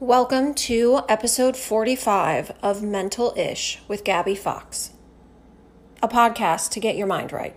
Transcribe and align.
Welcome 0.00 0.52
to 0.56 1.00
episode 1.08 1.56
45 1.56 2.52
of 2.62 2.82
Mental 2.82 3.32
Ish 3.34 3.80
with 3.88 4.04
Gabby 4.04 4.34
Fox, 4.34 4.90
a 6.02 6.08
podcast 6.08 6.68
to 6.72 6.80
get 6.80 6.98
your 6.98 7.06
mind 7.06 7.32
right. 7.32 7.56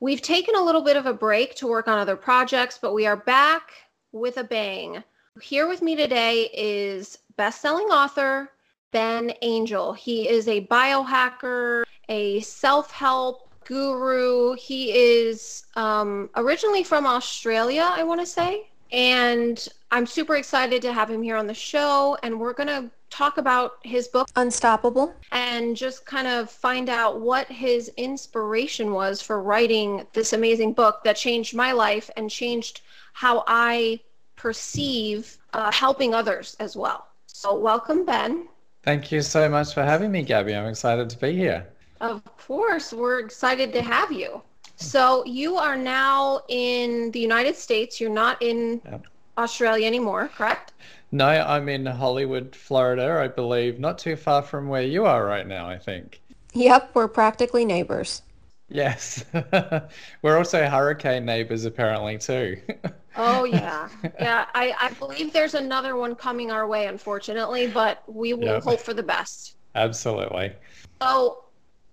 We've 0.00 0.22
taken 0.22 0.54
a 0.54 0.62
little 0.62 0.80
bit 0.80 0.96
of 0.96 1.04
a 1.04 1.12
break 1.12 1.54
to 1.56 1.66
work 1.66 1.88
on 1.88 1.98
other 1.98 2.16
projects, 2.16 2.78
but 2.80 2.94
we 2.94 3.04
are 3.04 3.18
back 3.18 3.72
with 4.12 4.38
a 4.38 4.44
bang. 4.44 5.04
Here 5.42 5.68
with 5.68 5.82
me 5.82 5.96
today 5.96 6.48
is 6.54 7.18
best-selling 7.36 7.88
author 7.88 8.48
Ben 8.90 9.34
Angel. 9.42 9.92
He 9.92 10.26
is 10.26 10.48
a 10.48 10.66
biohacker, 10.68 11.82
a 12.08 12.40
self-help 12.40 13.50
guru. 13.64 14.54
He 14.54 14.92
is 14.92 15.64
um, 15.74 16.30
originally 16.36 16.82
from 16.82 17.06
Australia, 17.06 17.88
I 17.90 18.04
want 18.04 18.20
to 18.20 18.26
say. 18.26 18.68
And 18.92 19.66
I'm 19.90 20.06
super 20.06 20.36
excited 20.36 20.80
to 20.82 20.92
have 20.92 21.10
him 21.10 21.22
here 21.22 21.36
on 21.36 21.46
the 21.46 21.54
show. 21.54 22.16
And 22.22 22.38
we're 22.38 22.52
going 22.52 22.68
to 22.68 22.90
talk 23.10 23.38
about 23.38 23.72
his 23.82 24.08
book, 24.08 24.28
Unstoppable, 24.36 25.14
and 25.32 25.76
just 25.76 26.06
kind 26.06 26.26
of 26.26 26.50
find 26.50 26.88
out 26.88 27.20
what 27.20 27.46
his 27.48 27.90
inspiration 27.96 28.92
was 28.92 29.20
for 29.20 29.42
writing 29.42 30.06
this 30.12 30.32
amazing 30.32 30.72
book 30.72 31.02
that 31.04 31.16
changed 31.16 31.54
my 31.54 31.72
life 31.72 32.10
and 32.16 32.30
changed 32.30 32.82
how 33.12 33.44
I 33.46 34.00
perceive 34.36 35.38
uh, 35.52 35.72
helping 35.72 36.14
others 36.14 36.56
as 36.60 36.76
well. 36.76 37.06
So, 37.26 37.58
welcome, 37.58 38.04
Ben. 38.04 38.48
Thank 38.82 39.10
you 39.10 39.22
so 39.22 39.48
much 39.48 39.74
for 39.74 39.82
having 39.82 40.12
me, 40.12 40.22
Gabby. 40.22 40.54
I'm 40.54 40.68
excited 40.68 41.10
to 41.10 41.18
be 41.18 41.32
here. 41.32 41.66
Of 42.00 42.22
course, 42.36 42.92
we're 42.92 43.20
excited 43.20 43.72
to 43.72 43.82
have 43.82 44.12
you. 44.12 44.42
So, 44.76 45.24
you 45.24 45.56
are 45.56 45.76
now 45.76 46.42
in 46.48 47.10
the 47.12 47.20
United 47.20 47.56
States. 47.56 47.98
You're 47.98 48.10
not 48.10 48.40
in 48.42 48.82
yep. 48.84 49.06
Australia 49.38 49.86
anymore, 49.86 50.30
correct? 50.36 50.74
No, 51.12 51.26
I'm 51.26 51.68
in 51.70 51.86
Hollywood, 51.86 52.54
Florida, 52.54 53.20
I 53.22 53.28
believe, 53.28 53.78
not 53.78 53.98
too 53.98 54.16
far 54.16 54.42
from 54.42 54.68
where 54.68 54.82
you 54.82 55.06
are 55.06 55.24
right 55.24 55.46
now, 55.46 55.68
I 55.68 55.78
think. 55.78 56.20
Yep, 56.52 56.90
we're 56.94 57.08
practically 57.08 57.64
neighbors. 57.64 58.22
Yes. 58.68 59.24
we're 60.22 60.36
also 60.36 60.66
hurricane 60.66 61.24
neighbors, 61.24 61.64
apparently, 61.64 62.18
too. 62.18 62.60
oh, 63.16 63.44
yeah. 63.44 63.88
Yeah, 64.20 64.46
I, 64.54 64.74
I 64.78 64.90
believe 64.94 65.32
there's 65.32 65.54
another 65.54 65.96
one 65.96 66.14
coming 66.14 66.50
our 66.50 66.66
way, 66.66 66.86
unfortunately, 66.86 67.68
but 67.68 68.02
we 68.06 68.34
will 68.34 68.44
yep. 68.44 68.62
hope 68.62 68.80
for 68.80 68.92
the 68.92 69.02
best. 69.02 69.56
Absolutely. 69.74 70.52
So, 71.00 71.44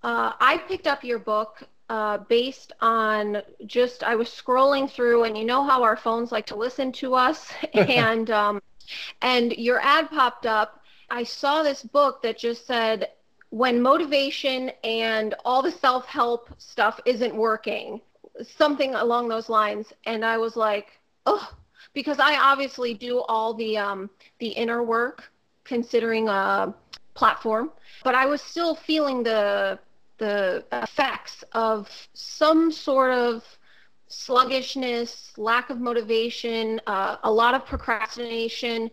uh, 0.03 0.33
I 0.39 0.57
picked 0.67 0.87
up 0.87 1.03
your 1.03 1.19
book 1.19 1.63
uh, 1.89 2.17
based 2.17 2.73
on 2.81 3.41
just 3.65 4.03
I 4.03 4.15
was 4.15 4.29
scrolling 4.29 4.89
through, 4.89 5.23
and 5.23 5.37
you 5.37 5.45
know 5.45 5.63
how 5.63 5.83
our 5.83 5.97
phones 5.97 6.31
like 6.31 6.45
to 6.47 6.55
listen 6.55 6.91
to 6.93 7.15
us, 7.15 7.51
and 7.73 8.29
um, 8.31 8.61
and 9.21 9.53
your 9.53 9.79
ad 9.81 10.09
popped 10.09 10.45
up. 10.45 10.81
I 11.09 11.23
saw 11.23 11.63
this 11.63 11.83
book 11.83 12.21
that 12.23 12.37
just 12.37 12.65
said, 12.65 13.09
when 13.49 13.79
motivation 13.79 14.71
and 14.83 15.35
all 15.45 15.61
the 15.61 15.71
self 15.71 16.07
help 16.07 16.49
stuff 16.57 16.99
isn't 17.05 17.35
working, 17.35 18.01
something 18.41 18.95
along 18.95 19.29
those 19.29 19.47
lines. 19.47 19.93
And 20.05 20.25
I 20.25 20.37
was 20.37 20.55
like, 20.55 20.99
oh, 21.27 21.53
because 21.93 22.17
I 22.19 22.35
obviously 22.35 22.95
do 22.95 23.19
all 23.19 23.53
the 23.53 23.77
um, 23.77 24.09
the 24.39 24.47
inner 24.47 24.81
work, 24.81 25.31
considering 25.63 26.27
a 26.29 26.73
platform, 27.13 27.71
but 28.03 28.15
I 28.15 28.25
was 28.25 28.41
still 28.41 28.73
feeling 28.73 29.21
the 29.21 29.77
the 30.23 30.63
effects 30.71 31.43
of 31.51 31.89
some 32.13 32.71
sort 32.71 33.11
of 33.11 33.43
sluggishness, 34.07 35.33
lack 35.35 35.69
of 35.69 35.81
motivation, 35.81 36.79
uh, 36.87 37.17
a 37.23 37.31
lot 37.31 37.53
of 37.53 37.65
procrastination. 37.65 38.89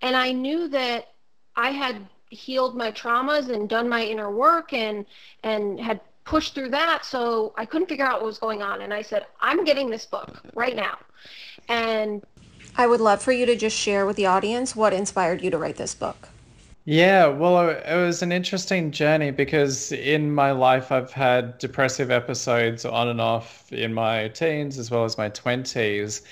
And 0.00 0.16
I 0.16 0.32
knew 0.32 0.68
that 0.68 1.08
I 1.54 1.70
had 1.70 1.96
healed 2.30 2.74
my 2.78 2.90
traumas 2.92 3.50
and 3.50 3.68
done 3.68 3.90
my 3.90 4.02
inner 4.02 4.30
work 4.30 4.72
and 4.72 5.04
and 5.42 5.78
had 5.78 6.00
pushed 6.24 6.54
through 6.54 6.70
that 6.70 7.04
so 7.04 7.52
I 7.58 7.66
couldn't 7.66 7.88
figure 7.88 8.06
out 8.06 8.20
what 8.20 8.26
was 8.26 8.38
going 8.38 8.62
on 8.62 8.82
and 8.82 8.94
I 8.94 9.02
said 9.02 9.26
I'm 9.40 9.64
getting 9.64 9.90
this 9.90 10.06
book 10.06 10.40
right 10.54 10.76
now 10.76 10.96
and 11.68 12.22
I 12.76 12.86
would 12.86 13.00
love 13.00 13.20
for 13.20 13.32
you 13.32 13.46
to 13.46 13.56
just 13.56 13.76
share 13.76 14.06
with 14.06 14.14
the 14.14 14.26
audience 14.26 14.76
what 14.76 14.92
inspired 14.92 15.42
you 15.42 15.50
to 15.50 15.58
write 15.58 15.76
this 15.76 15.92
book. 15.92 16.29
Yeah, 16.84 17.26
well, 17.26 17.68
it 17.70 17.96
was 17.96 18.22
an 18.22 18.32
interesting 18.32 18.90
journey 18.90 19.30
because 19.30 19.92
in 19.92 20.32
my 20.34 20.50
life, 20.52 20.90
I've 20.90 21.12
had 21.12 21.58
depressive 21.58 22.10
episodes 22.10 22.84
on 22.84 23.08
and 23.08 23.20
off 23.20 23.70
in 23.72 23.94
my 23.94 24.28
teens 24.28 24.78
as 24.78 24.90
well 24.90 25.04
as 25.04 25.16
my 25.18 25.28
20s. 25.30 26.22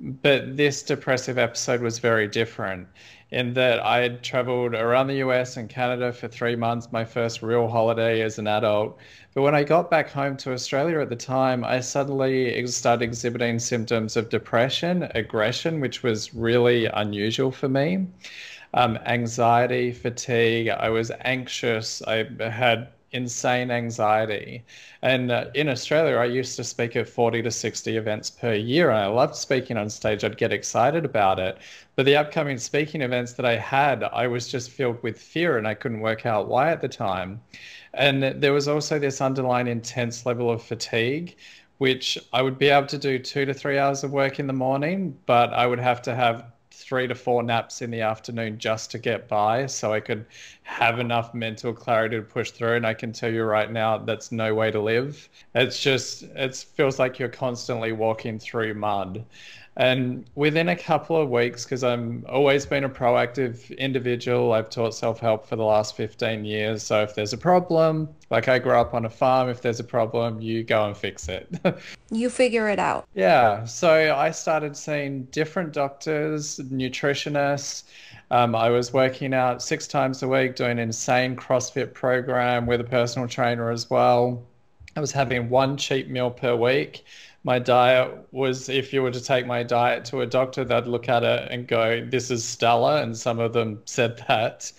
But 0.00 0.56
this 0.56 0.82
depressive 0.82 1.38
episode 1.38 1.80
was 1.82 1.98
very 1.98 2.28
different 2.28 2.88
in 3.30 3.54
that 3.54 3.80
I 3.80 3.98
had 3.98 4.22
traveled 4.22 4.74
around 4.74 5.08
the 5.08 5.16
US 5.16 5.56
and 5.56 5.68
Canada 5.68 6.12
for 6.12 6.28
three 6.28 6.54
months, 6.56 6.92
my 6.92 7.04
first 7.04 7.42
real 7.42 7.66
holiday 7.68 8.22
as 8.22 8.38
an 8.38 8.46
adult. 8.46 8.98
But 9.34 9.42
when 9.42 9.54
I 9.54 9.64
got 9.64 9.90
back 9.90 10.10
home 10.10 10.36
to 10.38 10.52
Australia 10.52 11.00
at 11.00 11.08
the 11.08 11.16
time, 11.16 11.64
I 11.64 11.80
suddenly 11.80 12.64
started 12.66 13.02
exhibiting 13.04 13.58
symptoms 13.58 14.16
of 14.16 14.28
depression, 14.28 15.08
aggression, 15.14 15.80
which 15.80 16.02
was 16.02 16.32
really 16.34 16.86
unusual 16.86 17.50
for 17.50 17.68
me 17.68 18.06
um, 18.76 18.98
anxiety, 19.06 19.90
fatigue. 19.90 20.68
I 20.68 20.90
was 20.90 21.10
anxious. 21.22 22.02
I 22.02 22.28
had 22.40 22.88
insane 23.12 23.70
anxiety. 23.70 24.64
And 25.02 25.30
uh, 25.32 25.46
in 25.54 25.68
Australia, 25.68 26.16
I 26.16 26.26
used 26.26 26.56
to 26.56 26.64
speak 26.64 26.94
at 26.94 27.08
40 27.08 27.42
to 27.42 27.50
60 27.50 27.96
events 27.96 28.30
per 28.30 28.52
year, 28.52 28.90
and 28.90 28.98
I 28.98 29.06
loved 29.06 29.34
speaking 29.34 29.78
on 29.78 29.88
stage. 29.88 30.24
I'd 30.24 30.36
get 30.36 30.52
excited 30.52 31.04
about 31.06 31.38
it. 31.38 31.58
But 31.94 32.04
the 32.04 32.16
upcoming 32.16 32.58
speaking 32.58 33.00
events 33.00 33.32
that 33.34 33.46
I 33.46 33.56
had, 33.56 34.04
I 34.04 34.26
was 34.26 34.46
just 34.46 34.70
filled 34.70 35.02
with 35.02 35.18
fear, 35.18 35.56
and 35.56 35.66
I 35.66 35.74
couldn't 35.74 36.00
work 36.00 36.26
out 36.26 36.48
why 36.48 36.70
at 36.70 36.82
the 36.82 36.88
time. 36.88 37.40
And 37.94 38.22
there 38.22 38.52
was 38.52 38.68
also 38.68 38.98
this 38.98 39.22
underlying 39.22 39.68
intense 39.68 40.26
level 40.26 40.50
of 40.50 40.62
fatigue, 40.62 41.36
which 41.78 42.18
I 42.32 42.42
would 42.42 42.58
be 42.58 42.68
able 42.68 42.88
to 42.88 42.98
do 42.98 43.18
two 43.18 43.46
to 43.46 43.54
three 43.54 43.78
hours 43.78 44.04
of 44.04 44.12
work 44.12 44.38
in 44.38 44.46
the 44.46 44.52
morning, 44.52 45.16
but 45.24 45.52
I 45.54 45.66
would 45.66 45.78
have 45.80 46.02
to 46.02 46.14
have 46.14 46.44
three 46.76 47.06
to 47.06 47.14
four 47.14 47.42
naps 47.42 47.80
in 47.82 47.90
the 47.90 48.02
afternoon 48.02 48.58
just 48.58 48.90
to 48.90 48.98
get 48.98 49.28
by 49.28 49.66
so 49.66 49.92
I 49.92 50.00
could 50.00 50.26
have 50.62 50.98
enough 50.98 51.32
mental 51.34 51.72
clarity 51.72 52.16
to 52.16 52.22
push 52.22 52.50
through. 52.50 52.74
And 52.76 52.86
I 52.86 52.94
can 52.94 53.12
tell 53.12 53.32
you 53.32 53.44
right 53.44 53.70
now, 53.72 53.98
that's 53.98 54.30
no 54.30 54.54
way 54.54 54.70
to 54.70 54.80
live. 54.80 55.28
It's 55.54 55.82
just, 55.82 56.22
it 56.22 56.54
feels 56.54 56.98
like 56.98 57.18
you're 57.18 57.28
constantly 57.28 57.92
walking 57.92 58.38
through 58.38 58.74
mud. 58.74 59.24
And 59.76 60.24
within 60.34 60.70
a 60.70 60.76
couple 60.76 61.20
of 61.20 61.28
weeks, 61.28 61.64
because 61.64 61.84
I'm 61.84 62.24
always 62.30 62.64
been 62.64 62.84
a 62.84 62.88
proactive 62.88 63.76
individual, 63.76 64.52
I've 64.52 64.70
taught 64.70 64.94
self 64.94 65.20
help 65.20 65.46
for 65.46 65.56
the 65.56 65.64
last 65.64 65.96
15 65.96 66.46
years. 66.46 66.82
So 66.82 67.02
if 67.02 67.14
there's 67.14 67.34
a 67.34 67.38
problem, 67.38 68.08
like 68.30 68.48
I 68.48 68.58
grew 68.58 68.72
up 68.72 68.94
on 68.94 69.04
a 69.04 69.10
farm, 69.10 69.50
if 69.50 69.60
there's 69.60 69.78
a 69.78 69.84
problem, 69.84 70.40
you 70.40 70.64
go 70.64 70.86
and 70.86 70.96
fix 70.96 71.28
it. 71.28 71.48
you 72.10 72.30
figure 72.30 72.70
it 72.70 72.78
out. 72.78 73.06
Yeah. 73.14 73.64
So 73.66 74.14
I 74.16 74.30
started 74.30 74.76
seeing 74.78 75.24
different 75.24 75.74
doctors, 75.74 76.58
nutritionists. 76.58 77.84
Um, 78.30 78.54
I 78.54 78.70
was 78.70 78.94
working 78.94 79.34
out 79.34 79.62
six 79.62 79.86
times 79.86 80.22
a 80.22 80.28
week, 80.28 80.56
doing 80.56 80.72
an 80.72 80.78
insane 80.78 81.36
CrossFit 81.36 81.92
program 81.92 82.64
with 82.64 82.80
a 82.80 82.84
personal 82.84 83.28
trainer 83.28 83.70
as 83.70 83.90
well. 83.90 84.42
I 84.96 85.00
was 85.00 85.12
having 85.12 85.50
one 85.50 85.76
cheap 85.76 86.08
meal 86.08 86.30
per 86.30 86.56
week 86.56 87.04
my 87.46 87.60
diet 87.60 88.12
was 88.32 88.68
if 88.68 88.92
you 88.92 89.00
were 89.02 89.12
to 89.12 89.22
take 89.22 89.46
my 89.46 89.62
diet 89.62 90.04
to 90.06 90.20
a 90.22 90.26
doctor, 90.26 90.64
they'd 90.64 90.86
look 90.86 91.08
at 91.08 91.22
it 91.22 91.48
and 91.48 91.68
go, 91.68 92.04
This 92.04 92.28
is 92.28 92.44
stellar. 92.44 92.98
And 92.98 93.16
some 93.16 93.38
of 93.38 93.52
them 93.52 93.80
said 93.86 94.18
that. 94.26 94.72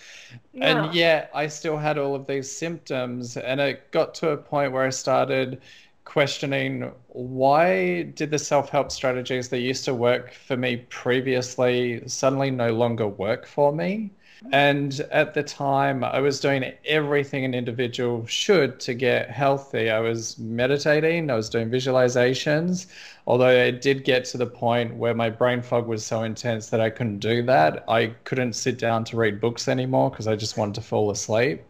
Yeah. 0.52 0.86
And 0.86 0.94
yet 0.94 1.32
I 1.34 1.48
still 1.48 1.78
had 1.78 1.98
all 1.98 2.14
of 2.14 2.28
these 2.28 2.52
symptoms. 2.52 3.38
And 3.38 3.62
it 3.62 3.90
got 3.92 4.14
to 4.16 4.32
a 4.32 4.38
point 4.38 4.74
where 4.74 4.84
I 4.84 4.90
started 4.90 5.62
questioning 6.04 6.92
why 7.08 8.04
did 8.04 8.32
the 8.32 8.40
self-help 8.40 8.92
strategies 8.92 9.50
that 9.50 9.60
used 9.60 9.86
to 9.86 9.94
work 9.94 10.34
for 10.34 10.56
me 10.56 10.78
previously 10.90 12.02
suddenly 12.08 12.50
no 12.50 12.70
longer 12.70 13.06
work 13.08 13.46
for 13.46 13.74
me 13.74 14.10
and 14.52 15.00
at 15.12 15.34
the 15.34 15.44
time, 15.44 16.04
I 16.04 16.20
was 16.20 16.40
doing 16.40 16.72
everything 16.86 17.46
an 17.46 17.54
individual 17.54 18.26
should 18.28 18.80
to 18.82 18.94
get 18.94 19.30
healthy. 19.30 19.90
I 19.90 20.00
was 20.00 20.38
meditating, 20.38 21.30
I 21.30 21.36
was 21.36 21.50
doing 21.50 21.70
visualizations, 21.70 22.88
although 23.26 23.50
it 23.50 23.82
did 23.82 24.04
get 24.04 24.26
to 24.26 24.38
the 24.38 24.46
point 24.46 24.96
where 24.96 25.14
my 25.14 25.30
brain 25.30 25.62
fog 25.62 25.88
was 25.88 26.06
so 26.06 26.24
intense 26.24 26.70
that 26.70 26.80
I 26.80 26.90
couldn't 26.90 27.20
do 27.20 27.44
that. 27.44 27.84
I 27.88 28.08
couldn't 28.24 28.54
sit 28.54 28.78
down 28.78 29.04
to 29.06 29.18
read 29.18 29.42
books 29.42 29.68
anymore 29.68 30.10
because 30.12 30.28
I 30.28 30.36
just 30.36 30.58
wanted 30.58 30.76
to 30.76 30.82
fall 30.82 31.10
asleep. 31.10 31.62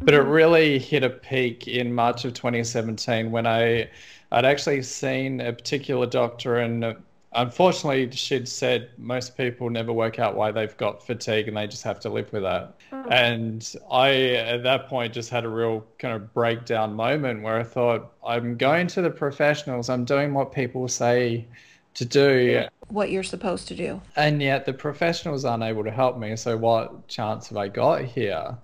But 0.00 0.14
it 0.14 0.20
mm-hmm. 0.20 0.30
really 0.30 0.78
hit 0.78 1.02
a 1.02 1.10
peak 1.10 1.66
in 1.66 1.92
March 1.92 2.24
of 2.24 2.34
2017 2.34 3.30
when 3.30 3.46
I 3.46 3.88
I'd 4.32 4.44
actually 4.44 4.82
seen 4.82 5.40
a 5.40 5.52
particular 5.52 6.06
doctor 6.06 6.56
and 6.56 6.96
unfortunately, 7.36 8.10
she'd 8.12 8.48
said 8.48 8.90
most 8.98 9.36
people 9.36 9.70
never 9.70 9.92
work 9.92 10.18
out 10.18 10.34
why 10.34 10.50
they've 10.50 10.76
got 10.76 11.06
fatigue 11.06 11.48
and 11.48 11.56
they 11.56 11.66
just 11.66 11.82
have 11.84 12.00
to 12.00 12.08
live 12.08 12.32
with 12.32 12.42
that. 12.42 12.74
Oh. 12.92 13.04
And 13.10 13.74
I, 13.90 14.10
at 14.34 14.62
that 14.64 14.88
point, 14.88 15.12
just 15.12 15.30
had 15.30 15.44
a 15.44 15.48
real 15.48 15.84
kind 15.98 16.14
of 16.14 16.32
breakdown 16.32 16.94
moment 16.94 17.42
where 17.42 17.58
I 17.58 17.62
thought, 17.62 18.12
I'm 18.26 18.56
going 18.56 18.86
to 18.88 19.02
the 19.02 19.10
professionals, 19.10 19.88
I'm 19.88 20.04
doing 20.04 20.34
what 20.34 20.52
people 20.52 20.88
say 20.88 21.46
to 21.94 22.04
do. 22.04 22.64
What 22.88 23.10
you're 23.10 23.22
supposed 23.22 23.68
to 23.68 23.74
do. 23.74 24.00
And 24.16 24.42
yet 24.42 24.64
the 24.64 24.72
professionals 24.72 25.44
aren't 25.44 25.62
able 25.62 25.84
to 25.84 25.90
help 25.90 26.18
me. 26.18 26.36
So, 26.36 26.56
what 26.56 27.08
chance 27.08 27.48
have 27.48 27.58
I 27.58 27.68
got 27.68 28.02
here? 28.02 28.56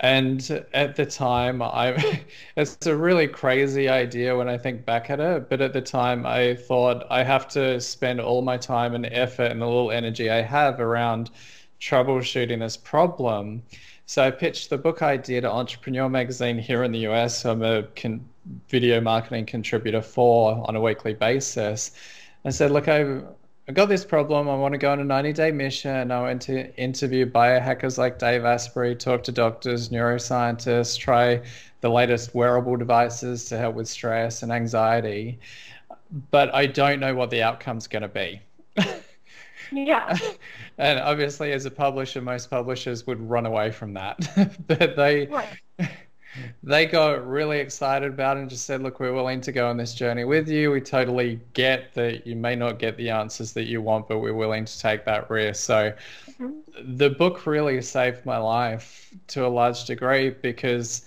And 0.00 0.64
at 0.74 0.96
the 0.96 1.06
time, 1.06 1.62
I 1.62 2.22
it's 2.56 2.86
a 2.86 2.96
really 2.96 3.26
crazy 3.28 3.88
idea 3.88 4.36
when 4.36 4.48
I 4.48 4.58
think 4.58 4.84
back 4.84 5.10
at 5.10 5.20
it. 5.20 5.48
But 5.48 5.60
at 5.60 5.72
the 5.72 5.80
time, 5.80 6.26
I 6.26 6.54
thought 6.54 7.06
I 7.10 7.22
have 7.22 7.48
to 7.48 7.80
spend 7.80 8.20
all 8.20 8.42
my 8.42 8.56
time 8.58 8.94
and 8.94 9.06
effort 9.06 9.50
and 9.50 9.60
the 9.60 9.66
little 9.66 9.90
energy 9.90 10.30
I 10.30 10.42
have 10.42 10.80
around 10.80 11.30
troubleshooting 11.80 12.60
this 12.60 12.76
problem. 12.76 13.62
So 14.06 14.22
I 14.22 14.30
pitched 14.30 14.70
the 14.70 14.78
book 14.78 15.02
idea 15.02 15.40
to 15.40 15.50
Entrepreneur 15.50 16.08
Magazine 16.08 16.58
here 16.58 16.84
in 16.84 16.92
the 16.92 17.06
US. 17.08 17.44
I'm 17.44 17.62
a 17.62 17.84
con- 17.96 18.24
video 18.68 19.00
marketing 19.00 19.46
contributor 19.46 20.02
for 20.02 20.64
on 20.68 20.76
a 20.76 20.80
weekly 20.80 21.14
basis. 21.14 21.90
I 22.44 22.50
said, 22.50 22.70
look, 22.70 22.86
I 22.88 23.20
I 23.68 23.72
got 23.72 23.88
this 23.88 24.04
problem. 24.04 24.48
I 24.48 24.54
want 24.54 24.72
to 24.72 24.78
go 24.78 24.92
on 24.92 25.00
a 25.00 25.04
90 25.04 25.32
day 25.32 25.50
mission. 25.50 26.12
I 26.12 26.22
went 26.22 26.42
to 26.42 26.72
interview 26.76 27.28
biohackers 27.28 27.98
like 27.98 28.18
Dave 28.18 28.44
Asprey, 28.44 28.94
talk 28.94 29.24
to 29.24 29.32
doctors, 29.32 29.88
neuroscientists, 29.88 30.96
try 30.96 31.42
the 31.80 31.88
latest 31.88 32.32
wearable 32.32 32.76
devices 32.76 33.44
to 33.46 33.58
help 33.58 33.74
with 33.74 33.88
stress 33.88 34.44
and 34.44 34.52
anxiety. 34.52 35.40
But 36.30 36.54
I 36.54 36.66
don't 36.66 37.00
know 37.00 37.14
what 37.16 37.30
the 37.30 37.42
outcome's 37.42 37.88
going 37.88 38.02
to 38.02 38.08
be. 38.08 38.40
yeah. 39.72 40.16
and 40.78 41.00
obviously, 41.00 41.50
as 41.50 41.64
a 41.66 41.70
publisher, 41.70 42.22
most 42.22 42.48
publishers 42.48 43.04
would 43.08 43.20
run 43.20 43.46
away 43.46 43.72
from 43.72 43.94
that. 43.94 44.28
but 44.68 44.94
they. 44.94 45.26
Right 45.26 45.58
they 46.62 46.86
got 46.86 47.26
really 47.26 47.58
excited 47.58 48.12
about 48.12 48.36
it 48.36 48.40
and 48.40 48.50
just 48.50 48.66
said, 48.66 48.82
look, 48.82 49.00
we're 49.00 49.12
willing 49.12 49.40
to 49.42 49.52
go 49.52 49.68
on 49.68 49.76
this 49.76 49.94
journey 49.94 50.24
with 50.24 50.48
you. 50.48 50.70
We 50.70 50.80
totally 50.80 51.40
get 51.52 51.94
that 51.94 52.26
you 52.26 52.36
may 52.36 52.56
not 52.56 52.78
get 52.78 52.96
the 52.96 53.10
answers 53.10 53.52
that 53.52 53.64
you 53.64 53.82
want, 53.82 54.08
but 54.08 54.18
we're 54.18 54.34
willing 54.34 54.64
to 54.64 54.78
take 54.78 55.04
that 55.04 55.30
risk. 55.30 55.64
So 55.64 55.92
mm-hmm. 56.40 56.96
the 56.96 57.10
book 57.10 57.46
really 57.46 57.80
saved 57.82 58.24
my 58.26 58.38
life 58.38 59.12
to 59.28 59.46
a 59.46 59.48
large 59.48 59.84
degree 59.84 60.30
because 60.30 61.06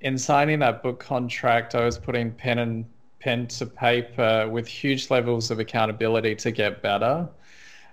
in 0.00 0.16
signing 0.16 0.58
that 0.60 0.82
book 0.82 1.00
contract, 1.00 1.74
I 1.74 1.84
was 1.84 1.98
putting 1.98 2.32
pen 2.32 2.58
and 2.58 2.84
pen 3.20 3.46
to 3.46 3.66
paper 3.66 4.48
with 4.48 4.66
huge 4.66 5.10
levels 5.10 5.50
of 5.50 5.58
accountability 5.58 6.34
to 6.34 6.50
get 6.50 6.82
better 6.82 7.28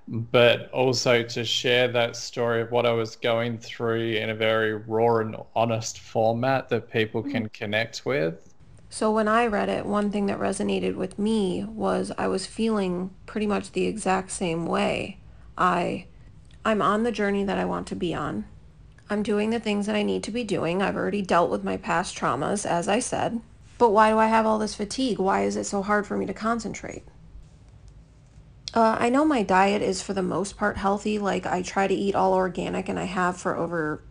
but 0.08 0.72
also 0.72 1.22
to 1.22 1.44
share 1.44 1.88
that 1.90 2.16
story 2.16 2.62
of 2.62 2.72
what 2.72 2.86
I 2.86 2.92
was 2.92 3.16
going 3.16 3.58
through 3.58 4.14
in 4.14 4.30
a 4.30 4.36
very 4.36 4.74
raw 4.74 5.18
and 5.18 5.36
honest 5.56 6.00
format 6.00 6.70
that 6.70 6.90
people 6.90 7.22
can 7.22 7.44
mm-hmm. 7.44 7.54
connect 7.54 8.06
with. 8.06 8.54
So 8.90 9.12
when 9.12 9.28
I 9.28 9.48
read 9.48 9.68
it, 9.68 9.86
one 9.86 10.12
thing 10.12 10.28
that 10.28 10.40
resonated 10.40 10.96
with 10.96 11.20
me 11.20 11.66
was 11.66 12.12
I 12.18 12.28
was 12.30 12.46
feeling 12.46 13.12
pretty 13.26 13.46
much 13.46 13.74
the 13.74 13.86
exact 13.86 14.32
same 14.32 14.66
way. 14.66 15.18
I 15.58 16.06
I'm 16.64 16.82
on 16.82 17.04
the 17.04 17.12
journey 17.12 17.44
that 17.44 17.58
I 17.58 17.66
want 17.66 17.88
to 17.88 17.96
be 17.96 18.14
on. 18.14 18.46
I'm 19.10 19.24
doing 19.24 19.50
the 19.50 19.60
things 19.60 19.86
that 19.88 19.96
I 19.96 20.04
need 20.04 20.24
to 20.24 20.32
be 20.32 20.44
doing. 20.44 20.82
I've 20.82 20.96
already 20.96 21.22
dealt 21.22 21.50
with 21.50 21.64
my 21.64 21.78
past 21.78 22.18
traumas 22.18 22.66
as 22.66 22.88
I 22.88 23.00
said. 23.00 23.42
But 23.78 23.90
why 23.90 24.10
do 24.10 24.18
I 24.18 24.28
have 24.28 24.46
all 24.46 24.58
this 24.58 24.76
fatigue? 24.76 25.20
Why 25.20 25.44
is 25.44 25.58
it 25.58 25.66
so 25.66 25.82
hard 25.82 26.08
for 26.08 26.18
me 26.18 26.26
to 26.26 26.34
concentrate? 26.34 27.04
Uh, 28.74 28.98
I 29.00 29.10
know 29.10 29.24
my 29.24 29.44
diet 29.44 29.82
is 29.82 30.02
for 30.02 30.14
the 30.14 30.22
most 30.22 30.58
part 30.58 30.78
healthy. 30.78 31.20
Like 31.20 31.46
I 31.46 31.62
try 31.62 31.88
to 31.88 31.94
eat 31.94 32.16
all 32.16 32.34
organic 32.34 32.90
and 32.90 33.00
I 33.00 33.06
have 33.06 33.38
for 33.38 33.56
over 33.56 34.04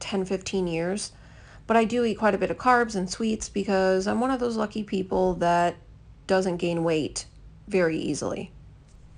10, 0.00 0.24
15 0.24 0.66
years. 0.66 1.12
But 1.66 1.76
I 1.76 1.84
do 1.84 2.04
eat 2.04 2.14
quite 2.14 2.34
a 2.34 2.38
bit 2.38 2.50
of 2.50 2.56
carbs 2.56 2.94
and 2.94 3.10
sweets 3.10 3.48
because 3.48 4.06
I'm 4.06 4.20
one 4.20 4.30
of 4.30 4.40
those 4.40 4.56
lucky 4.56 4.82
people 4.82 5.34
that 5.34 5.76
doesn't 6.26 6.56
gain 6.56 6.84
weight 6.84 7.26
very 7.66 7.98
easily. 7.98 8.52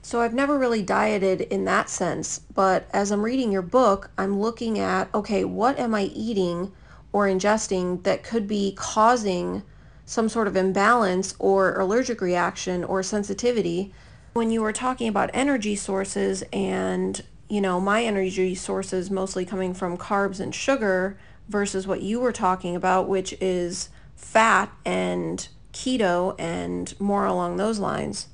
So 0.02 0.20
I've 0.20 0.34
never 0.34 0.58
really 0.58 0.82
dieted 0.82 1.42
in 1.42 1.64
that 1.66 1.90
sense. 1.90 2.40
But 2.54 2.88
as 2.92 3.10
I'm 3.10 3.22
reading 3.22 3.52
your 3.52 3.62
book, 3.62 4.10
I'm 4.16 4.40
looking 4.40 4.78
at, 4.78 5.14
okay, 5.14 5.44
what 5.44 5.78
am 5.78 5.94
I 5.94 6.04
eating 6.04 6.72
or 7.12 7.26
ingesting 7.26 8.02
that 8.04 8.22
could 8.22 8.48
be 8.48 8.72
causing 8.76 9.62
some 10.06 10.28
sort 10.28 10.48
of 10.48 10.56
imbalance 10.56 11.34
or 11.38 11.78
allergic 11.78 12.20
reaction 12.20 12.82
or 12.82 13.02
sensitivity 13.02 13.92
when 14.32 14.50
you 14.50 14.62
were 14.62 14.72
talking 14.72 15.08
about 15.08 15.30
energy 15.32 15.74
sources 15.76 16.44
and, 16.52 17.22
you 17.48 17.60
know, 17.60 17.80
my 17.80 18.04
energy 18.04 18.54
sources 18.54 19.10
mostly 19.10 19.44
coming 19.44 19.74
from 19.74 19.96
carbs 19.96 20.40
and 20.40 20.54
sugar 20.54 21.18
versus 21.48 21.86
what 21.86 22.02
you 22.02 22.20
were 22.20 22.32
talking 22.32 22.76
about, 22.76 23.08
which 23.08 23.34
is 23.40 23.88
fat 24.14 24.70
and 24.84 25.48
keto 25.72 26.34
and 26.38 26.98
more 27.00 27.26
along 27.26 27.56
those 27.56 27.78
lines. 27.78 28.28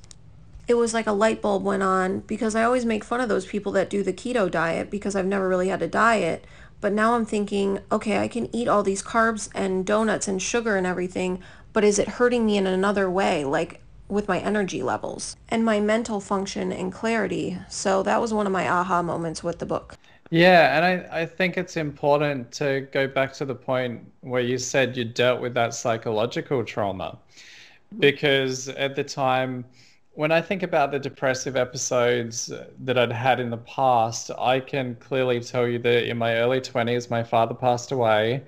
It 0.67 0.75
was 0.75 0.93
like 0.93 1.07
a 1.07 1.13
light 1.13 1.41
bulb 1.41 1.63
went 1.63 1.83
on 1.83 2.19
because 2.21 2.53
I 2.53 2.63
always 2.63 2.85
make 2.85 3.03
fun 3.03 3.21
of 3.21 3.29
those 3.29 3.45
people 3.45 3.71
that 3.71 3.89
do 3.89 4.03
the 4.03 4.13
keto 4.13 4.51
diet 4.51 4.91
because 4.91 5.15
I've 5.15 5.25
never 5.25 5.47
really 5.47 5.69
had 5.69 5.81
a 5.81 5.87
diet. 5.87 6.45
But 6.79 6.93
now 6.93 7.15
I'm 7.15 7.25
thinking, 7.25 7.79
okay, 7.91 8.19
I 8.19 8.27
can 8.27 8.53
eat 8.55 8.67
all 8.67 8.83
these 8.83 9.01
carbs 9.01 9.49
and 9.55 9.85
donuts 9.85 10.27
and 10.27 10.41
sugar 10.41 10.75
and 10.75 10.85
everything, 10.85 11.41
but 11.73 11.83
is 11.83 11.97
it 11.97 12.07
hurting 12.07 12.45
me 12.45 12.57
in 12.57 12.67
another 12.67 13.09
way? 13.09 13.43
Like, 13.43 13.81
with 14.09 14.27
my 14.27 14.39
energy 14.39 14.81
levels 14.81 15.35
and 15.49 15.65
my 15.65 15.79
mental 15.79 16.19
function 16.19 16.71
and 16.71 16.91
clarity. 16.91 17.57
So 17.69 18.03
that 18.03 18.21
was 18.21 18.33
one 18.33 18.45
of 18.45 18.51
my 18.51 18.67
aha 18.67 19.01
moments 19.01 19.43
with 19.43 19.59
the 19.59 19.65
book. 19.65 19.97
Yeah, 20.29 20.75
and 20.75 20.85
I, 20.85 21.21
I 21.21 21.25
think 21.25 21.57
it's 21.57 21.77
important 21.77 22.51
to 22.53 22.87
go 22.91 23.07
back 23.07 23.33
to 23.33 23.45
the 23.45 23.55
point 23.55 24.01
where 24.21 24.41
you 24.41 24.57
said 24.57 24.97
you 24.97 25.05
dealt 25.05 25.39
with 25.41 25.53
that 25.53 25.73
psychological 25.73 26.63
trauma. 26.63 27.17
Mm-hmm. 27.17 27.99
Because 27.99 28.67
at 28.69 28.95
the 28.95 29.03
time, 29.03 29.63
when 30.13 30.31
I 30.31 30.41
think 30.41 30.63
about 30.63 30.91
the 30.91 30.99
depressive 30.99 31.55
episodes 31.55 32.51
that 32.79 32.97
I'd 32.97 33.11
had 33.11 33.39
in 33.39 33.49
the 33.51 33.57
past, 33.57 34.31
I 34.37 34.59
can 34.59 34.95
clearly 34.95 35.39
tell 35.39 35.67
you 35.67 35.79
that 35.79 36.09
in 36.09 36.17
my 36.17 36.35
early 36.37 36.59
20s, 36.59 37.09
my 37.09 37.23
father 37.23 37.53
passed 37.53 37.91
away 37.91 38.43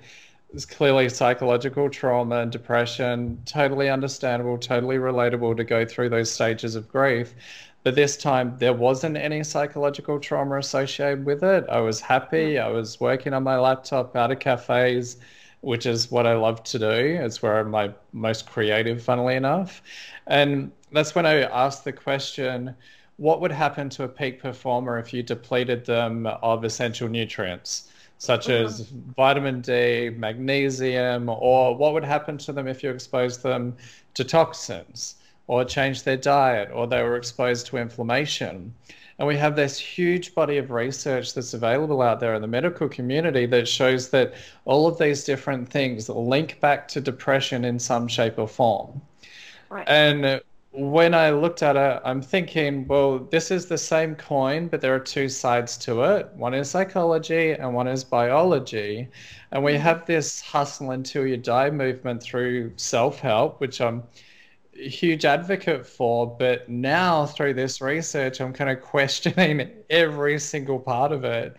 there's 0.52 0.66
clearly 0.66 1.08
psychological 1.08 1.88
trauma 1.88 2.40
and 2.40 2.50
depression, 2.50 3.40
totally 3.44 3.88
understandable, 3.88 4.58
totally 4.58 4.96
relatable 4.96 5.56
to 5.56 5.64
go 5.64 5.84
through 5.84 6.08
those 6.08 6.30
stages 6.30 6.74
of 6.74 6.88
grief. 6.88 7.34
But 7.82 7.94
this 7.94 8.16
time, 8.16 8.56
there 8.58 8.72
wasn't 8.72 9.16
any 9.16 9.42
psychological 9.44 10.18
trauma 10.18 10.58
associated 10.58 11.24
with 11.24 11.42
it. 11.42 11.64
I 11.70 11.80
was 11.80 12.00
happy. 12.00 12.56
Hmm. 12.56 12.62
I 12.62 12.68
was 12.68 13.00
working 13.00 13.32
on 13.32 13.42
my 13.42 13.58
laptop 13.58 14.16
out 14.16 14.32
of 14.32 14.40
cafes, 14.40 15.18
which 15.60 15.86
is 15.86 16.10
what 16.10 16.26
I 16.26 16.34
love 16.34 16.62
to 16.64 16.78
do. 16.78 16.86
It's 16.86 17.42
where 17.42 17.60
I'm 17.60 17.70
my 17.70 17.92
most 18.12 18.50
creative, 18.50 19.02
funnily 19.02 19.36
enough. 19.36 19.82
And 20.26 20.72
that's 20.92 21.14
when 21.14 21.26
I 21.26 21.42
asked 21.42 21.84
the 21.84 21.92
question 21.92 22.74
what 23.16 23.42
would 23.42 23.52
happen 23.52 23.90
to 23.90 24.04
a 24.04 24.08
peak 24.08 24.40
performer 24.40 24.98
if 24.98 25.12
you 25.12 25.22
depleted 25.22 25.84
them 25.84 26.26
of 26.26 26.64
essential 26.64 27.06
nutrients? 27.06 27.90
Such 28.20 28.50
uh-huh. 28.50 28.64
as 28.64 28.80
vitamin 29.16 29.62
D, 29.62 30.10
magnesium, 30.10 31.30
or 31.30 31.74
what 31.74 31.94
would 31.94 32.04
happen 32.04 32.36
to 32.36 32.52
them 32.52 32.68
if 32.68 32.82
you 32.82 32.90
exposed 32.90 33.42
them 33.42 33.74
to 34.12 34.24
toxins 34.24 35.14
or 35.46 35.64
changed 35.64 36.04
their 36.04 36.18
diet 36.18 36.70
or 36.70 36.86
they 36.86 37.02
were 37.02 37.16
exposed 37.16 37.66
to 37.66 37.78
inflammation. 37.78 38.74
And 39.18 39.26
we 39.26 39.38
have 39.38 39.56
this 39.56 39.78
huge 39.78 40.34
body 40.34 40.58
of 40.58 40.70
research 40.70 41.32
that's 41.32 41.54
available 41.54 42.02
out 42.02 42.20
there 42.20 42.34
in 42.34 42.42
the 42.42 42.46
medical 42.46 42.90
community 42.90 43.46
that 43.46 43.66
shows 43.66 44.10
that 44.10 44.34
all 44.66 44.86
of 44.86 44.98
these 44.98 45.24
different 45.24 45.70
things 45.70 46.10
link 46.10 46.60
back 46.60 46.88
to 46.88 47.00
depression 47.00 47.64
in 47.64 47.78
some 47.78 48.06
shape 48.06 48.38
or 48.38 48.46
form. 48.46 49.00
Right. 49.70 49.88
And 49.88 50.42
when 50.72 51.14
I 51.14 51.30
looked 51.30 51.62
at 51.64 51.76
it, 51.76 52.00
I'm 52.04 52.22
thinking, 52.22 52.86
well, 52.86 53.18
this 53.18 53.50
is 53.50 53.66
the 53.66 53.78
same 53.78 54.14
coin, 54.14 54.68
but 54.68 54.80
there 54.80 54.94
are 54.94 55.00
two 55.00 55.28
sides 55.28 55.76
to 55.78 56.02
it. 56.02 56.30
One 56.34 56.54
is 56.54 56.70
psychology 56.70 57.52
and 57.52 57.74
one 57.74 57.88
is 57.88 58.04
biology. 58.04 59.08
And 59.50 59.64
we 59.64 59.72
mm-hmm. 59.72 59.82
have 59.82 60.06
this 60.06 60.40
hustle 60.40 60.92
until 60.92 61.26
you 61.26 61.36
die 61.36 61.70
movement 61.70 62.22
through 62.22 62.72
self 62.76 63.18
help, 63.18 63.60
which 63.60 63.80
I'm 63.80 64.04
a 64.78 64.88
huge 64.88 65.24
advocate 65.24 65.84
for. 65.84 66.36
But 66.38 66.68
now 66.68 67.26
through 67.26 67.54
this 67.54 67.80
research, 67.80 68.40
I'm 68.40 68.52
kind 68.52 68.70
of 68.70 68.80
questioning 68.82 69.70
every 69.90 70.38
single 70.38 70.78
part 70.78 71.10
of 71.10 71.24
it 71.24 71.56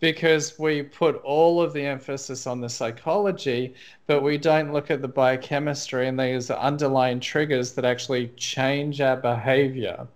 because 0.00 0.58
we 0.58 0.82
put 0.82 1.16
all 1.24 1.60
of 1.60 1.72
the 1.72 1.84
emphasis 1.84 2.46
on 2.46 2.60
the 2.60 2.68
psychology, 2.68 3.74
but 4.06 4.22
we 4.22 4.38
don't 4.38 4.72
look 4.72 4.90
at 4.90 5.02
the 5.02 5.08
biochemistry 5.08 6.06
and 6.06 6.18
these 6.18 6.50
underlying 6.50 7.20
triggers 7.20 7.72
that 7.72 7.84
actually 7.84 8.28
change 8.36 9.00
our 9.00 9.16
behavior. 9.16 10.06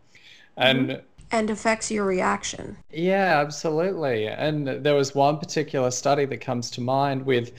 And 0.57 0.89
mm-hmm. 0.91 1.01
and 1.33 1.51
affects 1.51 1.91
your 1.91 2.05
reaction. 2.05 2.77
Yeah, 2.93 3.41
absolutely. 3.41 4.29
And 4.29 4.69
there 4.69 4.95
was 4.95 5.15
one 5.15 5.39
particular 5.39 5.91
study 5.91 6.27
that 6.27 6.41
comes 6.41 6.71
to 6.73 6.81
mind 6.81 7.25
with 7.25 7.53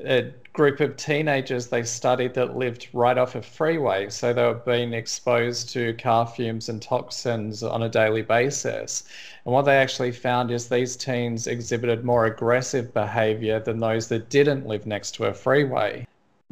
a 0.00 0.32
group 0.58 0.80
of 0.80 0.96
teenagers 0.96 1.68
they 1.68 1.84
studied 1.84 2.34
that 2.34 2.56
lived 2.56 2.88
right 2.92 3.16
off 3.16 3.36
a 3.36 3.40
freeway. 3.40 4.10
So 4.10 4.32
they 4.32 4.42
were 4.42 4.54
being 4.54 4.92
exposed 4.92 5.68
to 5.74 5.94
car 5.94 6.26
fumes 6.26 6.68
and 6.68 6.82
toxins 6.82 7.62
on 7.62 7.84
a 7.84 7.88
daily 7.88 8.22
basis. 8.22 9.04
And 9.44 9.54
what 9.54 9.66
they 9.66 9.76
actually 9.76 10.10
found 10.10 10.50
is 10.50 10.68
these 10.68 10.96
teens 10.96 11.46
exhibited 11.46 12.04
more 12.04 12.26
aggressive 12.26 12.92
behavior 12.92 13.60
than 13.60 13.78
those 13.78 14.08
that 14.08 14.30
didn't 14.30 14.66
live 14.66 14.84
next 14.84 15.12
to 15.12 15.26
a 15.26 15.32
freeway. 15.32 16.04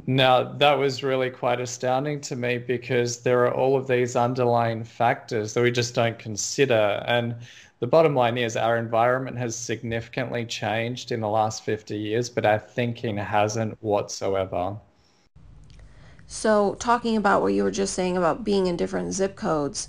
Now, 0.06 0.52
that 0.52 0.78
was 0.78 1.02
really 1.02 1.30
quite 1.30 1.60
astounding 1.60 2.20
to 2.20 2.36
me 2.36 2.58
because 2.58 3.22
there 3.22 3.44
are 3.44 3.52
all 3.52 3.76
of 3.76 3.88
these 3.88 4.14
underlying 4.14 4.84
factors 4.84 5.52
that 5.54 5.62
we 5.62 5.72
just 5.72 5.96
don't 5.96 6.16
consider. 6.16 7.02
And 7.08 7.34
the 7.78 7.86
bottom 7.86 8.14
line 8.14 8.38
is 8.38 8.56
our 8.56 8.78
environment 8.78 9.36
has 9.36 9.54
significantly 9.54 10.44
changed 10.46 11.12
in 11.12 11.20
the 11.20 11.28
last 11.28 11.62
50 11.64 11.96
years, 11.96 12.30
but 12.30 12.46
our 12.46 12.58
thinking 12.58 13.16
hasn't 13.16 13.76
whatsoever. 13.82 14.76
So, 16.26 16.74
talking 16.80 17.16
about 17.16 17.42
what 17.42 17.54
you 17.54 17.62
were 17.62 17.70
just 17.70 17.94
saying 17.94 18.16
about 18.16 18.44
being 18.44 18.66
in 18.66 18.76
different 18.76 19.12
zip 19.12 19.36
codes, 19.36 19.88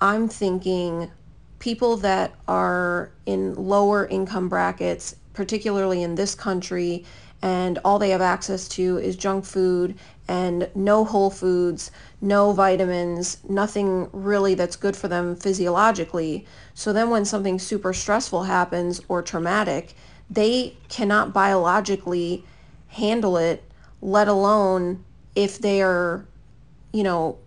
I'm 0.00 0.28
thinking 0.28 1.10
people 1.58 1.96
that 1.98 2.34
are 2.46 3.10
in 3.24 3.54
lower 3.54 4.06
income 4.06 4.48
brackets, 4.48 5.16
particularly 5.32 6.02
in 6.02 6.14
this 6.14 6.34
country, 6.34 7.04
and 7.40 7.78
all 7.84 7.98
they 7.98 8.10
have 8.10 8.20
access 8.20 8.68
to 8.68 8.98
is 8.98 9.16
junk 9.16 9.44
food 9.44 9.96
and 10.28 10.70
no 10.74 11.04
whole 11.04 11.30
foods, 11.30 11.90
no 12.22 12.52
vitamins, 12.52 13.36
nothing 13.48 14.08
really 14.12 14.54
that's 14.54 14.76
good 14.76 14.96
for 14.96 15.08
them 15.08 15.36
physiologically. 15.36 16.46
So 16.72 16.92
then 16.92 17.10
when 17.10 17.26
something 17.26 17.58
super 17.58 17.92
stressful 17.92 18.44
happens 18.44 19.02
or 19.08 19.20
traumatic, 19.20 19.94
they 20.30 20.76
cannot 20.88 21.34
biologically 21.34 22.44
handle 22.88 23.36
it, 23.36 23.62
let 24.00 24.28
alone 24.28 25.04
if 25.34 25.58
they 25.58 25.82
are, 25.82 26.24
you 26.92 27.02
know, 27.02 27.38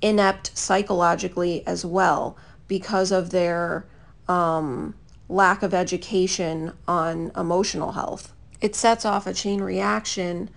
inept 0.00 0.56
psychologically 0.56 1.66
as 1.66 1.84
well 1.84 2.36
because 2.68 3.10
of 3.10 3.30
their 3.30 3.84
um, 4.28 4.94
lack 5.28 5.64
of 5.64 5.74
education 5.74 6.72
on 6.86 7.32
emotional 7.34 7.92
health 7.92 8.32
it 8.60 8.74
sets 8.74 9.04
off 9.04 9.26
a 9.26 9.32
chain 9.32 9.60
reaction 9.60 10.50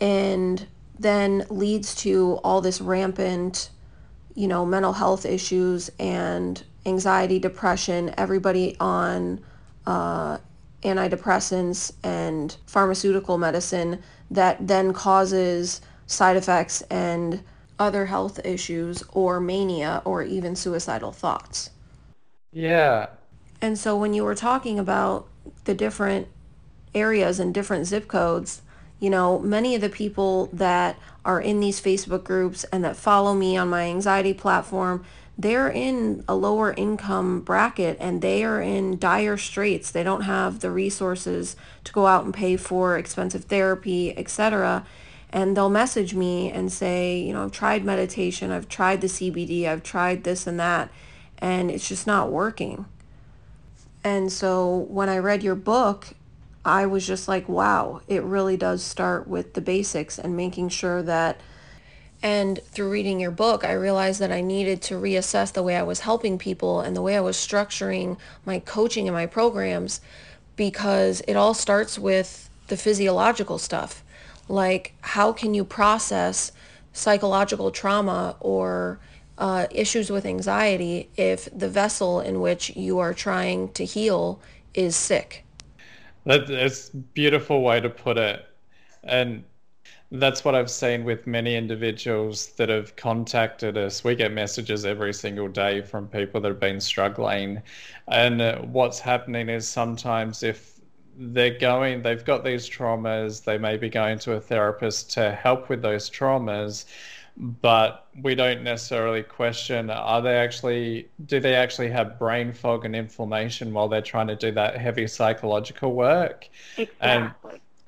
and 0.00 0.66
then 0.98 1.44
leads 1.50 1.94
to 1.96 2.40
all 2.42 2.60
this 2.60 2.80
rampant, 2.80 3.70
you 4.34 4.48
know, 4.48 4.64
mental 4.64 4.94
health 4.94 5.26
issues 5.26 5.90
and 5.98 6.62
anxiety, 6.84 7.38
depression, 7.38 8.14
everybody 8.16 8.76
on 8.78 9.40
uh, 9.86 10.38
antidepressants 10.82 11.92
and 12.02 12.56
pharmaceutical 12.66 13.38
medicine 13.38 14.02
that 14.30 14.66
then 14.66 14.92
causes 14.92 15.80
side 16.06 16.36
effects 16.36 16.82
and 16.82 17.42
other 17.78 18.06
health 18.06 18.40
issues 18.44 19.02
or 19.12 19.40
mania 19.40 20.00
or 20.04 20.22
even 20.22 20.56
suicidal 20.56 21.12
thoughts. 21.12 21.70
Yeah. 22.52 23.06
And 23.60 23.78
so 23.78 23.96
when 23.96 24.14
you 24.14 24.24
were 24.24 24.34
talking 24.34 24.78
about 24.78 25.28
the 25.64 25.74
different 25.74 26.28
areas 26.94 27.38
and 27.38 27.52
different 27.52 27.86
zip 27.86 28.08
codes, 28.08 28.62
you 28.98 29.10
know, 29.10 29.38
many 29.38 29.74
of 29.74 29.80
the 29.80 29.88
people 29.88 30.48
that 30.52 30.98
are 31.24 31.40
in 31.40 31.60
these 31.60 31.80
Facebook 31.80 32.24
groups 32.24 32.64
and 32.64 32.84
that 32.84 32.96
follow 32.96 33.34
me 33.34 33.56
on 33.56 33.68
my 33.68 33.82
anxiety 33.82 34.32
platform, 34.32 35.04
they're 35.38 35.68
in 35.68 36.24
a 36.26 36.34
lower 36.34 36.72
income 36.72 37.40
bracket 37.40 37.98
and 38.00 38.22
they 38.22 38.42
are 38.42 38.62
in 38.62 38.98
dire 38.98 39.36
straits. 39.36 39.90
They 39.90 40.02
don't 40.02 40.22
have 40.22 40.60
the 40.60 40.70
resources 40.70 41.56
to 41.84 41.92
go 41.92 42.06
out 42.06 42.24
and 42.24 42.32
pay 42.32 42.56
for 42.56 42.96
expensive 42.96 43.44
therapy, 43.44 44.16
etc. 44.16 44.86
And 45.30 45.54
they'll 45.54 45.68
message 45.68 46.14
me 46.14 46.50
and 46.50 46.72
say, 46.72 47.18
you 47.18 47.34
know, 47.34 47.44
I've 47.44 47.52
tried 47.52 47.84
meditation, 47.84 48.50
I've 48.50 48.68
tried 48.68 49.02
the 49.02 49.08
CBD, 49.08 49.68
I've 49.68 49.82
tried 49.82 50.24
this 50.24 50.46
and 50.46 50.58
that, 50.58 50.90
and 51.38 51.70
it's 51.70 51.86
just 51.86 52.06
not 52.06 52.30
working. 52.30 52.86
And 54.02 54.32
so 54.32 54.86
when 54.88 55.10
I 55.10 55.18
read 55.18 55.42
your 55.42 55.56
book 55.56 56.14
I 56.66 56.84
was 56.84 57.06
just 57.06 57.28
like, 57.28 57.48
wow, 57.48 58.00
it 58.08 58.24
really 58.24 58.56
does 58.56 58.82
start 58.82 59.28
with 59.28 59.54
the 59.54 59.60
basics 59.60 60.18
and 60.18 60.36
making 60.36 60.70
sure 60.70 61.00
that. 61.04 61.40
And 62.22 62.58
through 62.64 62.90
reading 62.90 63.20
your 63.20 63.30
book, 63.30 63.64
I 63.64 63.72
realized 63.72 64.20
that 64.20 64.32
I 64.32 64.40
needed 64.40 64.82
to 64.82 64.94
reassess 64.94 65.52
the 65.52 65.62
way 65.62 65.76
I 65.76 65.84
was 65.84 66.00
helping 66.00 66.38
people 66.38 66.80
and 66.80 66.96
the 66.96 67.02
way 67.02 67.16
I 67.16 67.20
was 67.20 67.36
structuring 67.36 68.18
my 68.44 68.58
coaching 68.58 69.06
and 69.06 69.14
my 69.14 69.26
programs 69.26 70.00
because 70.56 71.20
it 71.28 71.36
all 71.36 71.54
starts 71.54 72.00
with 72.00 72.50
the 72.66 72.76
physiological 72.76 73.58
stuff. 73.58 74.02
Like, 74.48 74.94
how 75.02 75.32
can 75.32 75.54
you 75.54 75.64
process 75.64 76.50
psychological 76.92 77.70
trauma 77.70 78.34
or 78.40 78.98
uh, 79.38 79.68
issues 79.70 80.10
with 80.10 80.26
anxiety 80.26 81.10
if 81.16 81.48
the 81.56 81.68
vessel 81.68 82.20
in 82.20 82.40
which 82.40 82.74
you 82.74 82.98
are 82.98 83.14
trying 83.14 83.68
to 83.74 83.84
heal 83.84 84.40
is 84.74 84.96
sick? 84.96 85.45
That's 86.26 86.90
a 86.92 86.96
beautiful 86.98 87.62
way 87.62 87.80
to 87.80 87.88
put 87.88 88.18
it. 88.18 88.44
And 89.04 89.44
that's 90.10 90.44
what 90.44 90.54
I've 90.54 90.70
seen 90.70 91.04
with 91.04 91.26
many 91.26 91.56
individuals 91.56 92.48
that 92.56 92.68
have 92.68 92.96
contacted 92.96 93.78
us. 93.78 94.04
We 94.04 94.14
get 94.16 94.32
messages 94.32 94.84
every 94.84 95.14
single 95.14 95.48
day 95.48 95.82
from 95.82 96.08
people 96.08 96.40
that 96.40 96.48
have 96.48 96.60
been 96.60 96.80
struggling. 96.80 97.62
And 98.08 98.42
uh, 98.42 98.58
what's 98.62 99.00
happening 99.00 99.48
is 99.48 99.68
sometimes 99.68 100.42
if 100.42 100.80
they're 101.16 101.58
going, 101.58 102.02
they've 102.02 102.24
got 102.24 102.44
these 102.44 102.68
traumas, 102.68 103.44
they 103.44 103.58
may 103.58 103.76
be 103.76 103.88
going 103.88 104.18
to 104.20 104.34
a 104.34 104.40
therapist 104.40 105.12
to 105.12 105.32
help 105.32 105.68
with 105.68 105.82
those 105.82 106.10
traumas 106.10 106.86
but 107.36 108.06
we 108.22 108.34
don't 108.34 108.62
necessarily 108.62 109.22
question 109.22 109.90
are 109.90 110.22
they 110.22 110.36
actually 110.36 111.06
do 111.26 111.38
they 111.38 111.54
actually 111.54 111.90
have 111.90 112.18
brain 112.18 112.52
fog 112.52 112.84
and 112.86 112.96
inflammation 112.96 113.72
while 113.74 113.88
they're 113.88 114.00
trying 114.00 114.26
to 114.26 114.36
do 114.36 114.50
that 114.50 114.78
heavy 114.78 115.06
psychological 115.06 115.92
work 115.92 116.48
exactly. 116.78 116.96
and 117.00 117.32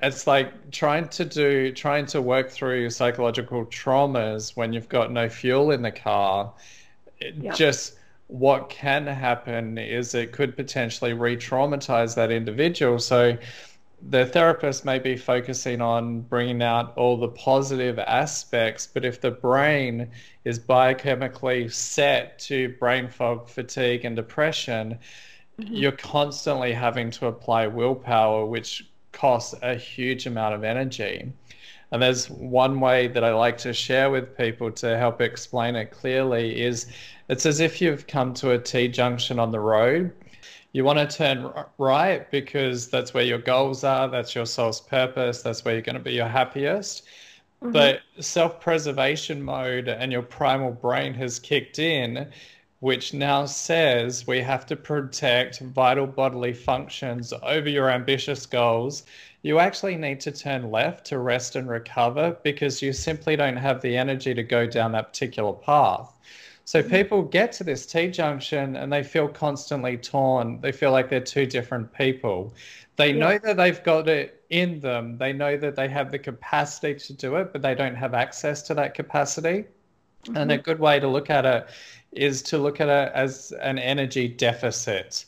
it's 0.02 0.26
like 0.26 0.70
trying 0.70 1.08
to 1.08 1.24
do 1.24 1.72
trying 1.72 2.04
to 2.04 2.20
work 2.20 2.50
through 2.50 2.90
psychological 2.90 3.64
traumas 3.66 4.54
when 4.54 4.72
you've 4.72 4.88
got 4.88 5.10
no 5.10 5.28
fuel 5.28 5.70
in 5.70 5.80
the 5.80 5.92
car 5.92 6.52
yep. 7.20 7.54
just 7.54 7.94
what 8.26 8.68
can 8.68 9.06
happen 9.06 9.78
is 9.78 10.14
it 10.14 10.32
could 10.32 10.54
potentially 10.56 11.14
re-traumatize 11.14 12.14
that 12.14 12.30
individual 12.30 12.98
so 12.98 13.36
the 14.02 14.26
therapist 14.26 14.84
may 14.84 14.98
be 14.98 15.16
focusing 15.16 15.80
on 15.80 16.20
bringing 16.20 16.62
out 16.62 16.96
all 16.96 17.16
the 17.16 17.28
positive 17.28 17.98
aspects, 17.98 18.86
but 18.86 19.04
if 19.04 19.20
the 19.20 19.30
brain 19.30 20.08
is 20.44 20.58
biochemically 20.58 21.72
set 21.72 22.38
to 22.40 22.70
brain 22.78 23.08
fog, 23.08 23.48
fatigue, 23.48 24.04
and 24.04 24.14
depression, 24.14 24.98
mm-hmm. 25.60 25.74
you're 25.74 25.92
constantly 25.92 26.72
having 26.72 27.10
to 27.10 27.26
apply 27.26 27.66
willpower, 27.66 28.46
which 28.46 28.86
costs 29.12 29.54
a 29.62 29.74
huge 29.74 30.26
amount 30.26 30.54
of 30.54 30.62
energy. 30.62 31.32
And 31.90 32.02
there's 32.02 32.30
one 32.30 32.80
way 32.80 33.08
that 33.08 33.24
I 33.24 33.32
like 33.32 33.58
to 33.58 33.72
share 33.72 34.10
with 34.10 34.36
people 34.36 34.70
to 34.72 34.96
help 34.96 35.20
explain 35.20 35.74
it 35.74 35.90
clearly 35.90 36.60
is 36.60 36.86
it's 37.28 37.46
as 37.46 37.60
if 37.60 37.80
you've 37.80 38.06
come 38.06 38.34
to 38.34 38.52
a 38.52 38.58
T 38.58 38.88
junction 38.88 39.38
on 39.38 39.50
the 39.50 39.60
road 39.60 40.12
you 40.78 40.84
want 40.84 41.00
to 41.00 41.16
turn 41.16 41.52
right 41.78 42.30
because 42.30 42.88
that's 42.88 43.12
where 43.12 43.24
your 43.24 43.38
goals 43.38 43.82
are, 43.82 44.06
that's 44.06 44.32
your 44.32 44.46
soul's 44.46 44.80
purpose, 44.80 45.42
that's 45.42 45.64
where 45.64 45.74
you're 45.74 45.82
going 45.82 45.96
to 45.96 46.00
be 46.00 46.12
your 46.12 46.28
happiest. 46.28 47.02
Mm-hmm. 47.60 47.72
But 47.72 48.02
self 48.20 48.60
preservation 48.60 49.42
mode 49.42 49.88
and 49.88 50.12
your 50.12 50.22
primal 50.22 50.70
brain 50.70 51.14
has 51.14 51.40
kicked 51.40 51.80
in, 51.80 52.30
which 52.78 53.12
now 53.12 53.44
says 53.44 54.24
we 54.28 54.40
have 54.40 54.66
to 54.66 54.76
protect 54.76 55.58
vital 55.58 56.06
bodily 56.06 56.52
functions 56.52 57.32
over 57.42 57.68
your 57.68 57.90
ambitious 57.90 58.46
goals. 58.46 59.02
You 59.42 59.58
actually 59.58 59.96
need 59.96 60.20
to 60.20 60.30
turn 60.30 60.70
left 60.70 61.06
to 61.06 61.18
rest 61.18 61.56
and 61.56 61.68
recover 61.68 62.36
because 62.44 62.80
you 62.80 62.92
simply 62.92 63.34
don't 63.34 63.56
have 63.56 63.82
the 63.82 63.96
energy 63.96 64.32
to 64.32 64.44
go 64.44 64.64
down 64.64 64.92
that 64.92 65.08
particular 65.08 65.54
path. 65.54 66.12
So 66.68 66.82
people 66.82 67.22
get 67.22 67.50
to 67.52 67.64
this 67.64 67.86
T 67.86 68.08
junction 68.08 68.76
and 68.76 68.92
they 68.92 69.02
feel 69.02 69.26
constantly 69.26 69.96
torn. 69.96 70.60
They 70.60 70.70
feel 70.70 70.92
like 70.92 71.08
they're 71.08 71.18
two 71.18 71.46
different 71.46 71.90
people. 71.94 72.52
They 72.96 73.12
yeah. 73.14 73.20
know 73.20 73.38
that 73.38 73.56
they've 73.56 73.82
got 73.82 74.06
it 74.06 74.44
in 74.50 74.78
them. 74.80 75.16
They 75.16 75.32
know 75.32 75.56
that 75.56 75.76
they 75.76 75.88
have 75.88 76.10
the 76.10 76.18
capacity 76.18 76.94
to 77.06 77.14
do 77.14 77.36
it, 77.36 77.54
but 77.54 77.62
they 77.62 77.74
don't 77.74 77.94
have 77.94 78.12
access 78.12 78.60
to 78.64 78.74
that 78.74 78.92
capacity. 78.92 79.64
Mm-hmm. 80.24 80.36
And 80.36 80.52
a 80.52 80.56
mm-hmm. 80.56 80.62
good 80.62 80.78
way 80.78 81.00
to 81.00 81.08
look 81.08 81.30
at 81.30 81.46
it 81.46 81.68
is 82.12 82.42
to 82.42 82.58
look 82.58 82.82
at 82.82 82.90
it 82.90 83.12
as 83.14 83.50
an 83.62 83.78
energy 83.78 84.28
deficit. 84.28 85.24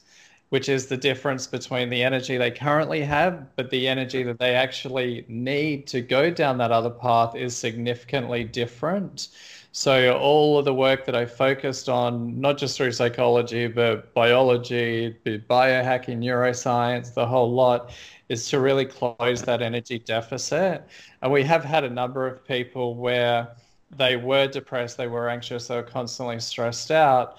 which 0.50 0.68
is 0.68 0.86
the 0.86 0.96
difference 0.96 1.46
between 1.46 1.88
the 1.88 2.02
energy 2.02 2.36
they 2.36 2.50
currently 2.50 3.00
have, 3.02 3.46
but 3.56 3.70
the 3.70 3.86
energy 3.88 4.24
that 4.24 4.38
they 4.38 4.54
actually 4.54 5.24
need 5.28 5.86
to 5.86 6.00
go 6.00 6.28
down 6.28 6.58
that 6.58 6.72
other 6.72 6.90
path 6.90 7.36
is 7.36 7.56
significantly 7.56 8.42
different. 8.42 9.28
So 9.72 10.18
all 10.18 10.58
of 10.58 10.64
the 10.64 10.74
work 10.74 11.06
that 11.06 11.14
I 11.14 11.26
focused 11.26 11.88
on, 11.88 12.40
not 12.40 12.58
just 12.58 12.76
through 12.76 12.90
psychology, 12.90 13.68
but 13.68 14.12
biology, 14.14 15.16
biohacking, 15.24 16.18
neuroscience, 16.18 17.14
the 17.14 17.26
whole 17.26 17.52
lot, 17.52 17.92
is 18.28 18.48
to 18.48 18.58
really 18.58 18.84
close 18.84 19.42
that 19.42 19.62
energy 19.62 20.00
deficit. 20.00 20.84
And 21.22 21.30
we 21.30 21.44
have 21.44 21.64
had 21.64 21.84
a 21.84 21.90
number 21.90 22.26
of 22.26 22.44
people 22.44 22.96
where 22.96 23.48
they 23.96 24.16
were 24.16 24.48
depressed, 24.48 24.96
they 24.96 25.06
were 25.06 25.28
anxious, 25.28 25.68
they 25.68 25.76
were 25.76 25.82
constantly 25.84 26.40
stressed 26.40 26.90
out, 26.90 27.38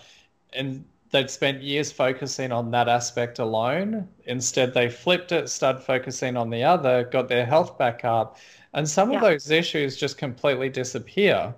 and 0.54 0.86
they'd 1.12 1.30
spent 1.30 1.62
years 1.62 1.92
focusing 1.92 2.54
on 2.54 2.72
that 2.72 2.88
aspect 2.88 3.40
alone. 3.40 4.08
Instead, 4.26 4.74
they 4.74 4.90
flipped 4.90 5.34
it, 5.34 5.50
started 5.50 5.82
focusing 5.82 6.38
on 6.38 6.50
the 6.50 6.64
other, 6.64 7.04
got 7.04 7.28
their 7.28 7.46
health 7.46 7.78
back 7.78 8.06
up, 8.06 8.38
and 8.74 8.88
some 8.88 9.12
yeah. 9.12 9.18
of 9.18 9.22
those 9.22 9.52
issues 9.52 9.98
just 9.98 10.18
completely 10.18 10.70
disappear 10.70 11.54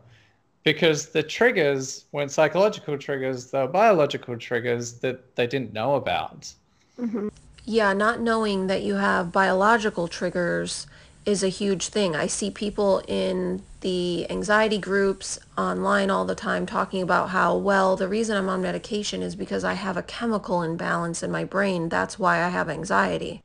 because 0.63 1.09
the 1.09 1.23
triggers 1.23 2.05
weren't 2.11 2.31
psychological 2.31 2.97
triggers, 2.97 3.51
they 3.51 3.59
were 3.59 3.67
biological 3.67 4.37
triggers 4.37 4.93
that 4.99 5.35
they 5.35 5.47
didn't 5.47 5.73
know 5.73 5.95
about. 5.95 6.51
Mm-hmm. 6.99 7.29
Yeah, 7.65 7.93
not 7.93 8.19
knowing 8.19 8.67
that 8.67 8.83
you 8.83 8.95
have 8.95 9.31
biological 9.31 10.07
triggers 10.07 10.87
is 11.25 11.43
a 11.43 11.47
huge 11.47 11.87
thing. 11.87 12.15
I 12.15 12.27
see 12.27 12.51
people 12.51 13.01
in 13.07 13.63
the 13.81 14.29
anxiety 14.29 14.77
groups 14.77 15.39
online 15.57 16.09
all 16.09 16.25
the 16.25 16.35
time 16.35 16.65
talking 16.65 17.01
about 17.01 17.29
how, 17.29 17.55
well, 17.55 17.95
the 17.95 18.09
reason 18.09 18.35
I'm 18.37 18.49
on 18.49 18.61
medication 18.61 19.21
is 19.21 19.35
because 19.35 19.63
I 19.63 19.73
have 19.73 19.95
a 19.95 20.03
chemical 20.03 20.61
imbalance 20.61 21.23
in 21.23 21.31
my 21.31 21.45
brain. 21.45 21.87
That's 21.87 22.19
why 22.19 22.43
I 22.43 22.49
have 22.49 22.69
anxiety. 22.69 23.41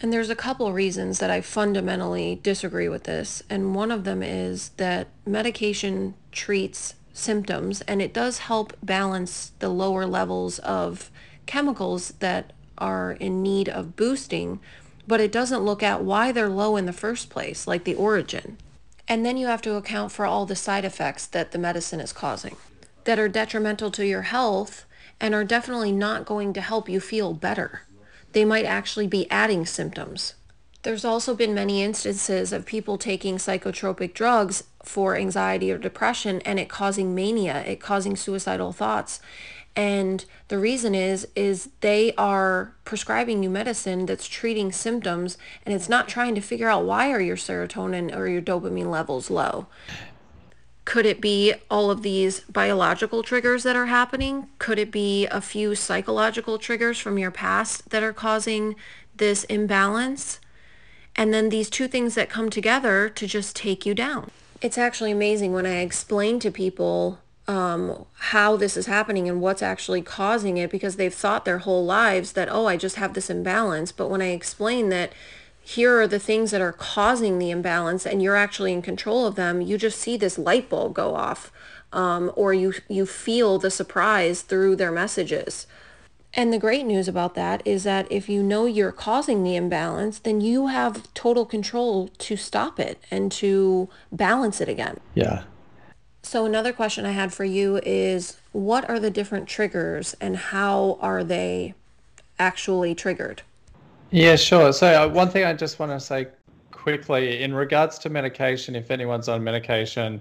And 0.00 0.12
there's 0.12 0.30
a 0.30 0.36
couple 0.36 0.72
reasons 0.72 1.18
that 1.18 1.30
I 1.30 1.40
fundamentally 1.40 2.38
disagree 2.42 2.88
with 2.88 3.04
this. 3.04 3.42
And 3.50 3.74
one 3.74 3.90
of 3.90 4.04
them 4.04 4.22
is 4.22 4.70
that 4.76 5.08
medication 5.26 6.14
treats 6.30 6.94
symptoms 7.12 7.80
and 7.82 8.00
it 8.00 8.14
does 8.14 8.38
help 8.38 8.74
balance 8.82 9.52
the 9.58 9.68
lower 9.68 10.06
levels 10.06 10.60
of 10.60 11.10
chemicals 11.46 12.14
that 12.20 12.52
are 12.76 13.12
in 13.12 13.42
need 13.42 13.68
of 13.68 13.96
boosting, 13.96 14.60
but 15.08 15.20
it 15.20 15.32
doesn't 15.32 15.64
look 15.64 15.82
at 15.82 16.04
why 16.04 16.30
they're 16.30 16.48
low 16.48 16.76
in 16.76 16.86
the 16.86 16.92
first 16.92 17.28
place, 17.28 17.66
like 17.66 17.82
the 17.82 17.96
origin. 17.96 18.56
And 19.08 19.26
then 19.26 19.36
you 19.36 19.48
have 19.48 19.62
to 19.62 19.74
account 19.74 20.12
for 20.12 20.26
all 20.26 20.46
the 20.46 20.54
side 20.54 20.84
effects 20.84 21.26
that 21.26 21.50
the 21.50 21.58
medicine 21.58 21.98
is 21.98 22.12
causing 22.12 22.56
that 23.04 23.18
are 23.18 23.28
detrimental 23.28 23.90
to 23.90 24.06
your 24.06 24.22
health 24.22 24.84
and 25.18 25.34
are 25.34 25.44
definitely 25.44 25.90
not 25.90 26.26
going 26.26 26.52
to 26.52 26.60
help 26.60 26.88
you 26.88 27.00
feel 27.00 27.32
better 27.32 27.82
they 28.32 28.44
might 28.44 28.64
actually 28.64 29.06
be 29.06 29.30
adding 29.30 29.66
symptoms. 29.66 30.34
There's 30.82 31.04
also 31.04 31.34
been 31.34 31.54
many 31.54 31.82
instances 31.82 32.52
of 32.52 32.64
people 32.64 32.98
taking 32.98 33.36
psychotropic 33.36 34.14
drugs 34.14 34.64
for 34.82 35.16
anxiety 35.16 35.72
or 35.72 35.78
depression 35.78 36.40
and 36.42 36.58
it 36.58 36.68
causing 36.68 37.14
mania, 37.14 37.64
it 37.66 37.80
causing 37.80 38.16
suicidal 38.16 38.72
thoughts. 38.72 39.20
And 39.74 40.24
the 40.48 40.58
reason 40.58 40.94
is 40.94 41.28
is 41.36 41.70
they 41.82 42.12
are 42.16 42.74
prescribing 42.84 43.42
you 43.42 43.50
medicine 43.50 44.06
that's 44.06 44.26
treating 44.26 44.72
symptoms 44.72 45.36
and 45.64 45.74
it's 45.74 45.88
not 45.88 46.08
trying 46.08 46.34
to 46.34 46.40
figure 46.40 46.68
out 46.68 46.84
why 46.84 47.12
are 47.12 47.20
your 47.20 47.36
serotonin 47.36 48.16
or 48.16 48.26
your 48.26 48.42
dopamine 48.42 48.90
levels 48.90 49.30
low. 49.30 49.66
Could 50.88 51.04
it 51.04 51.20
be 51.20 51.52
all 51.70 51.90
of 51.90 52.00
these 52.00 52.40
biological 52.48 53.22
triggers 53.22 53.62
that 53.64 53.76
are 53.76 53.84
happening? 53.84 54.48
Could 54.58 54.78
it 54.78 54.90
be 54.90 55.26
a 55.26 55.42
few 55.42 55.74
psychological 55.74 56.56
triggers 56.56 56.98
from 56.98 57.18
your 57.18 57.30
past 57.30 57.90
that 57.90 58.02
are 58.02 58.14
causing 58.14 58.74
this 59.14 59.44
imbalance? 59.44 60.40
And 61.14 61.34
then 61.34 61.50
these 61.50 61.68
two 61.68 61.88
things 61.88 62.14
that 62.14 62.30
come 62.30 62.48
together 62.48 63.10
to 63.10 63.26
just 63.26 63.54
take 63.54 63.84
you 63.84 63.92
down. 63.92 64.30
It's 64.62 64.78
actually 64.78 65.10
amazing 65.10 65.52
when 65.52 65.66
I 65.66 65.80
explain 65.80 66.40
to 66.40 66.50
people 66.50 67.18
um, 67.46 68.06
how 68.14 68.56
this 68.56 68.74
is 68.74 68.86
happening 68.86 69.28
and 69.28 69.42
what's 69.42 69.62
actually 69.62 70.00
causing 70.00 70.56
it 70.56 70.70
because 70.70 70.96
they've 70.96 71.12
thought 71.12 71.44
their 71.44 71.58
whole 71.58 71.84
lives 71.84 72.32
that, 72.32 72.48
oh, 72.50 72.64
I 72.64 72.78
just 72.78 72.96
have 72.96 73.12
this 73.12 73.28
imbalance. 73.28 73.92
But 73.92 74.08
when 74.08 74.22
I 74.22 74.28
explain 74.28 74.88
that 74.88 75.12
here 75.68 76.00
are 76.00 76.06
the 76.06 76.18
things 76.18 76.50
that 76.50 76.62
are 76.62 76.72
causing 76.72 77.38
the 77.38 77.50
imbalance 77.50 78.06
and 78.06 78.22
you're 78.22 78.34
actually 78.34 78.72
in 78.72 78.80
control 78.80 79.26
of 79.26 79.34
them, 79.34 79.60
you 79.60 79.76
just 79.76 79.98
see 79.98 80.16
this 80.16 80.38
light 80.38 80.70
bulb 80.70 80.94
go 80.94 81.14
off 81.14 81.52
um, 81.92 82.32
or 82.36 82.54
you, 82.54 82.72
you 82.88 83.04
feel 83.04 83.58
the 83.58 83.70
surprise 83.70 84.40
through 84.40 84.74
their 84.74 84.90
messages. 84.90 85.66
And 86.32 86.54
the 86.54 86.58
great 86.58 86.86
news 86.86 87.06
about 87.06 87.34
that 87.34 87.60
is 87.66 87.84
that 87.84 88.10
if 88.10 88.30
you 88.30 88.42
know 88.42 88.64
you're 88.64 88.92
causing 88.92 89.42
the 89.42 89.56
imbalance, 89.56 90.18
then 90.18 90.40
you 90.40 90.68
have 90.68 91.12
total 91.12 91.44
control 91.44 92.08
to 92.16 92.34
stop 92.34 92.80
it 92.80 92.98
and 93.10 93.30
to 93.32 93.90
balance 94.10 94.62
it 94.62 94.70
again. 94.70 95.00
Yeah. 95.14 95.42
So 96.22 96.46
another 96.46 96.72
question 96.72 97.04
I 97.04 97.12
had 97.12 97.30
for 97.30 97.44
you 97.44 97.78
is 97.84 98.38
what 98.52 98.88
are 98.88 98.98
the 98.98 99.10
different 99.10 99.46
triggers 99.46 100.16
and 100.18 100.34
how 100.38 100.96
are 101.02 101.22
they 101.22 101.74
actually 102.38 102.94
triggered? 102.94 103.42
Yeah, 104.10 104.36
sure. 104.36 104.72
So 104.72 104.86
uh, 104.86 105.08
one 105.08 105.28
thing 105.28 105.44
I 105.44 105.52
just 105.52 105.78
want 105.78 105.92
to 105.92 106.00
say 106.00 106.28
quickly 106.70 107.42
in 107.42 107.54
regards 107.54 107.98
to 107.98 108.08
medication, 108.08 108.74
if 108.74 108.90
anyone's 108.90 109.28
on 109.28 109.44
medication, 109.44 110.20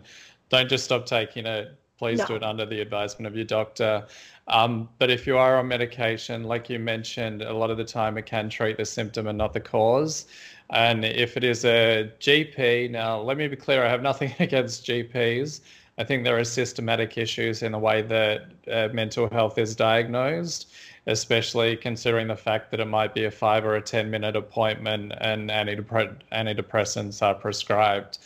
don't 0.50 0.70
just 0.70 0.84
stop 0.84 1.06
taking 1.06 1.46
it. 1.46 1.74
Please 1.98 2.20
no. 2.20 2.26
do 2.26 2.36
it 2.36 2.44
under 2.44 2.66
the 2.66 2.82
advisement 2.82 3.28
of 3.28 3.36
your 3.36 3.46
doctor. 3.46 4.06
Um, 4.48 4.90
but 5.00 5.10
if 5.10 5.26
you 5.26 5.38
are 5.38 5.58
on 5.58 5.68
medication, 5.68 6.44
like 6.44 6.70
you 6.70 6.80
mentioned, 6.80 7.42
a 7.42 7.54
lot 7.54 7.72
of 7.72 7.78
the 7.78 7.86
time 7.86 8.18
it 8.18 8.26
can 8.26 8.50
treat 8.50 8.78
the 8.78 8.86
symptom 8.86 9.28
and 9.28 9.38
not 9.38 9.54
the 9.54 9.62
cause. 9.62 10.26
And 10.70 11.06
if 11.06 11.38
it 11.38 11.44
is 11.44 11.64
a 11.64 12.12
GP, 12.20 12.92
now 12.92 13.22
let 13.22 13.38
me 13.38 13.48
be 13.48 13.56
clear, 13.56 13.86
I 13.86 13.90
have 13.90 14.02
nothing 14.02 14.34
against 14.40 14.86
GPs. 14.86 15.62
I 15.98 16.04
think 16.04 16.24
there 16.24 16.38
are 16.38 16.44
systematic 16.44 17.18
issues 17.18 17.64
in 17.64 17.72
the 17.72 17.80
way 17.80 18.02
that 18.04 18.46
uh, 18.72 18.90
mental 18.94 19.30
health 19.30 19.58
is 19.58 19.76
diagnosed 19.76 20.72
especially 21.08 21.76
considering 21.78 22.28
the 22.28 22.36
fact 22.36 22.70
that 22.72 22.80
it 22.80 22.86
might 22.86 23.14
be 23.14 23.24
a 23.24 23.32
five 23.32 23.66
or 23.66 23.76
a 23.76 23.82
10 23.82 24.10
minute 24.12 24.36
appointment 24.36 25.14
and 25.20 25.50
antidepressants 25.50 27.22
are 27.22 27.34
prescribed. 27.34 28.20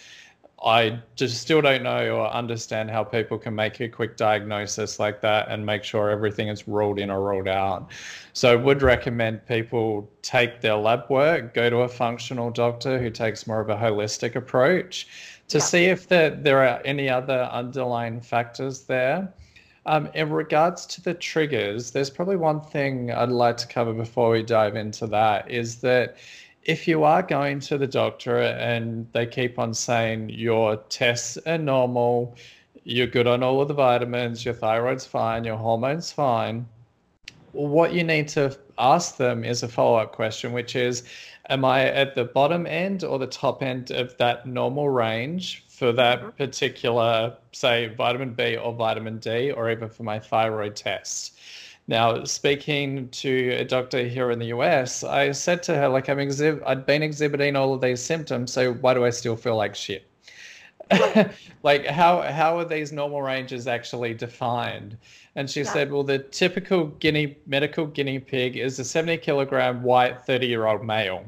I 0.64 1.00
just 1.16 1.42
still 1.42 1.62
don't 1.62 1.82
know 1.82 2.18
or 2.18 2.28
understand 2.28 2.92
how 2.92 3.04
people 3.04 3.40
can 3.40 3.56
make 3.56 3.80
a 3.80 3.90
quick 3.90 4.16
diagnosis 4.16 5.00
like 5.00 5.20
that 5.22 5.48
and 5.50 5.66
make 5.66 5.84
sure 5.84 6.12
everything 6.12 6.50
is 6.50 6.68
ruled 6.68 7.00
in 7.00 7.10
or 7.10 7.22
ruled 7.22 7.48
out. 7.48 7.90
So 8.34 8.52
I 8.52 8.56
would 8.56 8.84
recommend 8.84 9.46
people 9.48 10.08
take 10.22 10.62
their 10.62 10.76
lab 10.76 11.10
work, 11.10 11.56
go 11.56 11.70
to 11.72 11.78
a 11.78 11.88
functional 11.88 12.52
doctor 12.52 13.00
who 13.00 13.10
takes 13.10 13.48
more 13.48 13.60
of 13.60 13.70
a 13.70 13.76
holistic 13.76 14.36
approach 14.36 15.08
to 15.48 15.58
yeah. 15.58 15.64
see 15.64 15.86
if 15.86 16.08
there, 16.08 16.30
there 16.30 16.60
are 16.60 16.80
any 16.86 17.10
other 17.10 17.50
underlying 17.52 18.22
factors 18.22 18.82
there. 18.82 19.34
Um, 19.86 20.10
in 20.14 20.30
regards 20.30 20.86
to 20.88 21.02
the 21.02 21.14
triggers, 21.14 21.92
there's 21.92 22.10
probably 22.10 22.36
one 22.36 22.62
thing 22.62 23.12
I'd 23.12 23.30
like 23.30 23.58
to 23.58 23.68
cover 23.68 23.94
before 23.94 24.32
we 24.32 24.44
dive 24.44 24.76
into 24.76 25.08
that 25.08 25.50
is 25.50 25.78
that 25.82 26.18
if 26.64 26.88
you 26.88 27.04
are 27.04 27.24
going 27.24 27.60
to 27.62 27.78
the 27.78 27.88
doctor 27.88 28.38
and 28.38 29.08
they 29.14 29.26
keep 29.26 29.58
on 29.58 29.74
saying 29.74 30.30
your 30.30 30.78
tests 30.90 31.38
are 31.48 31.58
normal, 31.58 32.36
you're 32.84 33.08
good 33.08 33.26
on 33.26 33.42
all 33.42 33.62
of 33.62 33.68
the 33.68 33.74
vitamins, 33.74 34.46
your 34.46 34.54
thyroid's 34.54 35.06
fine, 35.06 35.44
your 35.44 35.58
hormones 35.58 36.12
fine, 36.12 36.68
what 37.52 37.94
you 37.94 38.04
need 38.04 38.28
to 38.30 38.56
ask 38.82 39.18
them 39.18 39.44
is 39.44 39.64
a 39.64 39.68
follow-up 39.68 40.12
question, 40.12 40.52
which 40.52 40.76
is, 40.76 41.04
am 41.50 41.64
I 41.64 41.86
at 41.86 42.16
the 42.16 42.26
bottom 42.26 42.66
end 42.66 43.04
or 43.04 43.20
the 43.20 43.28
top 43.28 43.62
end 43.62 43.92
of 43.92 44.18
that 44.18 44.46
normal 44.46 44.90
range 44.90 45.64
for 45.68 45.92
that 45.94 46.20
mm-hmm. 46.20 46.30
particular, 46.32 47.36
say, 47.52 47.88
vitamin 47.96 48.34
B 48.34 48.58
or 48.58 48.74
vitamin 48.74 49.18
D, 49.20 49.52
or 49.52 49.72
even 49.72 49.90
for 49.90 50.04
my 50.04 50.20
thyroid 50.20 50.76
test. 50.76 51.40
Now, 51.88 52.24
speaking 52.24 53.10
to 53.10 53.50
a 53.60 53.66
doctor 53.66 54.08
here 54.08 54.32
in 54.32 54.40
the 54.40 54.48
US, 54.48 55.04
I 55.04 55.32
said 55.32 55.64
to 55.64 55.76
her, 55.76 55.88
like, 55.88 56.10
I'm 56.10 56.18
exhib- 56.18 56.62
I'd 56.66 56.86
been 56.86 57.04
exhibiting 57.04 57.56
all 57.56 57.74
of 57.74 57.82
these 57.82 58.02
symptoms, 58.02 58.54
so 58.54 58.74
why 58.74 58.94
do 58.94 59.04
I 59.06 59.10
still 59.10 59.36
feel 59.36 59.56
like 59.56 59.76
shit? 59.76 60.06
like, 61.64 61.86
how 61.86 62.22
how 62.22 62.58
are 62.58 62.66
these 62.66 62.92
normal 62.92 63.22
ranges 63.22 63.68
actually 63.68 64.14
defined? 64.14 64.98
And 65.36 65.50
she 65.50 65.62
yeah. 65.62 65.74
said, 65.74 65.92
well, 65.92 66.04
the 66.04 66.20
typical 66.20 66.88
guinea 66.88 67.38
medical 67.46 67.86
guinea 67.86 68.20
pig 68.20 68.58
is 68.58 68.80
a 68.80 68.84
70 68.84 69.18
kilogram 69.18 69.84
white 69.84 70.26
30 70.26 70.48
year 70.48 70.66
old 70.68 70.84
male. 70.84 71.26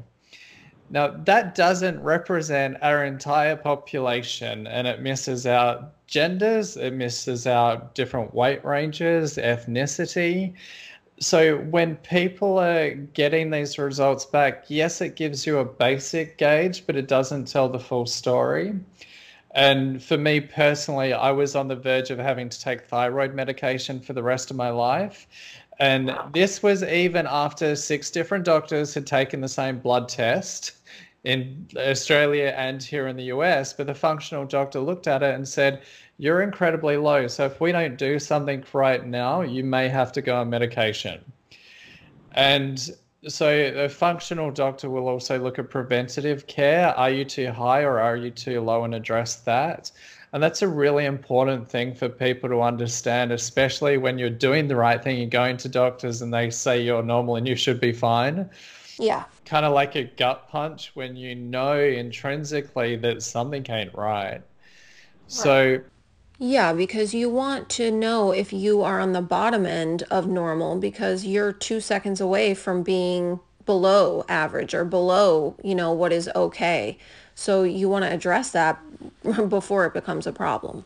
Now, 0.90 1.08
that 1.24 1.54
doesn't 1.54 2.02
represent 2.02 2.76
our 2.82 3.04
entire 3.04 3.56
population 3.56 4.66
and 4.66 4.86
it 4.86 5.00
misses 5.00 5.46
out 5.46 6.06
genders, 6.06 6.76
it 6.76 6.92
misses 6.92 7.46
out 7.46 7.94
different 7.94 8.34
weight 8.34 8.64
ranges, 8.64 9.36
ethnicity. 9.36 10.52
So, 11.20 11.58
when 11.58 11.96
people 11.96 12.58
are 12.58 12.90
getting 12.90 13.50
these 13.50 13.78
results 13.78 14.26
back, 14.26 14.64
yes, 14.68 15.00
it 15.00 15.16
gives 15.16 15.46
you 15.46 15.58
a 15.58 15.64
basic 15.64 16.36
gauge, 16.36 16.86
but 16.86 16.96
it 16.96 17.08
doesn't 17.08 17.46
tell 17.46 17.68
the 17.68 17.78
full 17.78 18.06
story. 18.06 18.74
And 19.54 20.02
for 20.02 20.18
me 20.18 20.40
personally, 20.40 21.12
I 21.12 21.30
was 21.30 21.54
on 21.54 21.68
the 21.68 21.76
verge 21.76 22.10
of 22.10 22.18
having 22.18 22.48
to 22.48 22.60
take 22.60 22.82
thyroid 22.82 23.34
medication 23.34 24.00
for 24.00 24.12
the 24.12 24.22
rest 24.22 24.50
of 24.50 24.56
my 24.56 24.70
life. 24.70 25.28
And 25.78 26.16
this 26.32 26.62
was 26.62 26.82
even 26.82 27.26
after 27.28 27.76
six 27.76 28.10
different 28.10 28.44
doctors 28.44 28.94
had 28.94 29.06
taken 29.06 29.40
the 29.40 29.48
same 29.48 29.78
blood 29.78 30.08
test 30.08 30.72
in 31.22 31.66
Australia 31.76 32.52
and 32.56 32.82
here 32.82 33.06
in 33.06 33.16
the 33.16 33.24
US. 33.24 33.72
But 33.72 33.86
the 33.86 33.94
functional 33.94 34.44
doctor 34.44 34.80
looked 34.80 35.06
at 35.06 35.22
it 35.22 35.34
and 35.34 35.46
said, 35.46 35.82
You're 36.18 36.42
incredibly 36.42 36.96
low. 36.96 37.28
So 37.28 37.46
if 37.46 37.60
we 37.60 37.70
don't 37.72 37.96
do 37.96 38.18
something 38.18 38.64
right 38.72 39.06
now, 39.06 39.42
you 39.42 39.62
may 39.62 39.88
have 39.88 40.10
to 40.12 40.22
go 40.22 40.36
on 40.36 40.50
medication. 40.50 41.20
And 42.32 42.90
so 43.28 43.48
a 43.48 43.88
functional 43.88 44.50
doctor 44.50 44.90
will 44.90 45.08
also 45.08 45.38
look 45.38 45.58
at 45.58 45.70
preventative 45.70 46.46
care. 46.46 46.88
Are 46.96 47.10
you 47.10 47.24
too 47.24 47.50
high 47.50 47.82
or 47.82 47.98
are 47.98 48.16
you 48.16 48.30
too 48.30 48.60
low 48.60 48.84
and 48.84 48.94
address 48.94 49.36
that? 49.36 49.90
And 50.32 50.42
that's 50.42 50.62
a 50.62 50.68
really 50.68 51.04
important 51.04 51.68
thing 51.68 51.94
for 51.94 52.08
people 52.08 52.48
to 52.48 52.60
understand, 52.60 53.30
especially 53.30 53.98
when 53.98 54.18
you're 54.18 54.30
doing 54.30 54.66
the 54.66 54.76
right 54.76 55.02
thing. 55.02 55.18
You're 55.18 55.28
going 55.28 55.56
to 55.58 55.68
doctors 55.68 56.22
and 56.22 56.34
they 56.34 56.50
say 56.50 56.82
you're 56.82 57.02
normal 57.02 57.36
and 57.36 57.46
you 57.46 57.54
should 57.54 57.80
be 57.80 57.92
fine. 57.92 58.50
Yeah. 58.98 59.24
Kind 59.44 59.64
of 59.64 59.72
like 59.72 59.94
a 59.94 60.04
gut 60.04 60.48
punch 60.48 60.90
when 60.94 61.14
you 61.16 61.34
know 61.34 61.78
intrinsically 61.78 62.96
that 62.96 63.22
something 63.22 63.64
ain't 63.70 63.94
right. 63.94 64.32
right. 64.32 64.42
So 65.28 65.80
yeah, 66.38 66.72
because 66.72 67.14
you 67.14 67.30
want 67.30 67.68
to 67.70 67.90
know 67.90 68.32
if 68.32 68.52
you 68.52 68.82
are 68.82 69.00
on 69.00 69.12
the 69.12 69.22
bottom 69.22 69.66
end 69.66 70.02
of 70.10 70.26
normal 70.26 70.78
because 70.78 71.24
you're 71.24 71.52
two 71.52 71.80
seconds 71.80 72.20
away 72.20 72.54
from 72.54 72.82
being 72.82 73.38
below 73.66 74.24
average 74.28 74.74
or 74.74 74.84
below, 74.84 75.54
you 75.62 75.74
know, 75.74 75.92
what 75.92 76.12
is 76.12 76.28
okay. 76.34 76.98
So 77.34 77.62
you 77.62 77.88
want 77.88 78.04
to 78.04 78.12
address 78.12 78.50
that 78.50 78.80
before 79.48 79.86
it 79.86 79.94
becomes 79.94 80.26
a 80.26 80.32
problem. 80.32 80.84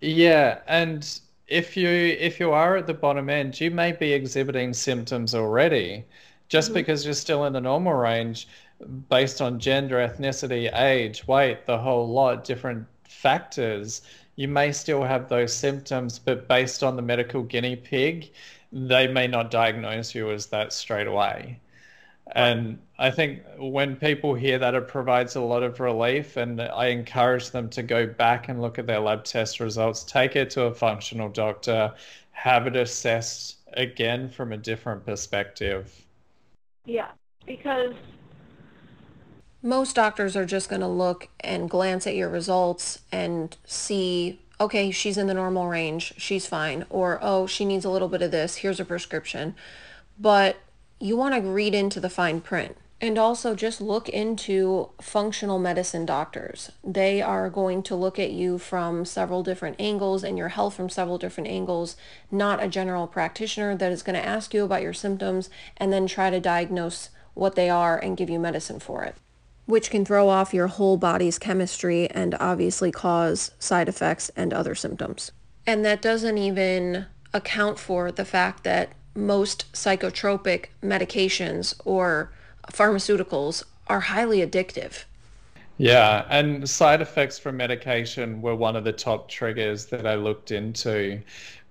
Yeah, 0.00 0.58
and 0.66 1.20
if 1.48 1.76
you 1.76 1.88
if 1.88 2.40
you 2.40 2.52
are 2.52 2.76
at 2.76 2.86
the 2.86 2.94
bottom 2.94 3.30
end, 3.30 3.60
you 3.60 3.70
may 3.70 3.92
be 3.92 4.12
exhibiting 4.12 4.74
symptoms 4.74 5.34
already. 5.34 6.04
Just 6.48 6.68
mm-hmm. 6.68 6.74
because 6.74 7.04
you're 7.04 7.14
still 7.14 7.44
in 7.44 7.52
the 7.52 7.60
normal 7.60 7.94
range 7.94 8.48
based 9.08 9.40
on 9.40 9.60
gender, 9.60 9.96
ethnicity, 9.96 10.74
age, 10.76 11.26
weight, 11.26 11.66
the 11.66 11.78
whole 11.78 12.08
lot, 12.08 12.44
different 12.44 12.86
factors 13.04 14.02
you 14.36 14.48
may 14.48 14.72
still 14.72 15.02
have 15.02 15.28
those 15.28 15.54
symptoms, 15.54 16.18
but 16.18 16.48
based 16.48 16.82
on 16.82 16.96
the 16.96 17.02
medical 17.02 17.42
guinea 17.42 17.76
pig, 17.76 18.30
they 18.72 19.06
may 19.06 19.26
not 19.26 19.50
diagnose 19.50 20.14
you 20.14 20.30
as 20.30 20.46
that 20.46 20.72
straight 20.72 21.06
away. 21.06 21.60
And 22.34 22.78
I 22.98 23.10
think 23.10 23.42
when 23.58 23.96
people 23.96 24.34
hear 24.34 24.58
that, 24.58 24.74
it 24.74 24.88
provides 24.88 25.36
a 25.36 25.40
lot 25.40 25.62
of 25.62 25.80
relief. 25.80 26.36
And 26.36 26.60
I 26.60 26.86
encourage 26.86 27.50
them 27.50 27.68
to 27.70 27.82
go 27.82 28.06
back 28.06 28.48
and 28.48 28.62
look 28.62 28.78
at 28.78 28.86
their 28.86 29.00
lab 29.00 29.24
test 29.24 29.60
results, 29.60 30.02
take 30.04 30.36
it 30.36 30.48
to 30.50 30.62
a 30.62 30.74
functional 30.74 31.28
doctor, 31.28 31.92
have 32.30 32.66
it 32.66 32.76
assessed 32.76 33.56
again 33.74 34.30
from 34.30 34.52
a 34.52 34.56
different 34.56 35.04
perspective. 35.04 36.06
Yeah, 36.86 37.10
because 37.46 37.94
most 39.62 39.94
doctors 39.94 40.36
are 40.36 40.44
just 40.44 40.68
going 40.68 40.80
to 40.80 40.88
look 40.88 41.28
and 41.40 41.70
glance 41.70 42.06
at 42.06 42.16
your 42.16 42.28
results 42.28 43.00
and 43.12 43.56
see, 43.64 44.40
okay, 44.60 44.90
she's 44.90 45.16
in 45.16 45.28
the 45.28 45.34
normal 45.34 45.68
range, 45.68 46.14
she's 46.16 46.46
fine, 46.46 46.84
or 46.90 47.18
oh, 47.22 47.46
she 47.46 47.64
needs 47.64 47.84
a 47.84 47.90
little 47.90 48.08
bit 48.08 48.22
of 48.22 48.32
this, 48.32 48.56
here's 48.56 48.80
a 48.80 48.84
prescription. 48.84 49.54
But 50.18 50.56
you 50.98 51.16
want 51.16 51.34
to 51.34 51.40
read 51.40 51.74
into 51.74 52.00
the 52.00 52.10
fine 52.10 52.40
print. 52.40 52.76
And 53.00 53.18
also 53.18 53.56
just 53.56 53.80
look 53.80 54.08
into 54.08 54.90
functional 55.00 55.58
medicine 55.58 56.06
doctors. 56.06 56.70
They 56.84 57.20
are 57.20 57.50
going 57.50 57.82
to 57.84 57.96
look 57.96 58.16
at 58.16 58.30
you 58.30 58.58
from 58.58 59.04
several 59.04 59.42
different 59.42 59.74
angles 59.80 60.22
and 60.22 60.38
your 60.38 60.50
health 60.50 60.74
from 60.74 60.88
several 60.88 61.18
different 61.18 61.50
angles, 61.50 61.96
not 62.30 62.62
a 62.62 62.68
general 62.68 63.08
practitioner 63.08 63.74
that 63.74 63.90
is 63.90 64.04
going 64.04 64.14
to 64.14 64.24
ask 64.24 64.54
you 64.54 64.62
about 64.62 64.82
your 64.82 64.92
symptoms 64.92 65.50
and 65.76 65.92
then 65.92 66.06
try 66.06 66.30
to 66.30 66.38
diagnose 66.38 67.10
what 67.34 67.56
they 67.56 67.68
are 67.68 67.98
and 67.98 68.16
give 68.16 68.30
you 68.30 68.38
medicine 68.38 68.78
for 68.78 69.02
it 69.02 69.16
which 69.72 69.88
can 69.88 70.04
throw 70.04 70.28
off 70.28 70.52
your 70.52 70.66
whole 70.66 70.98
body's 70.98 71.38
chemistry 71.38 72.06
and 72.10 72.36
obviously 72.38 72.92
cause 72.92 73.52
side 73.58 73.88
effects 73.88 74.30
and 74.36 74.52
other 74.52 74.74
symptoms. 74.74 75.32
And 75.66 75.82
that 75.82 76.02
doesn't 76.02 76.36
even 76.36 77.06
account 77.32 77.78
for 77.78 78.12
the 78.12 78.26
fact 78.26 78.64
that 78.64 78.92
most 79.14 79.72
psychotropic 79.72 80.66
medications 80.82 81.72
or 81.86 82.30
pharmaceuticals 82.70 83.64
are 83.86 84.00
highly 84.00 84.46
addictive. 84.46 85.04
Yeah, 85.78 86.26
and 86.28 86.68
side 86.68 87.00
effects 87.00 87.38
from 87.38 87.56
medication 87.56 88.42
were 88.42 88.54
one 88.54 88.76
of 88.76 88.84
the 88.84 88.92
top 88.92 89.26
triggers 89.26 89.86
that 89.86 90.06
I 90.06 90.16
looked 90.16 90.50
into 90.50 91.22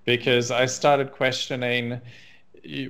because 0.06 0.50
I 0.50 0.66
started 0.66 1.12
questioning 1.12 2.00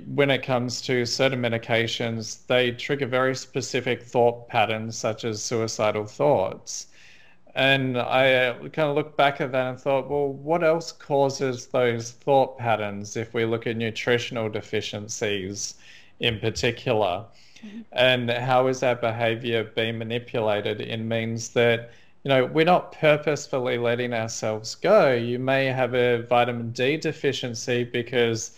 when 0.07 0.29
it 0.29 0.43
comes 0.43 0.81
to 0.81 1.05
certain 1.05 1.41
medications, 1.41 2.45
they 2.47 2.71
trigger 2.71 3.07
very 3.07 3.35
specific 3.35 4.03
thought 4.03 4.47
patterns, 4.47 4.97
such 4.97 5.23
as 5.25 5.41
suicidal 5.41 6.05
thoughts. 6.05 6.87
And 7.55 7.97
I 7.97 8.33
uh, 8.33 8.53
kind 8.69 8.89
of 8.89 8.95
looked 8.95 9.15
back 9.15 9.39
at 9.39 9.51
that 9.51 9.67
and 9.67 9.79
thought, 9.79 10.09
well, 10.09 10.29
what 10.29 10.63
else 10.63 10.91
causes 10.91 11.67
those 11.67 12.11
thought 12.11 12.57
patterns 12.57 13.15
if 13.15 13.33
we 13.33 13.45
look 13.45 13.67
at 13.67 13.77
nutritional 13.77 14.49
deficiencies 14.49 15.75
in 16.19 16.39
particular? 16.39 17.25
Mm-hmm. 17.63 17.81
And 17.91 18.29
how 18.29 18.67
is 18.67 18.81
our 18.83 18.95
behavior 18.95 19.63
being 19.63 19.99
manipulated 19.99 20.81
in 20.81 21.07
means 21.07 21.49
that, 21.49 21.91
you 22.23 22.29
know, 22.29 22.45
we're 22.45 22.65
not 22.65 22.91
purposefully 22.91 23.77
letting 23.77 24.13
ourselves 24.13 24.73
go. 24.75 25.13
You 25.13 25.37
may 25.37 25.65
have 25.65 25.93
a 25.93 26.23
vitamin 26.23 26.71
D 26.71 26.97
deficiency 26.97 27.83
because 27.83 28.57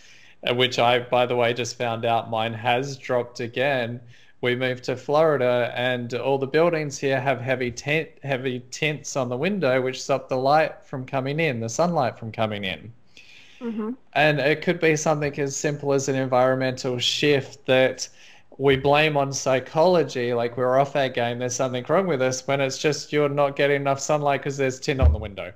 which 0.54 0.80
I, 0.80 1.00
by 1.00 1.26
the 1.26 1.36
way, 1.36 1.54
just 1.54 1.78
found 1.78 2.06
out 2.06 2.30
mine 2.30 2.54
has 2.54 2.98
dropped 2.98 3.40
again. 3.40 4.00
We 4.42 4.56
moved 4.56 4.84
to 4.86 4.96
Florida, 4.96 5.72
and 5.76 6.14
all 6.14 6.38
the 6.38 6.48
buildings 6.48 6.98
here 6.98 7.20
have 7.20 7.42
heavy 7.42 7.72
tent, 7.72 8.10
heavy 8.24 8.60
tents 8.72 9.16
on 9.16 9.30
the 9.30 9.38
window, 9.38 9.82
which 9.82 10.04
stop 10.04 10.30
the 10.30 10.38
light 10.38 10.86
from 10.86 11.06
coming 11.06 11.40
in, 11.40 11.60
the 11.60 11.70
sunlight 11.70 12.20
from 12.20 12.32
coming 12.32 12.64
in. 12.64 12.94
Mm-hmm. 13.62 13.92
And 14.14 14.40
it 14.40 14.62
could 14.62 14.80
be 14.80 14.96
something 14.96 15.40
as 15.40 15.56
simple 15.56 15.94
as 15.94 16.10
an 16.10 16.16
environmental 16.16 17.00
shift 17.00 17.66
that 17.66 18.08
we 18.58 18.78
blame 18.78 19.18
on 19.18 19.34
psychology, 19.34 20.34
like 20.34 20.58
we're 20.58 20.80
off 20.80 20.96
our 20.96 21.10
game, 21.10 21.40
there's 21.40 21.56
something 21.56 21.86
wrong 21.90 22.08
with 22.08 22.22
us, 22.22 22.46
when 22.48 22.62
it's 22.62 22.78
just 22.78 23.12
you're 23.12 23.30
not 23.30 23.56
getting 23.56 23.82
enough 23.82 24.00
sunlight 24.00 24.42
because 24.42 24.58
there's 24.58 24.80
tin 24.80 25.02
on 25.02 25.12
the 25.12 25.20
window. 25.20 25.52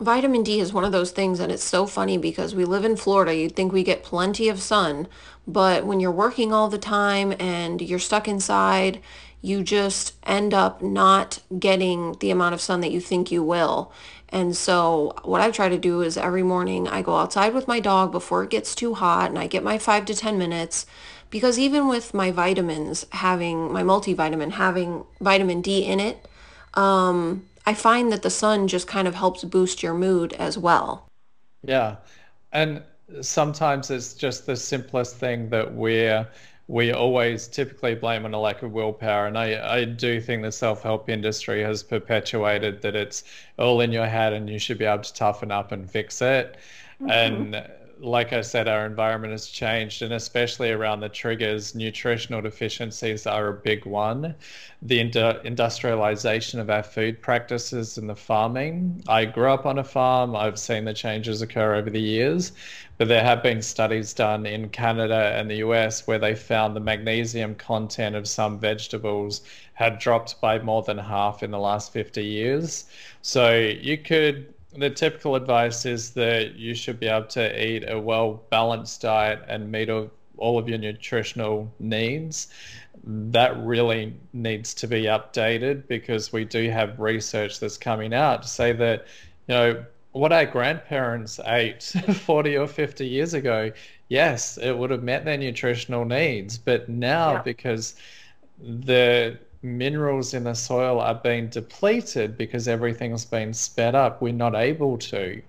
Vitamin 0.00 0.42
D 0.42 0.60
is 0.60 0.72
one 0.72 0.84
of 0.84 0.92
those 0.92 1.10
things, 1.10 1.40
and 1.40 1.52
it's 1.52 1.64
so 1.64 1.86
funny 1.86 2.16
because 2.16 2.54
we 2.54 2.64
live 2.64 2.84
in 2.84 2.96
Florida. 2.96 3.34
You'd 3.34 3.54
think 3.54 3.72
we 3.72 3.82
get 3.82 4.02
plenty 4.02 4.48
of 4.48 4.60
sun, 4.60 5.08
but 5.46 5.84
when 5.84 6.00
you're 6.00 6.10
working 6.10 6.52
all 6.52 6.68
the 6.68 6.78
time 6.78 7.34
and 7.38 7.80
you're 7.80 7.98
stuck 7.98 8.28
inside, 8.28 9.00
you 9.40 9.62
just 9.62 10.14
end 10.24 10.52
up 10.52 10.82
not 10.82 11.40
getting 11.58 12.16
the 12.20 12.30
amount 12.30 12.54
of 12.54 12.60
sun 12.60 12.80
that 12.80 12.90
you 12.90 13.00
think 13.00 13.30
you 13.30 13.42
will. 13.42 13.92
And 14.30 14.56
so, 14.56 15.14
what 15.22 15.40
I 15.40 15.50
try 15.50 15.68
to 15.68 15.78
do 15.78 16.02
is 16.02 16.16
every 16.16 16.42
morning 16.42 16.86
I 16.88 17.02
go 17.02 17.16
outside 17.16 17.54
with 17.54 17.68
my 17.68 17.80
dog 17.80 18.12
before 18.12 18.42
it 18.44 18.50
gets 18.50 18.74
too 18.74 18.94
hot 18.94 19.30
and 19.30 19.38
I 19.38 19.46
get 19.46 19.62
my 19.62 19.78
five 19.78 20.04
to 20.06 20.14
10 20.14 20.38
minutes. 20.38 20.86
Because 21.30 21.58
even 21.58 21.88
with 21.88 22.14
my 22.14 22.30
vitamins 22.30 23.06
having, 23.10 23.70
my 23.72 23.82
multivitamin 23.82 24.52
having 24.52 25.04
vitamin 25.20 25.60
D 25.60 25.84
in 25.84 26.00
it, 26.00 26.26
um, 26.74 27.47
I 27.68 27.74
find 27.74 28.10
that 28.12 28.22
the 28.22 28.30
sun 28.30 28.66
just 28.66 28.86
kind 28.86 29.06
of 29.06 29.14
helps 29.14 29.44
boost 29.44 29.82
your 29.82 29.92
mood 29.92 30.32
as 30.32 30.56
well. 30.56 31.06
Yeah. 31.62 31.96
And 32.50 32.82
sometimes 33.20 33.90
it's 33.90 34.14
just 34.14 34.46
the 34.46 34.56
simplest 34.56 35.16
thing 35.16 35.50
that 35.50 35.74
we're 35.74 36.26
we 36.66 36.92
always 36.92 37.46
typically 37.46 37.94
blame 37.94 38.24
on 38.24 38.32
a 38.32 38.40
lack 38.40 38.62
of 38.62 38.72
willpower. 38.72 39.26
And 39.26 39.36
I, 39.36 39.80
I 39.80 39.84
do 39.84 40.18
think 40.18 40.42
the 40.42 40.52
self 40.52 40.82
help 40.82 41.10
industry 41.10 41.62
has 41.62 41.82
perpetuated 41.82 42.80
that 42.80 42.96
it's 42.96 43.24
all 43.58 43.82
in 43.82 43.92
your 43.92 44.06
head 44.06 44.32
and 44.32 44.48
you 44.48 44.58
should 44.58 44.78
be 44.78 44.86
able 44.86 45.02
to 45.02 45.12
toughen 45.12 45.50
up 45.50 45.70
and 45.70 45.90
fix 45.90 46.22
it. 46.22 46.56
Mm-hmm. 47.02 47.10
And 47.10 47.70
like 48.00 48.32
I 48.32 48.40
said, 48.42 48.68
our 48.68 48.86
environment 48.86 49.32
has 49.32 49.46
changed, 49.46 50.02
and 50.02 50.12
especially 50.12 50.70
around 50.70 51.00
the 51.00 51.08
triggers, 51.08 51.74
nutritional 51.74 52.40
deficiencies 52.40 53.26
are 53.26 53.48
a 53.48 53.52
big 53.52 53.86
one. 53.86 54.34
The 54.82 55.00
industrialization 55.00 56.60
of 56.60 56.70
our 56.70 56.82
food 56.82 57.20
practices 57.20 57.98
and 57.98 58.08
the 58.08 58.14
farming. 58.14 59.02
I 59.08 59.24
grew 59.24 59.50
up 59.50 59.66
on 59.66 59.78
a 59.78 59.84
farm, 59.84 60.36
I've 60.36 60.58
seen 60.58 60.84
the 60.84 60.94
changes 60.94 61.42
occur 61.42 61.74
over 61.74 61.90
the 61.90 62.00
years, 62.00 62.52
but 62.98 63.08
there 63.08 63.24
have 63.24 63.42
been 63.42 63.62
studies 63.62 64.12
done 64.12 64.46
in 64.46 64.68
Canada 64.68 65.32
and 65.34 65.50
the 65.50 65.56
US 65.56 66.06
where 66.06 66.18
they 66.18 66.34
found 66.34 66.76
the 66.76 66.80
magnesium 66.80 67.54
content 67.54 68.14
of 68.14 68.28
some 68.28 68.58
vegetables 68.58 69.42
had 69.74 69.98
dropped 69.98 70.40
by 70.40 70.58
more 70.58 70.82
than 70.82 70.98
half 70.98 71.42
in 71.42 71.50
the 71.50 71.58
last 71.58 71.92
50 71.92 72.24
years. 72.24 72.84
So 73.22 73.56
you 73.56 73.98
could 73.98 74.54
the 74.76 74.90
typical 74.90 75.34
advice 75.34 75.86
is 75.86 76.10
that 76.10 76.56
you 76.56 76.74
should 76.74 77.00
be 77.00 77.06
able 77.06 77.26
to 77.28 77.66
eat 77.66 77.88
a 77.88 77.98
well 77.98 78.42
balanced 78.50 79.00
diet 79.00 79.42
and 79.48 79.70
meet 79.70 79.88
all 79.88 80.58
of 80.58 80.68
your 80.68 80.78
nutritional 80.78 81.72
needs. 81.78 82.48
That 83.04 83.56
really 83.58 84.14
needs 84.32 84.74
to 84.74 84.86
be 84.86 85.04
updated 85.04 85.88
because 85.88 86.32
we 86.32 86.44
do 86.44 86.68
have 86.70 86.98
research 86.98 87.60
that's 87.60 87.78
coming 87.78 88.12
out 88.12 88.42
to 88.42 88.48
say 88.48 88.72
that, 88.72 89.06
you 89.46 89.54
know, 89.54 89.84
what 90.12 90.32
our 90.32 90.46
grandparents 90.46 91.38
ate 91.44 91.82
40 92.24 92.56
or 92.56 92.66
50 92.66 93.06
years 93.06 93.34
ago, 93.34 93.70
yes, 94.08 94.58
it 94.58 94.76
would 94.76 94.90
have 94.90 95.02
met 95.02 95.24
their 95.24 95.38
nutritional 95.38 96.04
needs. 96.04 96.58
But 96.58 96.88
now, 96.88 97.34
yeah. 97.34 97.42
because 97.42 97.94
the 98.58 99.38
minerals 99.62 100.34
in 100.34 100.44
the 100.44 100.54
soil 100.54 101.00
are 101.00 101.14
being 101.14 101.48
depleted 101.48 102.38
because 102.38 102.68
everything's 102.68 103.24
been 103.24 103.52
sped 103.52 103.94
up, 103.94 104.22
we're 104.22 104.32
not 104.32 104.54
able 104.54 104.98
to. 104.98 105.42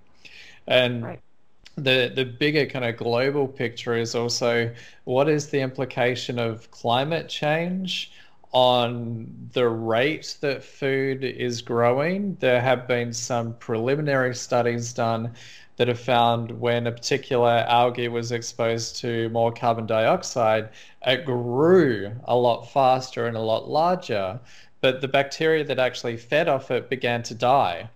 And 0.67 1.03
right. 1.03 1.19
the 1.75 2.11
the 2.15 2.25
bigger 2.25 2.65
kind 2.65 2.85
of 2.85 2.97
global 2.97 3.47
picture 3.47 3.95
is 3.95 4.15
also 4.15 4.73
what 5.05 5.29
is 5.29 5.47
the 5.47 5.59
implication 5.59 6.39
of 6.39 6.69
climate 6.71 7.29
change 7.29 8.11
on 8.51 9.49
the 9.53 9.67
rate 9.67 10.37
that 10.41 10.63
food 10.63 11.23
is 11.23 11.61
growing. 11.61 12.35
There 12.39 12.61
have 12.61 12.87
been 12.87 13.13
some 13.13 13.53
preliminary 13.55 14.33
studies 14.33 14.91
done 14.91 15.33
that 15.79 15.87
have 15.87 15.99
found 15.99 16.51
when 16.59 16.85
a 16.87 16.91
particular 16.91 17.63
algae 17.69 18.09
was 18.09 18.33
exposed 18.33 18.97
to 18.97 19.29
more 19.29 19.49
carbon 19.49 19.85
dioxide, 19.85 20.67
it 21.07 21.23
grew 21.23 22.11
a 22.25 22.35
lot 22.35 22.65
faster 22.65 23.27
and 23.27 23.37
a 23.37 23.41
lot 23.41 23.69
larger. 23.69 24.37
But 24.81 24.99
the 24.99 25.07
bacteria 25.07 25.63
that 25.63 25.79
actually 25.79 26.17
fed 26.17 26.49
off 26.49 26.69
it 26.69 26.89
began 26.89 27.23
to 27.23 27.33
die 27.33 27.89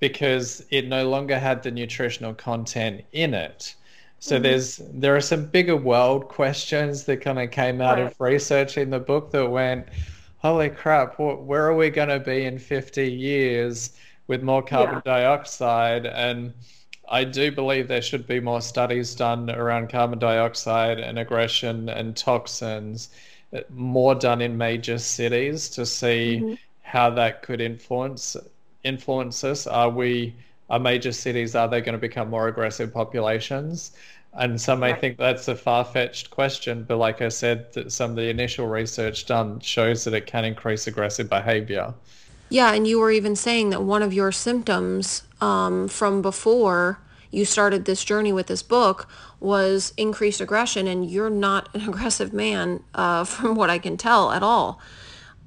because 0.00 0.66
it 0.70 0.88
no 0.88 1.08
longer 1.08 1.38
had 1.38 1.62
the 1.62 1.70
nutritional 1.70 2.34
content 2.34 3.04
in 3.12 3.34
it. 3.34 3.76
So 4.18 4.34
mm-hmm. 4.34 4.42
there's 4.42 4.80
there 4.92 5.14
are 5.14 5.20
some 5.20 5.46
bigger 5.46 5.76
world 5.76 6.26
questions 6.26 7.04
that 7.04 7.20
kind 7.20 7.38
of 7.38 7.52
came 7.52 7.80
out 7.80 7.98
right. 7.98 8.10
of 8.10 8.20
researching 8.20 8.90
the 8.90 8.98
book 8.98 9.30
that 9.30 9.48
went, 9.48 9.86
holy 10.38 10.70
crap, 10.70 11.20
where 11.20 11.66
are 11.66 11.76
we 11.76 11.88
going 11.88 12.08
to 12.08 12.18
be 12.18 12.46
in 12.46 12.58
50 12.58 13.08
years 13.08 13.96
with 14.26 14.42
more 14.42 14.60
carbon 14.60 15.02
yeah. 15.06 15.18
dioxide? 15.18 16.06
And 16.06 16.52
I 17.08 17.24
do 17.24 17.52
believe 17.52 17.88
there 17.88 18.02
should 18.02 18.26
be 18.26 18.40
more 18.40 18.60
studies 18.60 19.14
done 19.14 19.50
around 19.50 19.90
carbon 19.90 20.18
dioxide 20.18 20.98
and 20.98 21.18
aggression 21.18 21.88
and 21.88 22.16
toxins, 22.16 23.10
uh, 23.54 23.60
more 23.70 24.14
done 24.14 24.40
in 24.40 24.56
major 24.56 24.98
cities 24.98 25.68
to 25.70 25.86
see 25.86 26.40
mm-hmm. 26.42 26.54
how 26.82 27.10
that 27.10 27.42
could 27.42 27.60
influence 27.60 28.36
influence 28.82 29.42
us. 29.44 29.66
Are 29.66 29.90
we 29.90 30.34
are 30.68 30.80
major 30.80 31.12
cities, 31.12 31.54
are 31.54 31.68
they 31.68 31.80
going 31.80 31.92
to 31.92 31.98
become 31.98 32.28
more 32.28 32.48
aggressive 32.48 32.92
populations? 32.92 33.92
And 34.34 34.60
some 34.60 34.80
may 34.80 34.92
right. 34.92 35.00
think 35.00 35.16
that's 35.16 35.48
a 35.48 35.54
far 35.54 35.84
fetched 35.84 36.30
question, 36.30 36.84
but 36.86 36.98
like 36.98 37.22
I 37.22 37.28
said, 37.28 37.72
that 37.72 37.92
some 37.92 38.10
of 38.10 38.16
the 38.16 38.28
initial 38.28 38.66
research 38.66 39.26
done 39.26 39.60
shows 39.60 40.04
that 40.04 40.12
it 40.12 40.26
can 40.26 40.44
increase 40.44 40.86
aggressive 40.86 41.30
behavior. 41.30 41.94
Yeah, 42.50 42.74
and 42.74 42.86
you 42.86 43.00
were 43.00 43.10
even 43.10 43.34
saying 43.34 43.70
that 43.70 43.82
one 43.82 44.02
of 44.02 44.12
your 44.12 44.32
symptoms 44.32 45.22
um, 45.40 45.88
from 45.88 46.22
before 46.22 47.00
you 47.30 47.44
started 47.44 47.84
this 47.84 48.04
journey 48.04 48.32
with 48.32 48.46
this 48.46 48.62
book 48.62 49.08
was 49.40 49.92
increased 49.96 50.40
aggression, 50.40 50.86
and 50.86 51.10
you're 51.10 51.30
not 51.30 51.74
an 51.74 51.82
aggressive 51.88 52.32
man, 52.32 52.82
uh, 52.94 53.24
from 53.24 53.54
what 53.54 53.70
I 53.70 53.78
can 53.78 53.96
tell 53.96 54.32
at 54.32 54.42
all. 54.42 54.80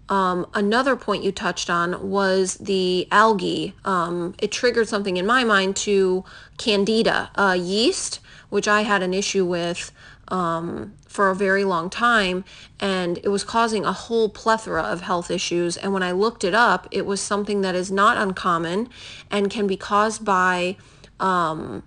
Um, 0.09 0.47
another 0.55 0.95
point 0.95 1.23
you 1.23 1.31
touched 1.31 1.69
on 1.69 2.09
was 2.09 2.55
the 2.55 3.07
algae. 3.11 3.75
Um, 3.85 4.33
it 4.39 4.51
triggered 4.51 4.87
something 4.87 5.17
in 5.17 5.25
my 5.25 5.43
mind 5.43 5.75
to 5.77 6.25
candida 6.57 7.29
uh, 7.35 7.55
yeast, 7.59 8.19
which 8.49 8.67
I 8.67 8.81
had 8.81 9.03
an 9.03 9.13
issue 9.13 9.45
with 9.45 9.91
um, 10.29 10.93
for 11.09 11.31
a 11.31 11.35
very 11.35 11.63
long 11.63 11.89
time, 11.89 12.45
and 12.79 13.17
it 13.23 13.29
was 13.29 13.43
causing 13.43 13.83
a 13.83 13.91
whole 13.91 14.29
plethora 14.29 14.83
of 14.83 15.01
health 15.01 15.31
issues. 15.31 15.75
And 15.75 15.91
when 15.91 16.03
I 16.03 16.11
looked 16.11 16.43
it 16.43 16.53
up, 16.53 16.87
it 16.91 17.05
was 17.05 17.19
something 17.19 17.61
that 17.61 17.73
is 17.73 17.91
not 17.91 18.15
uncommon 18.15 18.89
and 19.31 19.49
can 19.49 19.65
be 19.65 19.75
caused 19.75 20.23
by 20.23 20.77
um, 21.19 21.81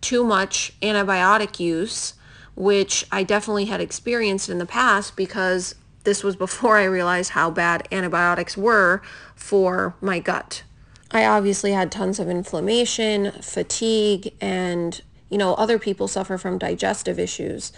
too 0.00 0.22
much 0.22 0.78
antibiotic 0.80 1.58
use, 1.58 2.14
which 2.54 3.04
I 3.10 3.24
definitely 3.24 3.64
had 3.64 3.80
experienced 3.80 4.48
in 4.48 4.58
the 4.58 4.66
past 4.66 5.16
because 5.16 5.74
this 6.04 6.22
was 6.22 6.36
before 6.36 6.76
I 6.78 6.84
realized 6.84 7.32
how 7.32 7.50
bad 7.50 7.88
antibiotics 7.90 8.56
were 8.56 9.02
for 9.34 9.96
my 10.00 10.20
gut. 10.20 10.62
I 11.10 11.26
obviously 11.26 11.72
had 11.72 11.90
tons 11.90 12.20
of 12.20 12.28
inflammation, 12.28 13.32
fatigue, 13.42 14.32
and 14.40 15.02
you 15.32 15.38
know, 15.38 15.54
other 15.54 15.78
people 15.78 16.08
suffer 16.08 16.36
from 16.36 16.58
digestive 16.58 17.18
issues. 17.18 17.72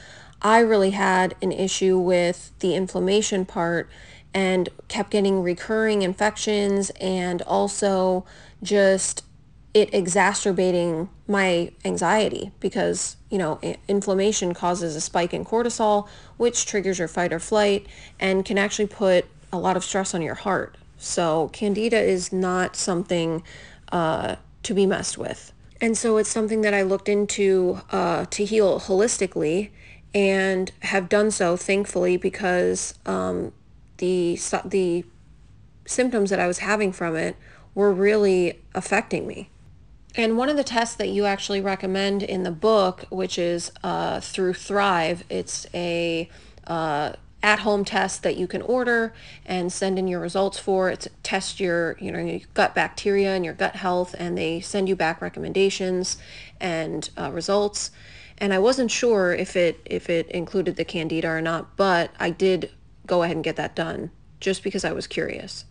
I 0.45 0.59
really 0.59 0.91
had 0.91 1.35
an 1.41 1.53
issue 1.53 1.99
with 1.99 2.53
the 2.59 2.75
inflammation 2.75 3.47
part 3.47 3.89
and 4.35 4.69
kept 4.89 5.11
getting 5.11 5.43
recurring 5.43 6.03
infections 6.03 6.91
and 7.01 7.41
also 7.43 8.27
just 8.63 9.25
it 9.73 9.93
exacerbating 9.95 11.09
my 11.27 11.73
anxiety 11.85 12.53
because 12.61 13.17
you 13.31 13.39
know 13.39 13.59
inflammation 13.89 14.53
causes 14.53 14.95
a 14.95 15.01
spike 15.01 15.33
in 15.33 15.45
cortisol 15.45 16.07
which 16.37 16.67
triggers 16.67 16.99
your 16.99 17.09
fight 17.09 17.33
or 17.33 17.41
flight 17.41 17.87
and 18.21 18.45
can 18.45 18.59
actually 18.59 18.87
put 18.87 19.25
a 19.51 19.59
lot 19.59 19.77
of 19.77 19.85
stress 19.85 20.15
on 20.15 20.21
your 20.21 20.35
heart. 20.35 20.77
So 20.99 21.49
candida 21.53 21.99
is 21.99 22.33
not 22.33 22.77
something 22.77 23.43
uh, 23.91 24.37
to 24.63 24.75
be 24.75 24.85
messed 24.85 25.17
with. 25.17 25.53
And 25.81 25.97
so 25.97 26.19
it's 26.19 26.29
something 26.29 26.61
that 26.63 26.75
i 26.75 26.83
looked 26.83 27.09
into 27.09 27.81
uh, 27.91 28.27
to 28.27 28.45
heal 28.45 28.79
holistically 28.81 29.71
and 30.15 30.71
have 30.83 31.09
done 31.09 31.31
so 31.31 31.57
thankfully 31.57 32.17
because 32.17 32.95
um, 33.05 33.53
the 33.99 34.39
the 34.65 35.05
symptoms 35.87 36.31
that 36.31 36.41
i 36.41 36.47
was 36.47 36.59
having 36.59 36.93
from 36.93 37.15
it 37.17 37.37
were 37.75 37.93
really 37.93 38.61
affecting 38.75 39.27
me 39.27 39.51
and 40.17 40.37
one 40.37 40.49
of 40.49 40.57
the 40.57 40.65
tests 40.65 40.95
that 40.97 41.09
you 41.09 41.25
actually 41.25 41.61
recommend 41.61 42.23
in 42.23 42.45
the 42.45 42.53
book, 42.53 43.05
which 43.11 43.37
is 43.37 43.73
uh, 43.83 44.21
through 44.21 44.53
Thryve, 44.53 45.23
it's 45.29 45.67
a 45.75 46.29
uh, 46.69 47.15
at-home 47.43 47.85
test 47.85 48.23
that 48.23 48.37
you 48.37 48.47
can 48.47 48.63
order 48.63 49.13
and 49.45 49.73
send 49.73 49.99
in 49.99 50.07
your 50.07 50.21
results 50.21 50.59
for. 50.59 50.89
It's 50.89 51.09
test 51.25 51.59
your, 51.59 51.99
you 51.99 52.13
know, 52.13 52.21
your 52.21 52.41
gut 52.55 52.75
bacteria 52.77 53.35
and 53.35 53.45
your 53.45 53.55
gut 53.55 53.77
health, 53.77 54.15
and 54.17 54.39
they 54.39 54.61
send 54.61 54.89
you 54.89 54.95
back 54.95 55.21
recommendations 55.21 56.17
and 56.61 57.11
uh, 57.19 57.33
results. 57.33 57.91
And 58.39 58.53
I 58.53 58.59
wasn't 58.59 58.91
sure 58.91 59.33
if 59.33 59.57
it 59.57 59.81
if 59.85 60.11
it 60.11 60.29
included 60.31 60.77
the 60.77 60.85
candida 60.85 61.29
or 61.29 61.41
not, 61.41 61.77
but 61.77 62.11
I 62.19 62.31
did 62.31 62.71
go 63.07 63.23
ahead 63.23 63.37
and 63.37 63.45
get 63.45 63.57
that 63.57 63.77
done 63.77 64.11
just 64.41 64.63
because 64.63 64.85
I 64.85 64.93
was 64.93 65.07
curious. 65.07 65.65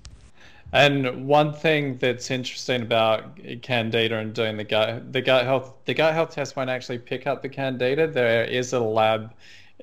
And 0.71 1.27
one 1.27 1.53
thing 1.53 1.97
that's 1.97 2.31
interesting 2.31 2.81
about 2.81 3.37
candida 3.61 4.17
and 4.17 4.33
doing 4.33 4.57
the 4.57 4.63
gut 4.63 5.13
the 5.13 5.21
gut 5.21 5.45
health 5.45 5.73
the 5.85 5.93
gut 5.93 6.13
health 6.15 6.31
test 6.31 6.55
won't 6.55 6.69
actually 6.69 6.97
pick 6.97 7.27
up 7.27 7.43
the 7.43 7.49
candida. 7.49 8.07
There 8.07 8.43
is 8.43 8.73
a 8.73 8.79
lab, 8.79 9.33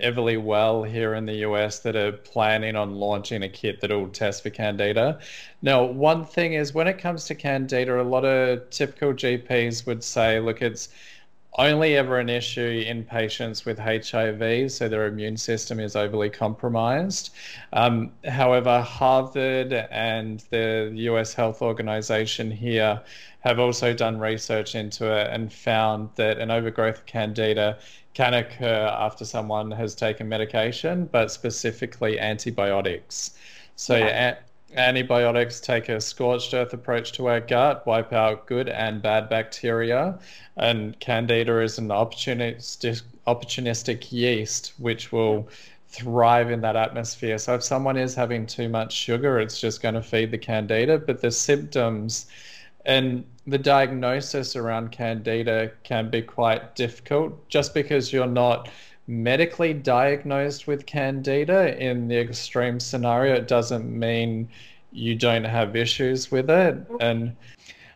Everlywell 0.02 0.90
here 0.90 1.14
in 1.14 1.26
the 1.26 1.36
US, 1.46 1.78
that 1.80 1.94
are 1.94 2.12
planning 2.12 2.74
on 2.74 2.96
launching 2.96 3.44
a 3.44 3.48
kit 3.48 3.80
that 3.80 3.90
will 3.90 4.08
test 4.08 4.42
for 4.42 4.50
candida. 4.50 5.20
Now, 5.62 5.84
one 5.84 6.24
thing 6.24 6.54
is 6.54 6.74
when 6.74 6.88
it 6.88 6.98
comes 6.98 7.26
to 7.26 7.36
candida, 7.36 8.00
a 8.00 8.02
lot 8.02 8.24
of 8.24 8.68
typical 8.70 9.12
GPs 9.12 9.86
would 9.86 10.02
say, 10.02 10.40
look, 10.40 10.60
it's 10.60 10.88
only 11.58 11.96
ever 11.96 12.18
an 12.18 12.28
issue 12.28 12.84
in 12.86 13.04
patients 13.04 13.64
with 13.64 13.78
HIV, 13.78 14.70
so 14.70 14.88
their 14.88 15.06
immune 15.06 15.36
system 15.36 15.80
is 15.80 15.96
overly 15.96 16.30
compromised. 16.30 17.30
Um, 17.72 18.12
however, 18.24 18.80
Harvard 18.80 19.72
and 19.72 20.44
the 20.50 20.92
US 20.94 21.34
Health 21.34 21.60
Organization 21.60 22.50
here 22.50 23.02
have 23.40 23.58
also 23.58 23.92
done 23.92 24.18
research 24.18 24.74
into 24.74 25.12
it 25.12 25.28
and 25.30 25.52
found 25.52 26.10
that 26.14 26.38
an 26.38 26.50
overgrowth 26.50 26.98
of 26.98 27.06
candida 27.06 27.78
can 28.14 28.34
occur 28.34 28.86
after 28.86 29.24
someone 29.24 29.70
has 29.70 29.94
taken 29.94 30.28
medication, 30.28 31.06
but 31.10 31.32
specifically 31.32 32.18
antibiotics. 32.18 33.32
So, 33.76 33.96
yeah 33.96 34.36
antibiotics 34.74 35.60
take 35.60 35.88
a 35.88 36.00
scorched 36.00 36.54
earth 36.54 36.72
approach 36.72 37.12
to 37.12 37.26
our 37.26 37.40
gut, 37.40 37.86
wipe 37.86 38.12
out 38.12 38.46
good 38.46 38.68
and 38.68 39.02
bad 39.02 39.28
bacteria, 39.28 40.18
and 40.56 40.98
candida 41.00 41.60
is 41.60 41.78
an 41.78 41.88
opportunistic, 41.88 43.02
opportunistic 43.26 44.12
yeast 44.12 44.72
which 44.78 45.12
will 45.12 45.48
thrive 45.88 46.50
in 46.50 46.60
that 46.60 46.76
atmosphere. 46.76 47.36
So 47.38 47.54
if 47.54 47.64
someone 47.64 47.96
is 47.96 48.14
having 48.14 48.46
too 48.46 48.68
much 48.68 48.92
sugar, 48.92 49.40
it's 49.40 49.60
just 49.60 49.82
going 49.82 49.96
to 49.96 50.02
feed 50.02 50.30
the 50.30 50.38
candida, 50.38 50.98
but 50.98 51.20
the 51.20 51.30
symptoms 51.32 52.26
and 52.86 53.24
the 53.46 53.58
diagnosis 53.58 54.56
around 54.56 54.92
candida 54.92 55.72
can 55.82 56.08
be 56.08 56.22
quite 56.22 56.76
difficult 56.76 57.48
just 57.48 57.74
because 57.74 58.12
you're 58.12 58.26
not 58.26 58.68
medically 59.10 59.74
diagnosed 59.74 60.68
with 60.68 60.86
candida 60.86 61.76
in 61.82 62.06
the 62.06 62.16
extreme 62.16 62.78
scenario, 62.78 63.34
it 63.34 63.48
doesn't 63.48 63.86
mean 63.90 64.48
you 64.92 65.16
don't 65.16 65.44
have 65.44 65.74
issues 65.74 66.30
with 66.30 66.48
it. 66.48 66.78
And 67.00 67.36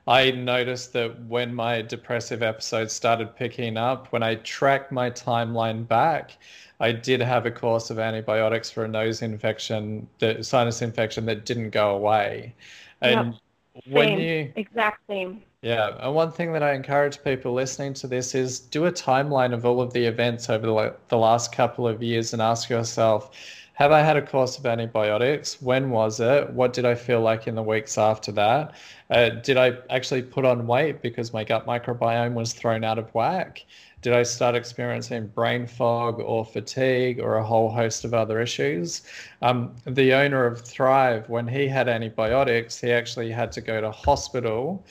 I 0.09 0.33
noticed 0.33 0.93
that 0.95 1.25
when 1.27 1.55
my 1.55 1.83
depressive 1.83 2.43
episodes 2.43 2.93
started 2.93 3.35
picking 3.37 3.77
up, 3.77 4.13
when 4.13 4.25
I 4.25 4.35
tracked 4.37 4.91
my 4.91 5.09
timeline 5.09 5.87
back, 5.87 6.37
I 6.81 6.91
did 6.91 7.21
have 7.21 7.47
a 7.47 7.51
course 7.51 7.91
of 7.91 8.01
antibiotics 8.01 8.69
for 8.69 8.85
a 8.85 8.89
nose 8.89 9.23
infection, 9.23 10.09
the 10.19 10.43
sinus 10.43 10.83
infection 10.83 11.25
that 11.27 11.47
didn't 11.47 11.71
go 11.71 11.95
away. 11.95 12.55
And 13.01 13.35
yep. 13.75 13.85
when 13.87 14.19
you 14.19 14.53
exact 14.57 15.01
same 15.09 15.43
Yeah, 15.65 15.97
and 15.99 16.15
one 16.15 16.31
thing 16.31 16.53
that 16.53 16.63
I 16.63 16.75
encourage 16.75 17.25
people 17.25 17.55
listening 17.55 17.95
to 17.95 18.07
this 18.07 18.35
is 18.35 18.61
do 18.61 18.85
a 18.85 18.93
timeline 18.93 19.55
of 19.55 19.65
all 19.65 19.81
of 19.81 19.95
the 19.95 20.05
events 20.05 20.51
over 20.51 20.67
the, 20.67 20.95
the 21.09 21.17
last 21.17 21.53
couple 21.53 21.89
of 21.89 22.03
years 22.03 22.35
and 22.35 22.43
ask 22.43 22.69
yourself, 22.69 23.31
have 23.73 23.91
I 23.91 24.03
had 24.03 24.19
a 24.19 24.21
course 24.21 24.59
of 24.59 24.67
antibiotics? 24.67 25.63
When 25.63 25.89
was 25.89 26.21
it? 26.21 26.51
What 26.51 26.75
did 26.75 26.85
I 26.85 26.95
feel 26.95 27.23
like 27.23 27.47
in 27.47 27.55
the 27.55 27.63
weeks 27.63 27.97
after 27.97 28.31
that? 28.33 28.75
Uh, 29.09 29.31
did 29.31 29.57
I 29.57 29.79
actually 29.89 30.21
put 30.21 30.45
on 30.45 30.67
weight 30.67 31.01
because 31.01 31.33
my 31.33 31.45
gut 31.45 31.67
microbiome 31.67 32.35
was 32.35 32.53
thrown 32.53 32.85
out 32.85 32.99
of 32.99 33.09
whack? 33.15 33.65
Did 34.03 34.13
I 34.13 34.23
start 34.23 34.55
experiencing 34.55 35.29
brain 35.29 35.67
fog 35.67 36.21
or 36.21 36.45
fatigue 36.45 37.21
or 37.21 37.37
a 37.37 37.43
whole 37.43 37.71
host 37.71 38.05
of 38.05 38.13
other 38.13 38.39
issues? 38.39 39.01
Um, 39.41 39.75
the 39.87 40.13
owner 40.13 40.45
of 40.45 40.63
Thryve, 40.63 41.27
when 41.31 41.49
he 41.49 41.67
had 41.67 41.89
antibiotics, 41.89 42.79
he 42.79 42.93
actually 42.93 43.31
had 43.31 43.51
to 43.53 43.63
go 43.63 43.81
to 43.81 43.91
hospital 43.91 44.85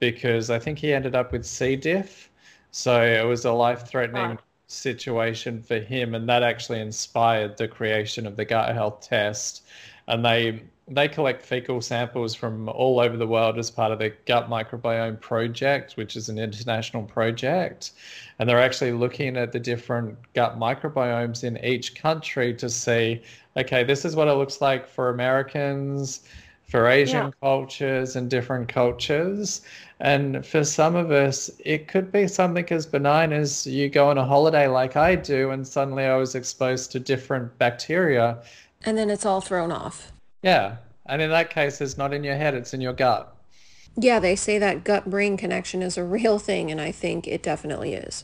because 0.00 0.50
I 0.50 0.58
think 0.58 0.78
he 0.78 0.92
ended 0.92 1.14
up 1.14 1.32
with 1.32 1.46
C. 1.46 1.76
diff. 1.76 2.30
So 2.72 3.02
it 3.02 3.26
was 3.26 3.44
a 3.44 3.52
life 3.52 3.86
threatening 3.86 4.38
situation 4.66 5.62
for 5.62 5.78
him. 5.78 6.14
And 6.14 6.28
that 6.28 6.42
actually 6.42 6.80
inspired 6.80 7.56
the 7.56 7.68
creation 7.68 8.26
of 8.26 8.36
the 8.36 8.44
gut 8.44 8.74
health 8.74 9.00
test. 9.00 9.64
And 10.08 10.24
they 10.24 10.62
they 10.90 11.06
collect 11.06 11.40
fecal 11.40 11.80
samples 11.80 12.34
from 12.34 12.68
all 12.68 12.98
over 12.98 13.16
the 13.16 13.26
world 13.26 13.58
as 13.58 13.70
part 13.70 13.92
of 13.92 14.00
the 14.00 14.12
Gut 14.26 14.50
Microbiome 14.50 15.20
Project, 15.20 15.92
which 15.96 16.16
is 16.16 16.28
an 16.28 16.36
international 16.36 17.04
project. 17.04 17.92
And 18.38 18.48
they're 18.48 18.58
actually 18.58 18.92
looking 18.92 19.36
at 19.36 19.52
the 19.52 19.60
different 19.60 20.18
gut 20.34 20.58
microbiomes 20.58 21.44
in 21.44 21.64
each 21.64 21.94
country 21.94 22.52
to 22.54 22.68
see, 22.68 23.22
okay, 23.56 23.84
this 23.84 24.04
is 24.04 24.16
what 24.16 24.26
it 24.26 24.32
looks 24.32 24.60
like 24.60 24.88
for 24.88 25.10
Americans, 25.10 26.26
for 26.70 26.86
Asian 26.86 27.26
yeah. 27.26 27.30
cultures 27.40 28.16
and 28.16 28.30
different 28.30 28.68
cultures. 28.68 29.62
And 29.98 30.46
for 30.46 30.64
some 30.64 30.94
of 30.96 31.10
us, 31.10 31.50
it 31.64 31.88
could 31.88 32.12
be 32.12 32.26
something 32.28 32.64
as 32.70 32.86
benign 32.86 33.32
as 33.32 33.66
you 33.66 33.88
go 33.88 34.08
on 34.08 34.16
a 34.16 34.24
holiday 34.24 34.68
like 34.68 34.96
I 34.96 35.16
do, 35.16 35.50
and 35.50 35.66
suddenly 35.66 36.04
I 36.04 36.16
was 36.16 36.34
exposed 36.34 36.92
to 36.92 37.00
different 37.00 37.58
bacteria. 37.58 38.38
And 38.84 38.96
then 38.96 39.10
it's 39.10 39.26
all 39.26 39.40
thrown 39.40 39.72
off. 39.72 40.12
Yeah. 40.42 40.76
And 41.06 41.20
in 41.20 41.30
that 41.30 41.50
case, 41.50 41.80
it's 41.80 41.98
not 41.98 42.14
in 42.14 42.24
your 42.24 42.36
head, 42.36 42.54
it's 42.54 42.72
in 42.72 42.80
your 42.80 42.92
gut. 42.92 43.34
Yeah, 43.96 44.20
they 44.20 44.36
say 44.36 44.58
that 44.58 44.84
gut 44.84 45.10
brain 45.10 45.36
connection 45.36 45.82
is 45.82 45.98
a 45.98 46.04
real 46.04 46.38
thing, 46.38 46.70
and 46.70 46.80
I 46.80 46.92
think 46.92 47.26
it 47.26 47.42
definitely 47.42 47.94
is. 47.94 48.22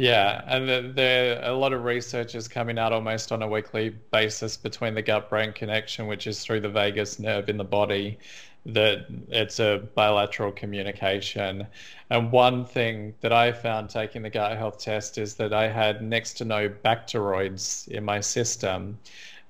Yeah, 0.00 0.42
and 0.46 0.94
there 0.94 1.42
are 1.42 1.50
a 1.50 1.54
lot 1.56 1.72
of 1.72 1.82
research 1.82 2.36
is 2.36 2.46
coming 2.46 2.78
out 2.78 2.92
almost 2.92 3.32
on 3.32 3.42
a 3.42 3.48
weekly 3.48 3.90
basis 4.12 4.56
between 4.56 4.94
the 4.94 5.02
gut 5.02 5.28
brain 5.28 5.52
connection, 5.52 6.06
which 6.06 6.28
is 6.28 6.44
through 6.44 6.60
the 6.60 6.68
vagus 6.68 7.18
nerve 7.18 7.48
in 7.48 7.56
the 7.56 7.64
body, 7.64 8.18
that 8.64 9.06
it's 9.28 9.58
a 9.58 9.88
bilateral 9.96 10.52
communication. 10.52 11.66
And 12.10 12.30
one 12.30 12.64
thing 12.64 13.14
that 13.22 13.32
I 13.32 13.50
found 13.50 13.90
taking 13.90 14.22
the 14.22 14.30
gut 14.30 14.56
health 14.56 14.78
test 14.78 15.18
is 15.18 15.34
that 15.34 15.52
I 15.52 15.66
had 15.68 16.00
next 16.00 16.34
to 16.34 16.44
no 16.44 16.68
bacteroids 16.68 17.88
in 17.88 18.04
my 18.04 18.20
system. 18.20 19.00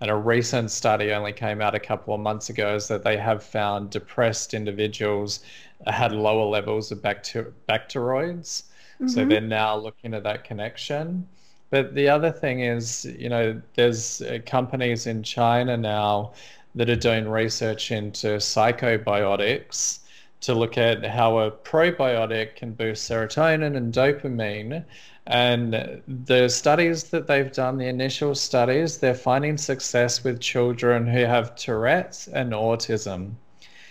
And 0.01 0.11
a 0.11 0.17
recent 0.17 0.71
study 0.71 1.13
only 1.13 1.33
came 1.35 1.61
out 1.61 1.75
a 1.75 1.81
couple 1.81 2.15
of 2.15 2.21
months 2.21 2.49
ago 2.49 2.75
is 2.75 2.89
that 2.89 3.05
they 3.05 3.19
have 3.19 3.43
found 3.43 3.91
depressed 3.91 4.55
individuals 4.55 5.41
had 5.87 6.13
lower 6.13 6.47
levels 6.47 6.91
of 6.91 6.99
bacter- 7.03 7.53
bacteroids. 7.69 8.63
Mm-hmm. 9.01 9.09
So 9.09 9.25
they're 9.25 9.41
now 9.41 9.77
looking 9.77 10.13
at 10.15 10.25
that 10.25 10.45
connection. 10.45 11.29
But 11.71 11.95
the 11.95 12.09
other 12.09 12.33
thing 12.33 12.61
is, 12.61 13.05
you 13.05 13.29
know, 13.29 13.61
there's 13.75 14.23
uh, 14.23 14.39
companies 14.47 15.07
in 15.07 15.23
China 15.23 15.77
now 15.77 16.33
that 16.75 16.91
are 16.91 16.97
doing 16.97 17.29
research 17.29 17.93
into 17.93 18.39
psychobiotics 18.39 20.01
to 20.41 20.55
look 20.55 20.79
at 20.79 21.05
how 21.05 21.39
a 21.39 21.51
probiotic 21.51 22.57
can 22.57 22.73
boost 22.73 23.11
serotonin 23.11 23.77
and 23.77 23.93
dopamine. 23.93 24.85
And 25.27 26.03
the 26.07 26.49
studies 26.49 27.05
that 27.05 27.27
they've 27.27 27.53
done, 27.53 27.77
the 27.77 27.87
initial 27.87 28.35
studies, 28.35 28.99
they're 28.99 29.15
finding 29.15 29.59
success 29.59 30.25
with 30.25 30.41
children 30.41 31.07
who 31.07 31.25
have 31.25 31.55
Tourette's 31.55 32.29
and 32.29 32.53
autism. 32.53 33.33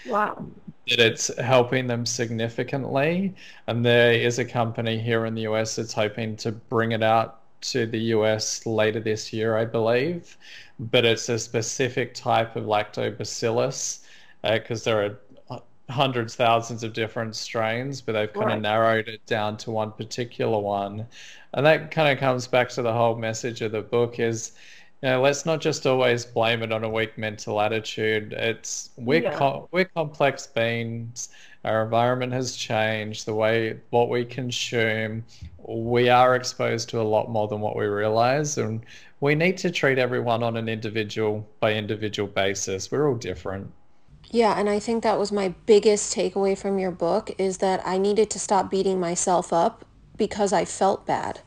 Wow 0.08 0.46
that 0.90 1.00
it's 1.00 1.36
helping 1.38 1.88
them 1.88 2.06
significantly. 2.06 3.34
And 3.68 3.86
there 3.86 4.14
is 4.14 4.40
a 4.40 4.46
company 4.46 5.00
here 5.00 5.26
in 5.26 5.36
the 5.36 5.42
US 5.42 5.76
that's 5.76 5.94
hoping 5.94 6.36
to 6.38 6.52
bring 6.52 6.92
it 6.92 7.04
out 7.04 7.42
to 7.62 7.86
the 7.86 8.00
US 8.16 8.66
later 8.66 9.00
this 9.00 9.34
year, 9.34 9.58
I 9.58 9.66
believe. 9.66 10.38
But 10.80 11.06
it's 11.06 11.30
a 11.30 11.40
specific 11.40 12.14
type 12.14 12.56
of 12.56 12.66
lactobacillus 12.66 14.00
because 14.44 14.88
uh, 14.88 14.90
there 14.90 15.06
are 15.06 15.62
hundreds, 15.90 16.36
thousands 16.36 16.84
of 16.84 16.94
different 16.94 17.36
strains, 17.36 18.02
but 18.02 18.14
they've 18.14 18.34
kind 18.34 18.48
right. 18.48 18.56
of 18.58 18.62
narrowed 18.62 19.08
it 19.08 19.26
down 19.26 19.58
to 19.58 19.72
one 19.72 19.92
particular 19.92 20.60
one. 20.60 21.08
And 21.54 21.66
that 21.66 21.92
kind 21.92 22.12
of 22.12 22.20
comes 22.20 22.48
back 22.48 22.70
to 22.70 22.82
the 22.82 22.94
whole 22.94 23.16
message 23.16 23.62
of 23.62 23.72
the 23.72 23.82
book 23.82 24.20
is 24.20 24.52
you 25.04 25.10
know, 25.10 25.22
let's 25.22 25.46
not 25.46 25.62
just 25.62 25.86
always 25.86 26.26
blame 26.26 26.64
it 26.64 26.72
on 26.72 26.84
a 26.84 26.90
weak 26.90 27.18
mental 27.18 27.62
attitude. 27.62 28.34
It's 28.34 28.90
we're 28.98 29.24
yeah. 29.24 29.38
com- 29.38 29.68
we're 29.72 29.86
complex 29.86 30.48
beings. 30.48 31.30
Our 31.64 31.84
environment 31.84 32.34
has 32.34 32.56
changed. 32.56 33.26
The 33.26 33.36
way 33.36 33.80
what 33.92 34.10
we 34.10 34.26
consume, 34.26 35.24
we 35.60 36.10
are 36.10 36.36
exposed 36.36 36.90
to 36.90 37.02
a 37.02 37.04
lot 37.04 37.30
more 37.30 37.48
than 37.48 37.62
what 37.62 37.76
we 37.76 37.86
realize, 37.86 38.58
and 38.58 38.84
we 39.20 39.36
need 39.36 39.58
to 39.58 39.70
treat 39.70 40.00
everyone 40.00 40.42
on 40.42 40.58
an 40.58 40.68
individual 40.68 41.48
by 41.60 41.74
individual 41.74 42.28
basis. 42.28 42.92
We're 42.92 43.08
all 43.08 43.16
different. 43.16 43.72
Yeah, 44.30 44.60
and 44.60 44.68
I 44.68 44.80
think 44.80 45.04
that 45.04 45.20
was 45.20 45.32
my 45.32 45.50
biggest 45.68 46.16
takeaway 46.16 46.58
from 46.58 46.80
your 46.80 46.92
book 46.92 47.32
is 47.38 47.60
that 47.60 47.82
I 47.86 47.98
needed 47.98 48.30
to 48.32 48.40
stop 48.40 48.70
beating 48.70 49.00
myself 49.00 49.54
up 49.54 49.86
because 50.18 50.52
I 50.52 50.66
felt 50.66 51.06
bad. 51.06 51.42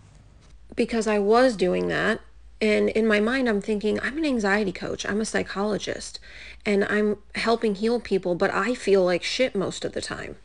Because 0.77 1.07
I 1.07 1.19
was 1.19 1.57
doing 1.57 1.89
that 1.89 2.21
and 2.61 2.91
in 2.91 3.07
my 3.07 3.21
mind, 3.21 3.49
I'm 3.49 3.61
thinking, 3.61 3.99
I'm 4.01 4.19
an 4.19 4.27
anxiety 4.27 4.73
coach, 4.73 5.07
I'm 5.07 5.21
a 5.21 5.25
psychologist, 5.25 6.21
and 6.67 6.85
I'm 6.85 7.17
helping 7.35 7.75
heal 7.75 8.01
people, 8.01 8.35
but 8.35 8.53
I 8.53 8.75
feel 8.75 9.05
like 9.05 9.23
shit 9.23 9.55
most 9.55 9.85
of 9.85 9.93
the 9.93 10.03
time. 10.03 10.37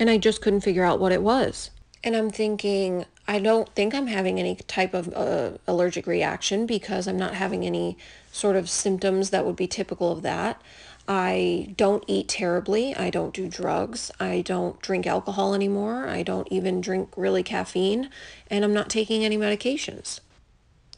And 0.00 0.10
I 0.10 0.18
just 0.18 0.40
couldn't 0.40 0.62
figure 0.62 0.84
out 0.84 0.98
what 0.98 1.12
it 1.12 1.22
was. 1.22 1.70
And 2.02 2.16
I'm 2.16 2.30
thinking, 2.30 3.06
I 3.28 3.38
don't 3.38 3.68
think 3.74 3.94
I'm 3.94 4.08
having 4.08 4.38
any 4.38 4.56
type 4.56 4.92
of 4.92 5.14
uh, 5.14 5.52
allergic 5.66 6.06
reaction 6.06 6.66
because 6.66 7.06
I'm 7.06 7.16
not 7.16 7.34
having 7.34 7.64
any 7.64 7.96
sort 8.32 8.56
of 8.56 8.68
symptoms 8.68 9.30
that 9.30 9.46
would 9.46 9.56
be 9.56 9.68
typical 9.68 10.10
of 10.10 10.22
that. 10.22 10.60
I 11.06 11.74
don't 11.76 12.02
eat 12.06 12.28
terribly. 12.28 12.94
I 12.96 13.10
don't 13.10 13.32
do 13.32 13.48
drugs. 13.48 14.10
I 14.18 14.40
don't 14.40 14.80
drink 14.80 15.06
alcohol 15.06 15.54
anymore. 15.54 16.08
I 16.08 16.22
don't 16.22 16.48
even 16.50 16.80
drink 16.80 17.10
really 17.16 17.42
caffeine. 17.42 18.10
And 18.50 18.64
I'm 18.64 18.74
not 18.74 18.90
taking 18.90 19.24
any 19.24 19.38
medications. 19.38 20.20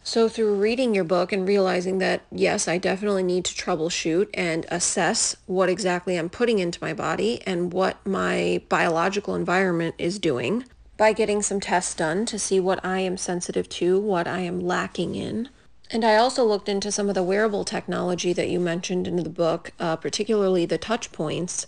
So, 0.06 0.28
through 0.28 0.54
reading 0.60 0.94
your 0.94 1.02
book 1.02 1.32
and 1.32 1.48
realizing 1.48 1.98
that, 1.98 2.22
yes, 2.30 2.68
I 2.68 2.78
definitely 2.78 3.24
need 3.24 3.44
to 3.46 3.54
troubleshoot 3.56 4.28
and 4.34 4.64
assess 4.68 5.34
what 5.46 5.68
exactly 5.68 6.16
I'm 6.16 6.28
putting 6.28 6.60
into 6.60 6.78
my 6.80 6.94
body 6.94 7.42
and 7.44 7.72
what 7.72 8.06
my 8.06 8.62
biological 8.68 9.34
environment 9.34 9.96
is 9.98 10.20
doing 10.20 10.64
by 10.96 11.12
getting 11.12 11.42
some 11.42 11.58
tests 11.58 11.92
done 11.92 12.24
to 12.26 12.38
see 12.38 12.60
what 12.60 12.84
I 12.84 13.00
am 13.00 13.16
sensitive 13.16 13.68
to, 13.70 13.98
what 13.98 14.28
I 14.28 14.42
am 14.42 14.60
lacking 14.60 15.16
in. 15.16 15.48
And 15.90 16.04
I 16.04 16.14
also 16.14 16.44
looked 16.44 16.68
into 16.68 16.92
some 16.92 17.08
of 17.08 17.16
the 17.16 17.24
wearable 17.24 17.64
technology 17.64 18.32
that 18.32 18.48
you 18.48 18.60
mentioned 18.60 19.08
in 19.08 19.16
the 19.16 19.28
book, 19.28 19.72
uh, 19.80 19.96
particularly 19.96 20.66
the 20.66 20.78
touch 20.78 21.10
points. 21.10 21.66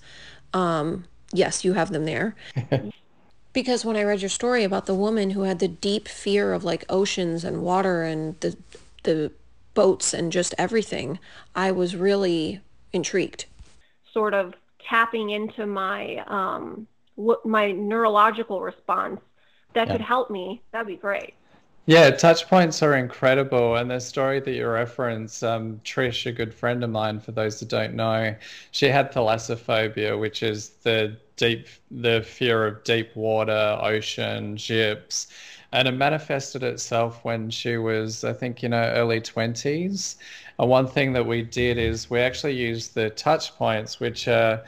Um, 0.54 1.06
yes, 1.32 1.64
you 1.64 1.72
have 1.72 1.90
them 1.90 2.04
there. 2.04 2.36
Because 3.58 3.84
when 3.84 3.96
I 3.96 4.04
read 4.04 4.22
your 4.22 4.28
story 4.28 4.62
about 4.62 4.86
the 4.86 4.94
woman 4.94 5.30
who 5.30 5.42
had 5.42 5.58
the 5.58 5.66
deep 5.66 6.06
fear 6.06 6.52
of 6.52 6.62
like 6.62 6.84
oceans 6.88 7.42
and 7.42 7.60
water 7.60 8.04
and 8.04 8.38
the 8.38 8.56
the 9.02 9.32
boats 9.74 10.14
and 10.14 10.30
just 10.30 10.54
everything, 10.56 11.18
I 11.56 11.72
was 11.72 11.96
really 11.96 12.60
intrigued. 12.92 13.46
Sort 14.14 14.32
of 14.32 14.54
tapping 14.88 15.30
into 15.30 15.66
my 15.66 16.22
um 16.28 16.86
my 17.44 17.72
neurological 17.72 18.60
response 18.60 19.20
that 19.74 19.88
yeah. 19.88 19.94
could 19.94 20.02
help 20.02 20.30
me. 20.30 20.62
That'd 20.70 20.86
be 20.86 20.94
great. 20.94 21.34
Yeah, 21.86 22.10
touch 22.10 22.46
points 22.46 22.80
are 22.84 22.94
incredible. 22.94 23.74
And 23.74 23.90
the 23.90 23.98
story 23.98 24.38
that 24.38 24.52
you 24.52 24.68
reference, 24.68 25.42
um, 25.42 25.80
Trish, 25.84 26.26
a 26.26 26.32
good 26.32 26.54
friend 26.54 26.84
of 26.84 26.90
mine, 26.90 27.18
for 27.18 27.32
those 27.32 27.58
that 27.58 27.68
don't 27.68 27.94
know, 27.94 28.36
she 28.70 28.86
had 28.86 29.10
thalassophobia, 29.10 30.16
which 30.16 30.44
is 30.44 30.68
the 30.84 31.16
deep 31.38 31.68
the 31.90 32.22
fear 32.22 32.66
of 32.66 32.84
deep 32.84 33.16
water, 33.16 33.78
ocean, 33.80 34.58
ships. 34.58 35.28
And 35.72 35.88
it 35.88 35.92
manifested 35.92 36.62
itself 36.62 37.24
when 37.24 37.50
she 37.50 37.76
was, 37.76 38.24
I 38.24 38.32
think, 38.32 38.64
in 38.64 38.72
her 38.72 38.92
early 38.94 39.20
20s. 39.20 40.16
And 40.58 40.68
one 40.68 40.86
thing 40.86 41.12
that 41.14 41.26
we 41.26 41.42
did 41.42 41.78
is 41.78 42.10
we 42.10 42.20
actually 42.20 42.56
used 42.56 42.94
the 42.94 43.10
touch 43.10 43.54
points, 43.56 44.00
which 44.00 44.28
are 44.28 44.64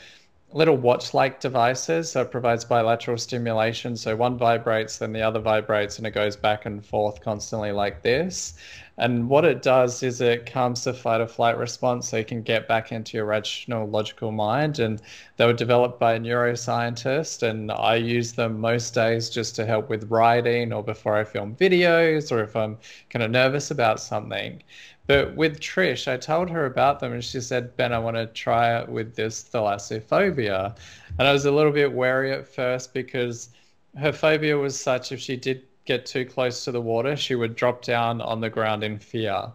little 0.52 0.76
watch-like 0.76 1.40
devices. 1.40 2.12
So 2.12 2.22
it 2.22 2.30
provides 2.30 2.64
bilateral 2.64 3.16
stimulation. 3.16 3.96
So 3.96 4.14
one 4.14 4.36
vibrates, 4.36 4.98
then 4.98 5.12
the 5.12 5.22
other 5.22 5.40
vibrates, 5.40 5.98
and 5.98 6.06
it 6.06 6.10
goes 6.10 6.36
back 6.36 6.66
and 6.66 6.84
forth 6.84 7.22
constantly 7.22 7.72
like 7.72 8.02
this. 8.02 8.54
And 9.00 9.30
what 9.30 9.46
it 9.46 9.62
does 9.62 10.02
is 10.02 10.20
it 10.20 10.44
calms 10.44 10.84
the 10.84 10.92
fight 10.92 11.22
or 11.22 11.26
flight 11.26 11.56
response 11.56 12.10
so 12.10 12.18
you 12.18 12.24
can 12.24 12.42
get 12.42 12.68
back 12.68 12.92
into 12.92 13.16
your 13.16 13.24
rational, 13.24 13.88
logical 13.88 14.30
mind. 14.30 14.78
And 14.78 15.00
they 15.38 15.46
were 15.46 15.54
developed 15.54 15.98
by 15.98 16.12
a 16.12 16.20
neuroscientist, 16.20 17.42
and 17.42 17.72
I 17.72 17.94
use 17.94 18.34
them 18.34 18.60
most 18.60 18.92
days 18.92 19.30
just 19.30 19.56
to 19.56 19.64
help 19.64 19.88
with 19.88 20.10
writing 20.10 20.70
or 20.74 20.84
before 20.84 21.16
I 21.16 21.24
film 21.24 21.56
videos 21.56 22.30
or 22.30 22.42
if 22.42 22.54
I'm 22.54 22.76
kind 23.08 23.22
of 23.22 23.30
nervous 23.30 23.70
about 23.70 24.00
something. 24.00 24.62
But 25.06 25.34
with 25.34 25.60
Trish, 25.60 26.06
I 26.06 26.18
told 26.18 26.50
her 26.50 26.66
about 26.66 27.00
them 27.00 27.14
and 27.14 27.24
she 27.24 27.40
said, 27.40 27.74
Ben, 27.78 27.94
I 27.94 27.98
want 27.98 28.16
to 28.16 28.26
try 28.26 28.78
it 28.80 28.88
with 28.90 29.16
this 29.16 29.42
thalassophobia. 29.42 30.76
And 31.18 31.26
I 31.26 31.32
was 31.32 31.46
a 31.46 31.50
little 31.50 31.72
bit 31.72 31.94
wary 31.94 32.32
at 32.32 32.46
first 32.46 32.92
because 32.92 33.48
her 33.96 34.12
phobia 34.12 34.58
was 34.58 34.78
such 34.78 35.10
if 35.10 35.20
she 35.20 35.36
did 35.36 35.62
get 35.84 36.06
too 36.06 36.24
close 36.24 36.64
to 36.64 36.72
the 36.72 36.80
water, 36.80 37.16
she 37.16 37.34
would 37.34 37.56
drop 37.56 37.82
down 37.82 38.20
on 38.20 38.40
the 38.40 38.50
ground 38.50 38.84
in 38.84 38.98
fear. 38.98 39.50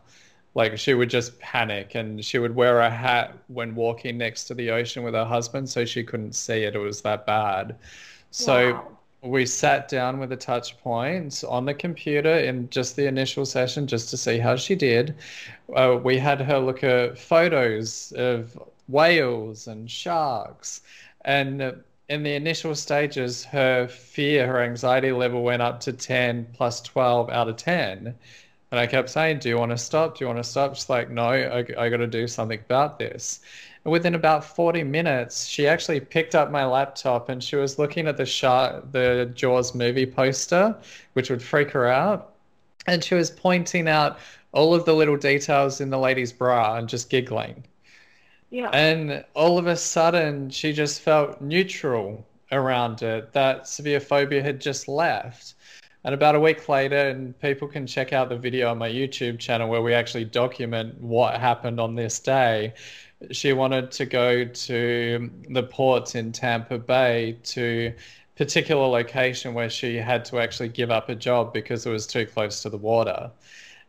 Like 0.53 0.77
she 0.77 0.93
would 0.93 1.09
just 1.09 1.37
panic 1.39 1.95
and 1.95 2.23
she 2.23 2.39
would 2.39 2.55
wear 2.55 2.79
a 2.79 2.89
hat 2.89 3.37
when 3.47 3.75
walking 3.75 4.17
next 4.17 4.45
to 4.45 4.53
the 4.53 4.71
ocean 4.71 5.03
with 5.03 5.13
her 5.13 5.25
husband 5.25 5.69
so 5.69 5.83
she 5.83 6.03
couldn't 6.03 6.33
see 6.33 6.63
it. 6.63 6.75
It 6.75 6.79
was 6.79 7.01
that 7.01 7.25
bad. 7.25 7.75
So 8.31 8.73
wow. 8.73 8.97
we 9.21 9.45
sat 9.45 9.89
down 9.89 10.19
with 10.19 10.29
the 10.29 10.37
touch 10.37 10.77
points 10.79 11.43
on 11.43 11.65
the 11.65 11.73
computer 11.73 12.39
in 12.39 12.69
just 12.69 12.95
the 12.95 13.05
initial 13.05 13.45
session 13.45 13.85
just 13.85 14.09
to 14.11 14.17
see 14.17 14.39
how 14.39 14.55
she 14.55 14.75
did. 14.75 15.15
Uh, 15.75 15.99
we 16.01 16.17
had 16.17 16.39
her 16.39 16.59
look 16.59 16.83
at 16.83 17.17
photos 17.17 18.13
of 18.15 18.57
whales 18.87 19.67
and 19.67 19.91
sharks 19.91 20.81
and 21.25 21.75
in 22.07 22.23
the 22.23 22.33
initial 22.33 22.75
stages, 22.75 23.43
her 23.45 23.87
fear, 23.87 24.45
her 24.45 24.61
anxiety 24.61 25.11
level 25.11 25.43
went 25.43 25.61
up 25.61 25.79
to 25.81 25.93
10 25.93 26.47
plus 26.53 26.81
12 26.81 27.29
out 27.29 27.49
of 27.49 27.57
10. 27.57 28.15
And 28.71 28.79
I 28.79 28.87
kept 28.87 29.09
saying, 29.09 29.39
Do 29.39 29.49
you 29.49 29.57
want 29.57 29.71
to 29.71 29.77
stop? 29.77 30.17
Do 30.17 30.23
you 30.23 30.27
want 30.27 30.43
to 30.43 30.49
stop? 30.49 30.75
She's 30.75 30.89
like, 30.89 31.09
No, 31.09 31.23
I, 31.23 31.65
I 31.77 31.89
got 31.89 31.97
to 31.97 32.07
do 32.07 32.27
something 32.27 32.59
about 32.59 32.99
this. 32.99 33.39
And 33.83 33.91
within 33.91 34.15
about 34.15 34.43
40 34.43 34.83
minutes, 34.83 35.45
she 35.45 35.67
actually 35.67 35.99
picked 35.99 36.35
up 36.35 36.51
my 36.51 36.65
laptop 36.65 37.29
and 37.29 37.43
she 37.43 37.55
was 37.55 37.79
looking 37.79 38.07
at 38.07 38.17
the 38.17 38.25
shot, 38.25 38.91
the 38.91 39.31
Jaws 39.33 39.73
movie 39.73 40.05
poster, 40.05 40.75
which 41.13 41.29
would 41.29 41.41
freak 41.41 41.71
her 41.71 41.87
out. 41.87 42.33
And 42.87 43.03
she 43.03 43.15
was 43.15 43.31
pointing 43.31 43.87
out 43.87 44.19
all 44.51 44.75
of 44.75 44.85
the 44.85 44.93
little 44.93 45.17
details 45.17 45.81
in 45.81 45.89
the 45.89 45.99
lady's 45.99 46.33
bra 46.33 46.75
and 46.75 46.87
just 46.87 47.09
giggling. 47.09 47.63
Yeah. 48.49 48.69
And 48.69 49.23
all 49.33 49.57
of 49.57 49.67
a 49.67 49.75
sudden, 49.75 50.49
she 50.49 50.71
just 50.71 51.01
felt 51.01 51.41
neutral 51.41 52.25
around 52.51 53.01
it. 53.01 53.33
That 53.33 53.67
severe 53.67 53.99
phobia 53.99 54.41
had 54.41 54.61
just 54.61 54.87
left. 54.87 55.55
And 56.03 56.13
about 56.13 56.35
a 56.35 56.39
week 56.39 56.69
later, 56.69 57.09
and 57.09 57.37
people 57.39 57.67
can 57.67 57.87
check 57.87 58.13
out 58.13 58.29
the 58.29 58.37
video 58.37 58.69
on 58.69 58.77
my 58.77 58.89
YouTube 58.89 59.39
channel 59.39 59.67
where 59.67 59.81
we 59.81 59.93
actually 59.93 60.25
document 60.25 61.01
what 61.01 61.39
happened 61.39 61.79
on 61.79 61.95
this 61.95 62.19
day. 62.19 62.73
She 63.31 63.53
wanted 63.53 63.91
to 63.93 64.05
go 64.05 64.45
to 64.45 65.31
the 65.49 65.63
ports 65.63 66.13
in 66.13 66.31
Tampa 66.31 66.77
Bay 66.77 67.37
to 67.45 67.91
particular 68.35 68.85
location 68.85 69.53
where 69.55 69.69
she 69.69 69.95
had 69.95 70.25
to 70.25 70.39
actually 70.39 70.69
give 70.69 70.91
up 70.91 71.09
a 71.09 71.15
job 71.15 71.53
because 71.53 71.85
it 71.85 71.89
was 71.89 72.05
too 72.05 72.25
close 72.27 72.61
to 72.61 72.69
the 72.69 72.77
water. 72.77 73.31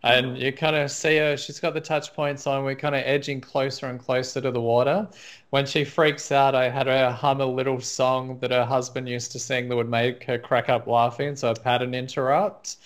And 0.03 0.39
you 0.39 0.53
kind 0.53 0.77
of 0.77 0.91
see 0.91 1.17
her, 1.17 1.37
she's 1.37 1.59
got 1.59 1.75
the 1.75 1.81
touch 1.81 2.15
points 2.15 2.47
on. 2.47 2.65
We're 2.65 2.77
kind 2.77 2.95
of 2.95 3.03
edging 3.05 3.41
closer 3.41 3.87
and 3.87 3.99
closer 3.99 4.41
to 4.41 4.51
the 4.51 4.61
water. 4.61 5.09
When 5.51 5.67
she 5.67 5.85
freaks 5.85 6.31
out, 6.31 6.55
I 6.55 6.69
had 6.69 6.87
her 6.87 7.11
hum 7.11 7.41
a 7.41 7.47
little 7.47 7.81
song 7.81 8.39
that 8.41 8.53
her 8.53 8.65
husband 8.65 9.09
used 9.09 9.33
to 9.33 9.39
sing 9.41 9.69
that 9.69 9.77
would 9.77 9.89
make 9.89 10.23
her 10.25 10.39
crack 10.39 10.69
up 10.69 10.87
laughing. 10.87 11.35
So 11.35 11.51
I've 11.51 11.63
had 11.63 11.83
an 11.83 11.95
interrupt, 11.95 12.77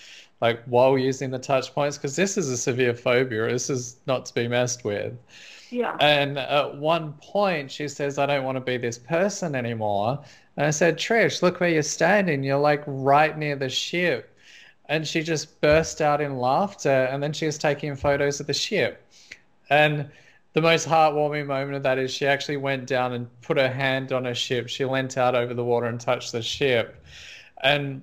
like 0.41 0.63
while 0.65 0.97
using 0.97 1.31
the 1.31 1.39
touch 1.39 1.75
points, 1.75 1.99
because 1.99 2.17
this 2.17 2.39
is 2.39 2.49
a 2.49 2.57
severe 2.57 2.95
phobia. 2.95 3.49
This 3.49 3.69
is 3.69 3.97
not 4.07 4.25
to 4.27 4.35
be 4.35 4.49
messed 4.49 4.85
with. 4.85 5.13
Yeah. 5.71 5.97
And 6.01 6.39
at 6.39 6.77
one 6.77 7.13
point, 7.21 7.71
she 7.71 7.87
says, 7.89 8.19
I 8.19 8.27
don't 8.27 8.45
want 8.45 8.57
to 8.57 8.61
be 8.61 8.77
this 8.77 8.99
person 8.99 9.55
anymore. 9.55 10.19
And 10.57 10.67
I 10.67 10.71
said, 10.71 10.97
Trish, 10.97 11.43
look 11.43 11.61
where 11.61 11.69
you're 11.71 11.83
standing. 11.83 12.43
You're 12.43 12.59
like 12.59 12.83
right 12.87 13.37
near 13.37 13.57
the 13.57 13.69
ship 13.69 14.30
and 14.91 15.07
she 15.07 15.23
just 15.23 15.61
burst 15.61 16.03
out 16.03 16.21
in 16.21 16.37
laughter 16.37 16.91
and 16.91 17.23
then 17.23 17.33
she 17.33 17.47
was 17.47 17.57
taking 17.57 17.95
photos 17.95 18.41
of 18.41 18.49
the 18.49 18.53
ship. 18.53 19.07
And 19.71 20.11
the 20.53 20.61
most 20.61 20.87
heartwarming 20.87 21.47
moment 21.47 21.77
of 21.77 21.85
that 21.85 21.97
is 21.97 22.11
she 22.11 22.27
actually 22.27 22.57
went 22.57 22.89
down 22.89 23.13
and 23.13 23.29
put 23.41 23.57
her 23.57 23.71
hand 23.71 24.13
on 24.13 24.27
a 24.27 24.35
ship. 24.35 24.69
She 24.69 24.85
leant 24.85 25.17
out 25.17 25.37
over 25.37 25.55
the 25.55 25.63
water 25.63 25.87
and 25.87 26.01
touched 26.01 26.33
the 26.33 26.43
ship. 26.43 27.05
And 27.63 28.03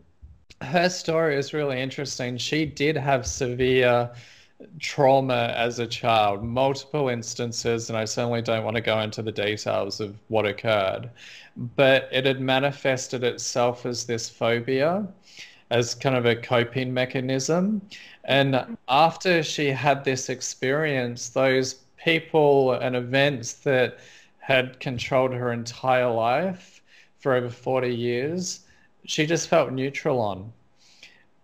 her 0.61 0.87
story 0.87 1.35
is 1.35 1.53
really 1.53 1.81
interesting. 1.81 2.37
She 2.37 2.65
did 2.65 2.95
have 2.95 3.27
severe 3.27 4.09
trauma 4.79 5.53
as 5.57 5.79
a 5.79 5.85
child 5.85 6.43
multiple 6.43 7.09
instances 7.09 7.91
and 7.91 7.97
i 7.97 8.03
certainly 8.03 8.41
don't 8.41 8.63
want 8.63 8.75
to 8.75 8.81
go 8.81 8.99
into 9.01 9.21
the 9.21 9.31
details 9.31 9.99
of 9.99 10.15
what 10.29 10.45
occurred. 10.45 11.09
But 11.75 12.07
it 12.13 12.25
had 12.25 12.39
manifested 12.39 13.25
itself 13.25 13.85
as 13.85 14.05
this 14.05 14.29
phobia 14.29 15.05
as 15.69 15.93
kind 15.95 16.15
of 16.15 16.25
a 16.25 16.35
coping 16.35 16.93
mechanism. 16.93 17.81
And 18.23 18.77
after 18.87 19.43
she 19.43 19.69
had 19.69 20.03
this 20.03 20.29
experience, 20.29 21.29
those 21.29 21.75
people 21.97 22.73
and 22.73 22.95
events 22.95 23.53
that 23.53 23.99
had 24.39 24.79
controlled 24.79 25.33
her 25.33 25.51
entire 25.51 26.09
life 26.09 26.81
for 27.19 27.33
over 27.33 27.49
40 27.49 27.93
years, 27.93 28.61
she 29.05 29.25
just 29.25 29.49
felt 29.49 29.71
neutral 29.71 30.19
on. 30.19 30.51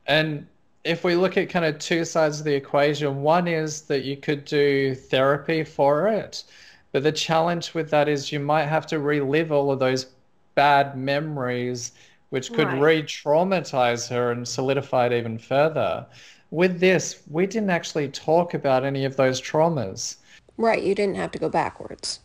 And 0.05 0.47
if 0.83 1.03
we 1.03 1.15
look 1.15 1.37
at 1.37 1.49
kind 1.49 1.65
of 1.65 1.79
two 1.79 2.05
sides 2.05 2.39
of 2.39 2.45
the 2.45 2.53
equation, 2.53 3.21
one 3.21 3.47
is 3.47 3.81
that 3.83 4.03
you 4.03 4.17
could 4.17 4.45
do 4.45 4.95
therapy 4.95 5.63
for 5.63 6.07
it. 6.07 6.43
But 6.91 7.03
the 7.03 7.11
challenge 7.11 7.73
with 7.73 7.89
that 7.89 8.07
is 8.07 8.31
you 8.31 8.39
might 8.39 8.65
have 8.65 8.85
to 8.87 8.99
relive 8.99 9.51
all 9.51 9.71
of 9.71 9.79
those 9.79 10.07
bad 10.55 10.97
memories 10.97 11.93
which 12.33 12.51
could 12.51 12.65
right. 12.65 12.81
re 12.81 13.03
traumatize 13.03 14.09
her 14.09 14.31
and 14.31 14.47
solidify 14.47 15.05
it 15.05 15.13
even 15.13 15.37
further. 15.37 16.03
With 16.49 16.79
this, 16.79 17.21
we 17.29 17.45
didn't 17.45 17.69
actually 17.69 18.07
talk 18.07 18.55
about 18.55 18.83
any 18.83 19.05
of 19.05 19.15
those 19.15 19.39
traumas. 19.39 20.15
Right, 20.57 20.81
you 20.81 20.95
didn't 20.95 21.17
have 21.17 21.29
to 21.33 21.37
go 21.37 21.47
backwards. 21.47 22.21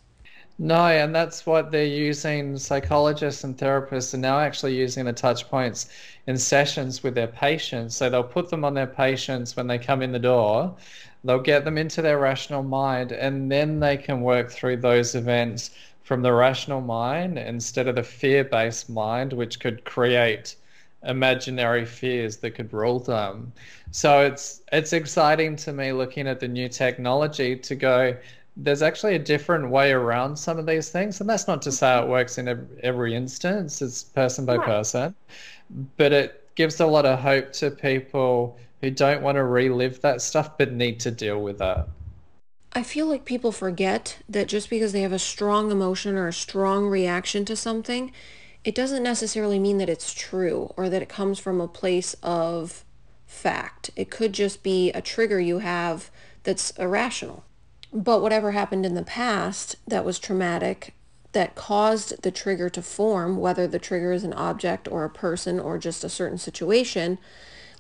No, 0.59 0.86
and 0.86 1.14
that's 1.14 1.44
what 1.44 1.70
they're 1.70 1.84
using. 1.84 2.56
Psychologists 2.56 3.44
and 3.44 3.54
therapists 3.54 4.14
are 4.14 4.16
now 4.16 4.40
actually 4.40 4.74
using 4.74 5.04
the 5.04 5.12
touch 5.12 5.46
points 5.50 5.90
in 6.26 6.38
sessions 6.38 7.02
with 7.02 7.14
their 7.14 7.28
patients. 7.28 7.94
So 7.94 8.09
they'll 8.09 8.22
put 8.22 8.48
them 8.48 8.64
on 8.64 8.72
their 8.72 8.86
patients 8.86 9.56
when 9.56 9.66
they 9.66 9.78
come 9.78 10.00
in 10.00 10.12
the 10.12 10.18
door, 10.18 10.74
they'll 11.22 11.38
get 11.38 11.66
them 11.66 11.76
into 11.76 12.00
their 12.00 12.18
rational 12.18 12.62
mind, 12.62 13.12
and 13.12 13.52
then 13.52 13.78
they 13.78 13.98
can 13.98 14.22
work 14.22 14.50
through 14.50 14.78
those 14.78 15.14
events 15.14 15.70
from 16.09 16.22
the 16.22 16.32
rational 16.32 16.80
mind 16.80 17.38
instead 17.38 17.86
of 17.86 17.96
the 17.96 18.02
fear 18.02 18.42
based 18.42 18.88
mind, 18.88 19.30
which 19.34 19.61
could 19.61 19.84
create 19.84 20.56
imaginary 21.04 21.84
fears 21.84 22.38
that 22.38 22.52
could 22.52 22.72
rule 22.72 22.98
them. 22.98 23.52
So 23.90 24.22
it's 24.22 24.62
it's 24.72 24.94
exciting 24.94 25.54
to 25.56 25.72
me 25.74 25.92
looking 25.92 26.26
at 26.26 26.40
the 26.40 26.48
new 26.48 26.70
technology 26.70 27.56
to 27.56 27.74
go 27.74 28.16
there's 28.61 28.82
actually 28.82 29.14
a 29.14 29.18
different 29.20 29.70
way 29.70 29.92
around 29.92 30.36
some 30.36 30.59
of 30.59 30.66
these 30.66 30.88
things 30.88 31.20
and 31.20 31.30
that's 31.30 31.46
not 31.46 31.62
to 31.62 31.70
say 31.70 32.00
it 32.00 32.09
works 32.09 32.38
in 32.38 32.68
every 32.82 33.14
instance 33.14 33.80
it's 33.80 34.02
person 34.02 34.44
by 34.44 34.59
person 34.59 35.14
but 35.96 36.12
it 36.12 36.50
gives 36.56 36.80
a 36.80 36.86
lot 36.86 37.06
of 37.06 37.20
hope 37.20 37.52
to 37.52 37.70
people 37.70 38.59
who 38.80 38.90
don't 38.90 39.22
want 39.22 39.36
to 39.36 39.44
relive 39.44 40.00
that 40.00 40.20
stuff 40.20 40.59
but 40.59 40.72
need 40.72 40.98
to 40.98 41.12
deal 41.12 41.40
with 41.40 41.59
that 41.59 41.88
I 42.72 42.82
feel 42.82 43.06
like 43.06 43.24
people 43.24 43.52
forget 43.52 44.18
that 44.28 44.48
just 44.48 44.68
because 44.68 44.92
they 44.92 45.00
have 45.00 45.12
a 45.12 45.18
strong 45.18 45.70
emotion 45.70 46.16
or 46.16 46.28
a 46.28 46.32
strong 46.32 46.86
reaction 46.86 47.44
to 47.46 47.56
something, 47.56 48.12
it 48.64 48.74
doesn't 48.74 49.02
necessarily 49.02 49.58
mean 49.58 49.78
that 49.78 49.88
it's 49.88 50.12
true 50.12 50.72
or 50.76 50.88
that 50.88 51.02
it 51.02 51.08
comes 51.08 51.38
from 51.38 51.60
a 51.60 51.68
place 51.68 52.14
of 52.22 52.84
fact. 53.26 53.90
It 53.96 54.10
could 54.10 54.32
just 54.32 54.62
be 54.62 54.90
a 54.92 55.00
trigger 55.00 55.40
you 55.40 55.60
have 55.60 56.10
that's 56.42 56.70
irrational. 56.72 57.44
But 57.92 58.20
whatever 58.20 58.50
happened 58.50 58.84
in 58.84 58.94
the 58.94 59.02
past 59.02 59.76
that 59.86 60.04
was 60.04 60.18
traumatic, 60.18 60.94
that 61.32 61.54
caused 61.54 62.22
the 62.22 62.30
trigger 62.30 62.68
to 62.70 62.82
form, 62.82 63.38
whether 63.38 63.66
the 63.66 63.78
trigger 63.78 64.12
is 64.12 64.24
an 64.24 64.32
object 64.34 64.88
or 64.90 65.04
a 65.04 65.10
person 65.10 65.58
or 65.58 65.78
just 65.78 66.04
a 66.04 66.08
certain 66.08 66.38
situation, 66.38 67.18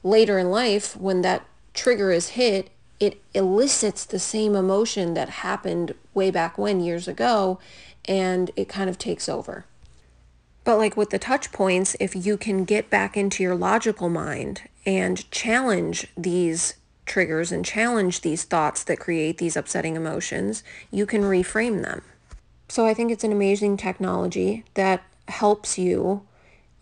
later 0.02 0.38
in 0.38 0.50
life, 0.50 0.96
when 0.96 1.22
that 1.22 1.44
trigger 1.74 2.10
is 2.10 2.30
hit, 2.30 2.70
it 3.00 3.20
elicits 3.34 4.04
the 4.04 4.18
same 4.18 4.54
emotion 4.54 5.14
that 5.14 5.28
happened 5.28 5.94
way 6.14 6.30
back 6.30 6.58
when 6.58 6.80
years 6.80 7.06
ago 7.06 7.58
and 8.06 8.50
it 8.56 8.68
kind 8.68 8.90
of 8.90 8.98
takes 8.98 9.28
over. 9.28 9.64
But 10.64 10.78
like 10.78 10.96
with 10.96 11.10
the 11.10 11.18
touch 11.18 11.52
points, 11.52 11.96
if 12.00 12.14
you 12.14 12.36
can 12.36 12.64
get 12.64 12.90
back 12.90 13.16
into 13.16 13.42
your 13.42 13.54
logical 13.54 14.08
mind 14.08 14.62
and 14.84 15.30
challenge 15.30 16.08
these 16.16 16.74
triggers 17.06 17.50
and 17.52 17.64
challenge 17.64 18.20
these 18.20 18.44
thoughts 18.44 18.84
that 18.84 18.98
create 18.98 19.38
these 19.38 19.56
upsetting 19.56 19.96
emotions, 19.96 20.62
you 20.90 21.06
can 21.06 21.22
reframe 21.22 21.82
them. 21.82 22.02
So 22.68 22.84
I 22.84 22.92
think 22.92 23.10
it's 23.10 23.24
an 23.24 23.32
amazing 23.32 23.78
technology 23.78 24.64
that 24.74 25.02
helps 25.26 25.78
you 25.78 26.26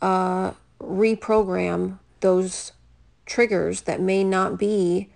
uh, 0.02 0.52
reprogram 0.80 1.98
those 2.20 2.72
triggers 3.24 3.82
that 3.82 4.00
may 4.00 4.24
not 4.24 4.58
be 4.58 5.10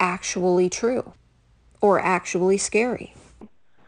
actually 0.00 0.68
true 0.68 1.12
or 1.80 2.00
actually 2.00 2.58
scary. 2.58 3.14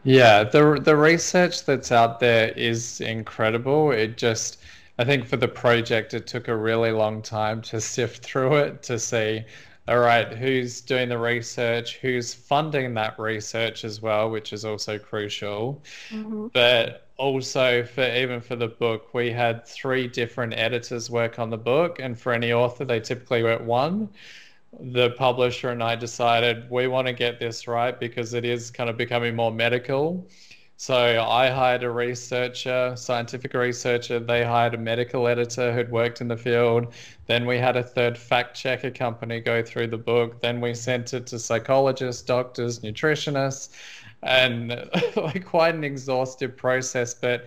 Yeah, 0.03 0.43
the 0.43 0.79
the 0.83 0.95
research 0.95 1.65
that's 1.65 1.91
out 1.91 2.19
there 2.19 2.49
is 2.49 3.01
incredible. 3.01 3.91
It 3.91 4.17
just 4.17 4.57
I 4.97 5.05
think 5.05 5.25
for 5.27 5.37
the 5.37 5.47
project 5.47 6.13
it 6.13 6.27
took 6.27 6.47
a 6.47 6.55
really 6.55 6.91
long 6.91 7.21
time 7.21 7.61
to 7.63 7.79
sift 7.81 8.23
through 8.23 8.55
it 8.57 8.83
to 8.83 8.99
see 8.99 9.45
all 9.87 9.99
right, 9.99 10.31
who's 10.33 10.79
doing 10.81 11.09
the 11.09 11.17
research, 11.17 11.97
who's 11.97 12.33
funding 12.33 12.93
that 12.93 13.17
research 13.19 13.83
as 13.83 14.01
well, 14.01 14.29
which 14.29 14.53
is 14.53 14.63
also 14.63 14.97
crucial. 14.97 15.83
Mm-hmm. 16.09 16.47
But 16.53 17.07
also 17.17 17.83
for 17.83 18.03
even 18.03 18.41
for 18.41 18.55
the 18.55 18.67
book, 18.67 19.13
we 19.13 19.31
had 19.31 19.65
three 19.65 20.07
different 20.07 20.53
editors 20.55 21.09
work 21.09 21.39
on 21.39 21.49
the 21.49 21.57
book, 21.57 21.99
and 21.99 22.17
for 22.17 22.31
any 22.31 22.53
author, 22.53 22.85
they 22.85 22.99
typically 22.99 23.43
work 23.43 23.61
one. 23.65 24.09
The 24.79 25.11
publisher 25.11 25.69
and 25.69 25.83
I 25.83 25.95
decided 25.95 26.69
we 26.69 26.87
want 26.87 27.07
to 27.07 27.13
get 27.13 27.39
this 27.39 27.67
right 27.67 27.97
because 27.99 28.33
it 28.33 28.45
is 28.45 28.71
kind 28.71 28.89
of 28.89 28.97
becoming 28.97 29.35
more 29.35 29.51
medical. 29.51 30.27
So 30.77 30.95
I 30.95 31.49
hired 31.49 31.83
a 31.83 31.91
researcher, 31.91 32.95
scientific 32.95 33.53
researcher. 33.53 34.19
They 34.19 34.43
hired 34.43 34.73
a 34.73 34.77
medical 34.79 35.27
editor 35.27 35.71
who'd 35.71 35.91
worked 35.91 36.21
in 36.21 36.27
the 36.27 36.37
field. 36.37 36.93
Then 37.27 37.45
we 37.45 37.59
had 37.59 37.75
a 37.77 37.83
third 37.83 38.17
fact 38.17 38.57
checker 38.57 38.89
company 38.89 39.41
go 39.41 39.61
through 39.61 39.87
the 39.87 39.97
book. 39.97 40.41
Then 40.41 40.59
we 40.59 40.73
sent 40.73 41.13
it 41.13 41.27
to 41.27 41.37
psychologists, 41.37 42.23
doctors, 42.23 42.79
nutritionists, 42.79 43.69
and 44.23 44.89
like 45.15 45.45
quite 45.45 45.75
an 45.75 45.83
exhaustive 45.83 46.57
process. 46.57 47.13
But 47.13 47.45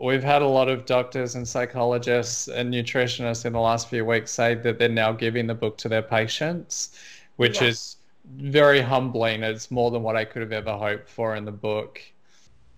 we've 0.00 0.22
had 0.22 0.42
a 0.42 0.46
lot 0.46 0.68
of 0.68 0.86
doctors 0.86 1.34
and 1.34 1.46
psychologists 1.46 2.48
and 2.48 2.72
nutritionists 2.72 3.44
in 3.44 3.52
the 3.52 3.60
last 3.60 3.88
few 3.88 4.04
weeks 4.04 4.30
say 4.30 4.54
that 4.54 4.78
they're 4.78 4.88
now 4.88 5.12
giving 5.12 5.46
the 5.46 5.54
book 5.54 5.76
to 5.78 5.88
their 5.88 6.02
patients, 6.02 6.98
which 7.36 7.62
is 7.62 7.96
very 8.36 8.80
humbling. 8.80 9.42
It's 9.42 9.70
more 9.70 9.90
than 9.90 10.02
what 10.02 10.16
I 10.16 10.24
could 10.24 10.42
have 10.42 10.52
ever 10.52 10.76
hoped 10.76 11.08
for 11.08 11.36
in 11.36 11.44
the 11.44 11.52
book. 11.52 12.00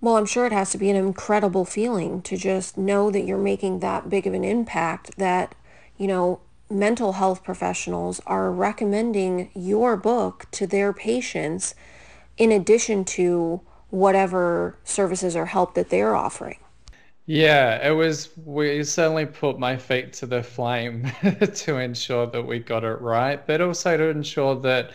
Well, 0.00 0.16
I'm 0.16 0.26
sure 0.26 0.44
it 0.46 0.52
has 0.52 0.70
to 0.72 0.78
be 0.78 0.90
an 0.90 0.96
incredible 0.96 1.64
feeling 1.64 2.20
to 2.22 2.36
just 2.36 2.76
know 2.76 3.10
that 3.10 3.24
you're 3.24 3.38
making 3.38 3.80
that 3.80 4.10
big 4.10 4.26
of 4.26 4.34
an 4.34 4.44
impact 4.44 5.16
that, 5.16 5.54
you 5.96 6.06
know, 6.06 6.40
mental 6.70 7.14
health 7.14 7.44
professionals 7.44 8.20
are 8.26 8.50
recommending 8.50 9.50
your 9.54 9.96
book 9.96 10.46
to 10.50 10.66
their 10.66 10.92
patients 10.92 11.74
in 12.36 12.50
addition 12.50 13.04
to 13.04 13.60
whatever 13.90 14.76
services 14.84 15.36
or 15.36 15.46
help 15.46 15.74
that 15.74 15.88
they're 15.88 16.16
offering. 16.16 16.58
Yeah, 17.26 17.86
it 17.86 17.92
was, 17.92 18.28
we 18.44 18.84
certainly 18.84 19.24
put 19.24 19.58
my 19.58 19.78
feet 19.78 20.12
to 20.14 20.26
the 20.26 20.42
flame 20.42 21.10
to 21.54 21.78
ensure 21.78 22.26
that 22.26 22.42
we 22.42 22.58
got 22.58 22.84
it 22.84 23.00
right, 23.00 23.44
but 23.46 23.62
also 23.62 23.96
to 23.96 24.04
ensure 24.04 24.56
that 24.56 24.90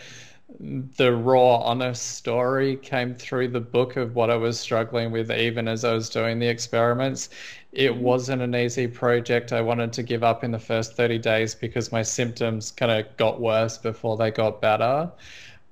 the 0.58 1.12
raw, 1.12 1.56
honest 1.58 2.16
story 2.16 2.76
came 2.76 3.14
through 3.14 3.48
the 3.48 3.60
book 3.60 3.96
of 3.96 4.14
what 4.14 4.30
I 4.30 4.36
was 4.36 4.58
struggling 4.58 5.10
with, 5.10 5.30
even 5.30 5.66
as 5.66 5.84
I 5.84 5.92
was 5.92 6.08
doing 6.08 6.38
the 6.38 6.46
experiments. 6.46 7.30
It 7.72 7.92
mm-hmm. 7.92 8.00
wasn't 8.00 8.42
an 8.42 8.54
easy 8.54 8.86
project. 8.86 9.52
I 9.52 9.60
wanted 9.60 9.92
to 9.94 10.02
give 10.02 10.22
up 10.22 10.44
in 10.44 10.50
the 10.50 10.58
first 10.58 10.94
30 10.96 11.18
days 11.18 11.54
because 11.54 11.92
my 11.92 12.02
symptoms 12.02 12.70
kind 12.70 12.92
of 12.92 13.16
got 13.16 13.40
worse 13.40 13.78
before 13.78 14.16
they 14.16 14.30
got 14.30 14.60
better. 14.60 15.10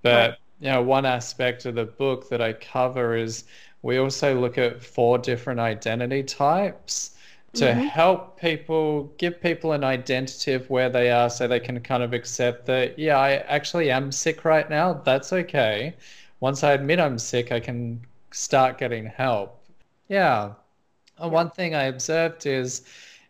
But, 0.03 0.31
right. 0.31 0.39
you 0.61 0.71
know, 0.71 0.83
one 0.83 1.07
aspect 1.07 1.67
of 1.67 1.75
the 1.75 1.85
book 1.85 2.29
that 2.31 2.41
I 2.41 2.53
cover 2.53 3.17
is 3.17 3.45
we 3.83 3.99
also 3.99 4.39
look 4.39 4.59
at 4.59 4.83
four 4.83 5.19
different 5.19 5.61
identity 5.61 6.23
types 6.23 7.17
to 7.55 7.65
mm-hmm. 7.65 7.81
help 7.81 8.39
people 8.39 9.05
give 9.17 9.41
people 9.41 9.73
an 9.73 9.83
identity 9.83 10.53
of 10.53 10.69
where 10.69 10.91
they 10.91 11.11
are 11.11 11.31
so 11.31 11.49
they 11.49 11.61
can 11.61 11.81
kind 11.81 12.03
of 12.03 12.13
accept 12.13 12.67
that 12.67 12.99
yeah 12.99 13.17
i 13.19 13.33
actually 13.33 13.91
am 13.91 14.13
sick 14.13 14.45
right 14.45 14.69
now 14.69 14.93
that's 14.93 15.33
okay 15.33 15.95
once 16.41 16.63
i 16.63 16.73
admit 16.73 17.01
i'm 17.01 17.19
sick 17.19 17.51
i 17.51 17.59
can 17.59 18.01
start 18.31 18.77
getting 18.77 19.07
help 19.07 19.65
yeah, 20.09 20.53
yeah. 21.19 21.27
one 21.27 21.51
thing 21.51 21.75
i 21.75 21.85
observed 21.85 22.45
is 22.45 22.85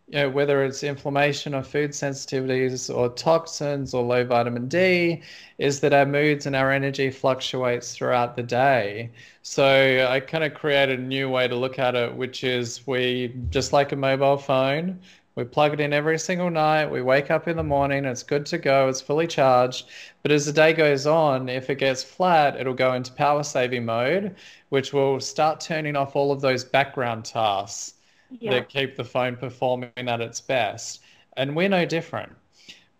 you 0.09 0.15
know, 0.19 0.31
whether 0.31 0.65
it's 0.65 0.83
inflammation 0.83 1.55
or 1.55 1.63
food 1.63 1.91
sensitivities 1.91 2.95
or 2.95 3.11
toxins 3.11 3.93
or 3.93 4.03
low 4.03 4.25
vitamin 4.25 4.67
D, 4.67 5.23
is 5.59 5.81
that 5.81 5.93
our 5.93 6.07
moods 6.07 6.47
and 6.47 6.57
our 6.57 6.73
energy 6.73 7.11
fluctuates 7.11 7.95
throughout 7.95 8.35
the 8.35 8.43
day. 8.43 9.11
So 9.43 10.09
I 10.11 10.21
kind 10.21 10.45
of 10.45 10.55
created 10.55 10.99
a 10.99 11.03
new 11.03 11.29
way 11.29 11.47
to 11.47 11.55
look 11.55 11.79
at 11.79 11.95
it, 11.95 12.15
which 12.15 12.43
is 12.43 12.87
we 12.87 13.35
just 13.51 13.73
like 13.75 13.93
a 13.93 13.97
mobile 13.97 14.39
phone, 14.39 14.99
we 15.35 15.45
plug 15.45 15.75
it 15.75 15.81
in 15.81 15.93
every 15.93 16.19
single 16.19 16.51
night. 16.51 16.91
We 16.91 17.03
wake 17.03 17.31
up 17.31 17.47
in 17.47 17.57
the 17.57 17.63
morning, 17.63 18.05
it's 18.07 18.23
good 18.25 18.47
to 18.47 18.59
go, 18.59 18.89
it's 18.89 19.01
fully 19.01 19.27
charged. 19.27 19.87
But 20.23 20.33
as 20.33 20.47
the 20.47 20.53
day 20.53 20.73
goes 20.73 21.07
on, 21.07 21.49
if 21.49 21.71
it 21.71 21.77
gets 21.77 22.03
flat, 22.03 22.57
it'll 22.57 22.75
go 22.75 22.95
into 22.95 23.13
power 23.13 23.45
saving 23.45 23.85
mode, 23.85 24.35
which 24.71 24.93
will 24.93 25.21
start 25.21 25.61
turning 25.61 25.97
off 25.97 26.17
all 26.17 26.33
of 26.33 26.41
those 26.41 26.65
background 26.65 27.25
tasks 27.25 27.95
yeah. 28.31 28.53
that 28.53 28.69
keep 28.69 28.97
the 28.97 29.05
phone 29.05 29.37
performing 29.37 29.91
at 29.97 30.21
its 30.21 30.41
best. 30.41 31.03
And 31.37 31.55
we're 31.55 31.69
no 31.69 31.85
different 31.85 32.33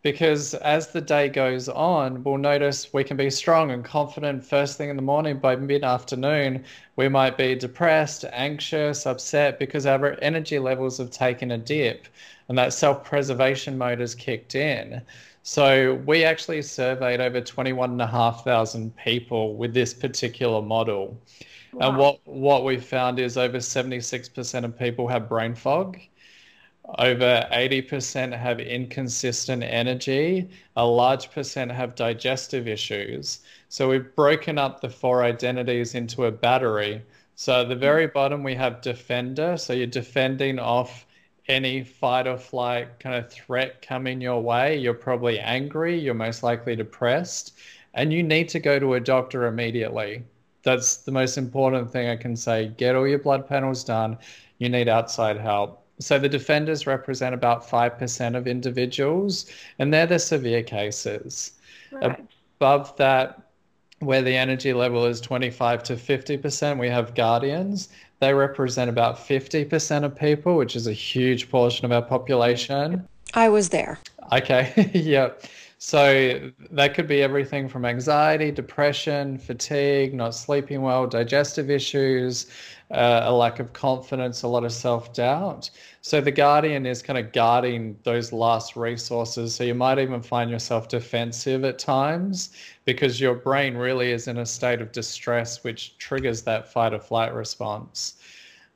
because 0.03 0.55
as 0.55 0.89
the 0.89 1.01
day 1.01 1.29
goes 1.29 1.69
on, 1.69 2.23
we'll 2.23 2.39
notice 2.39 2.93
we 2.93 3.03
can 3.03 3.17
be 3.17 3.31
strong 3.31 3.71
and 3.73 3.85
confident 3.85 4.45
first 4.45 4.79
thing 4.79 4.91
in 4.91 4.97
the 4.97 5.03
morning. 5.03 5.39
By 5.39 5.57
mid 5.57 5.83
afternoon, 5.83 6.65
we 6.97 7.09
might 7.09 7.37
be 7.37 7.55
depressed, 7.55 8.25
anxious, 8.33 9.07
upset 9.07 9.59
because 9.59 9.87
our 9.87 10.17
energy 10.23 10.59
levels 10.59 10.99
have 10.99 11.11
taken 11.11 11.51
a 11.51 11.59
dip 11.59 12.07
and 12.49 12.57
that 12.57 12.73
self 12.73 13.05
preservation 13.05 13.77
mode 13.77 14.01
has 14.01 14.15
kicked 14.15 14.55
in. 14.55 15.03
So 15.43 15.95
we 16.07 16.25
actually 16.25 16.63
surveyed 16.63 17.21
over 17.21 17.41
21,500 17.41 18.97
people 18.97 19.55
with 19.57 19.75
this 19.75 19.95
particular 19.95 20.63
model. 20.63 21.19
Wow. 21.73 21.89
And 21.89 21.99
what, 21.99 22.21
what 22.25 22.65
we 22.65 22.79
found 22.79 23.19
is 23.19 23.37
over 23.37 23.59
76% 23.59 24.65
of 24.65 24.79
people 24.79 25.09
have 25.09 25.29
brain 25.29 25.55
fog. 25.55 25.99
Over 26.99 27.47
80% 27.53 28.37
have 28.37 28.61
inconsistent 28.61 29.63
energy. 29.63 30.49
A 30.77 30.87
large 30.87 31.31
percent 31.31 31.71
have 31.71 31.95
digestive 31.95 32.67
issues. 32.67 33.41
So 33.69 33.91
we've 33.91 34.15
broken 34.17 34.57
up 34.57 34.81
the 34.81 34.89
four 34.89 35.23
identities 35.23 35.95
into 35.95 36.25
a 36.25 36.33
battery. 36.33 37.03
So 37.35 37.61
at 37.61 37.69
the 37.69 37.75
hmm. 37.75 37.81
very 37.81 38.07
bottom, 38.07 38.43
we 38.43 38.55
have 38.55 38.81
defender. 38.81 39.59
So 39.59 39.75
you're 39.75 39.87
defending 39.87 40.59
off 40.59 41.05
any 41.49 41.85
fight 41.85 42.27
or 42.27 42.39
flight 42.39 42.99
kind 43.01 43.17
of 43.17 43.31
threat 43.31 43.83
coming 43.83 44.21
your 44.21 44.43
way. 44.43 44.77
You're 44.79 44.95
probably 44.95 45.39
angry. 45.39 45.99
You're 45.99 46.15
most 46.15 46.43
likely 46.43 46.75
depressed. 46.77 47.59
And 47.95 48.13
you 48.13 48.23
need 48.23 48.49
to 48.51 48.61
go 48.61 48.79
to 48.79 48.95
a 48.95 49.01
doctor 49.01 49.47
immediately 49.47 50.25
that's 50.63 50.99
the 50.99 51.13
most 51.13 51.39
important 51.39 51.91
thing 51.91 52.09
I 52.09 52.17
can 52.17 52.37
say. 52.37 52.69
Get 52.77 52.95
all 52.95 53.07
your 53.07 53.19
blood 53.19 53.49
panels 53.49 53.85
done. 53.85 54.19
You 54.59 54.69
need 54.69 54.89
outside 54.89 55.39
help. 55.39 55.85
So 56.01 56.19
the 56.19 56.29
defenders 56.29 56.87
represent 56.87 57.35
about 57.35 57.67
5% 57.69 58.37
of 58.37 58.47
individuals, 58.47 59.47
and 59.79 59.93
they're 59.93 60.07
the 60.07 60.19
severe 60.19 60.63
cases. 60.63 61.53
Right. 61.91 62.19
Above 62.61 62.97
that, 62.97 63.43
where 64.01 64.23
the 64.23 64.37
energy 64.37 64.73
level 64.73 65.05
is 65.07 65.21
25 65.21 65.83
to 65.85 65.95
50%, 65.95 66.79
we 66.79 66.89
have 66.89 67.15
guardians. 67.15 67.89
They 68.21 68.33
represent 68.33 68.91
about 68.91 69.17
50% 69.17 70.05
of 70.05 70.17
people, 70.17 70.57
which 70.57 70.77
is 70.77 70.87
a 70.87 70.93
huge 70.93 71.51
portion 71.51 71.85
of 71.85 71.93
our 71.93 72.03
population. 72.03 73.07
I 73.35 73.49
was 73.49 73.71
there. 73.71 73.99
Okay, 74.33 74.91
yep. 74.95 75.43
So 75.81 76.51
that 76.73 76.95
could 76.95 77.07
be 77.07 77.23
everything 77.23 77.69
from 77.69 77.85
anxiety, 77.85 78.51
depression, 78.51 79.39
fatigue, 79.39 80.13
not 80.13 80.35
sleeping 80.35 80.83
well, 80.83 81.07
digestive 81.07 81.71
issues, 81.71 82.47
uh, 82.91 83.21
a 83.25 83.33
lack 83.33 83.61
of 83.61 83.73
confidence, 83.73 84.43
a 84.43 84.49
lot 84.49 84.65
of 84.65 84.73
self 84.73 85.13
doubt. 85.13 85.71
So 86.01 86.21
the 86.21 86.33
guardian 86.33 86.85
is 86.85 87.01
kind 87.01 87.17
of 87.19 87.33
guarding 87.33 87.97
those 88.03 88.33
last 88.33 88.75
resources. 88.77 89.55
So 89.55 89.63
you 89.63 89.75
might 89.75 90.01
even 90.01 90.21
find 90.21 90.51
yourself 90.51 90.89
defensive 90.89 91.65
at 91.65 91.79
times 91.79 92.51
because 92.85 93.21
your 93.21 93.35
brain 93.37 93.77
really 93.77 94.11
is 94.11 94.27
in 94.27 94.39
a 94.39 94.47
state 94.47 94.81
of 94.81 94.91
distress, 94.91 95.63
which 95.63 95.97
triggers 95.99 96.43
that 96.43 96.73
fight 96.73 96.93
or 96.93 96.99
flight 97.01 97.33
response. 97.33 98.15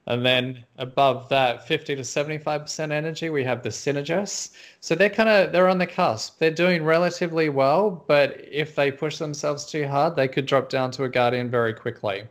And 0.07 0.27
then 0.27 0.65
above 0.79 1.29
that, 1.29 1.67
50 1.67 1.95
to 1.97 2.03
75% 2.03 2.91
energy, 2.91 3.31
we 3.31 3.45
have 3.45 3.63
the 3.63 3.69
synergists. 3.69 4.51
So 4.81 4.95
they're 4.95 5.09
kind 5.09 5.29
of 5.29 5.53
they're 5.53 5.69
on 5.69 5.79
the 5.79 5.87
cusp. 5.87 6.39
They're 6.39 6.51
doing 6.51 6.83
relatively 6.83 7.49
well, 7.49 8.05
but 8.09 8.37
if 8.51 8.75
they 8.75 8.91
push 8.91 9.19
themselves 9.19 9.65
too 9.65 9.87
hard, 9.87 10.17
they 10.17 10.27
could 10.27 10.47
drop 10.47 10.69
down 10.69 10.91
to 10.93 11.05
a 11.05 11.09
guardian 11.09 11.51
very 11.51 11.73
quickly. 11.73 12.25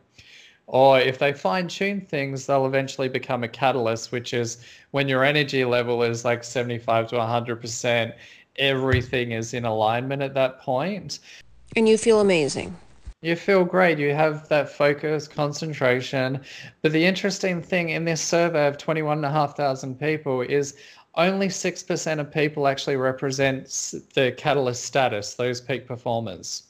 Or 0.68 1.00
if 1.00 1.18
they 1.18 1.34
fine 1.34 1.68
tune 1.68 2.02
things, 2.02 2.46
they'll 2.46 2.66
eventually 2.66 3.10
become 3.10 3.44
a 3.44 3.48
catalyst, 3.48 4.12
which 4.12 4.34
is 4.34 4.64
when 4.92 5.08
your 5.08 5.24
energy 5.24 5.66
level 5.66 6.04
is 6.04 6.24
like 6.24 6.44
75 6.44 7.10
to 7.10 7.16
100%, 7.16 8.14
everything 8.58 9.32
is 9.32 9.54
in 9.54 9.66
alignment 9.66 10.22
at 10.22 10.34
that 10.34 10.62
point. 10.62 11.20
And 11.76 11.88
you 11.88 11.98
feel 11.98 12.22
amazing. 12.22 12.76
You 13.22 13.36
feel 13.36 13.64
great. 13.64 14.00
You 14.00 14.16
have 14.16 14.50
that 14.50 14.70
focus, 14.70 15.28
concentration. 15.28 16.42
But 16.82 16.92
the 16.92 17.06
interesting 17.06 17.62
thing 17.62 17.90
in 17.90 18.04
this 18.04 18.20
survey 18.20 18.68
of 18.68 18.80
21,500 18.80 20.00
people 20.00 20.42
is 20.42 20.76
only 21.16 21.48
6% 21.48 22.20
of 22.20 22.32
people 22.32 22.68
actually 22.68 22.96
represent 22.96 23.68
the 24.16 24.34
catalyst 24.38 24.86
status, 24.86 25.36
those 25.36 25.62
peak 25.62 25.88
performers. 25.88 26.64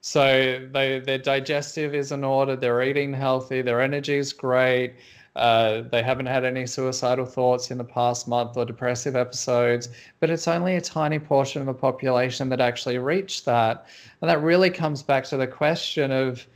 So 0.00 0.66
they 0.72 1.00
their 1.00 1.18
digestive 1.18 1.94
is 1.94 2.12
in 2.12 2.24
order, 2.24 2.56
they're 2.56 2.82
eating 2.82 3.12
healthy, 3.12 3.62
their 3.62 3.80
energy 3.80 4.16
is 4.16 4.32
great. 4.32 4.94
Uh, 5.36 5.82
they 5.90 6.02
haven't 6.02 6.26
had 6.26 6.44
any 6.44 6.66
suicidal 6.66 7.26
thoughts 7.26 7.70
in 7.70 7.78
the 7.78 7.84
past 7.84 8.28
month 8.28 8.56
or 8.56 8.64
depressive 8.64 9.16
episodes, 9.16 9.88
but 10.20 10.30
it's 10.30 10.46
only 10.46 10.76
a 10.76 10.80
tiny 10.80 11.18
portion 11.18 11.60
of 11.60 11.66
the 11.66 11.74
population 11.74 12.48
that 12.48 12.60
actually 12.60 12.98
reach 12.98 13.44
that. 13.44 13.86
And 14.20 14.30
that 14.30 14.42
really 14.42 14.70
comes 14.70 15.02
back 15.02 15.24
to 15.24 15.36
the 15.36 15.46
question 15.46 16.12
of 16.12 16.46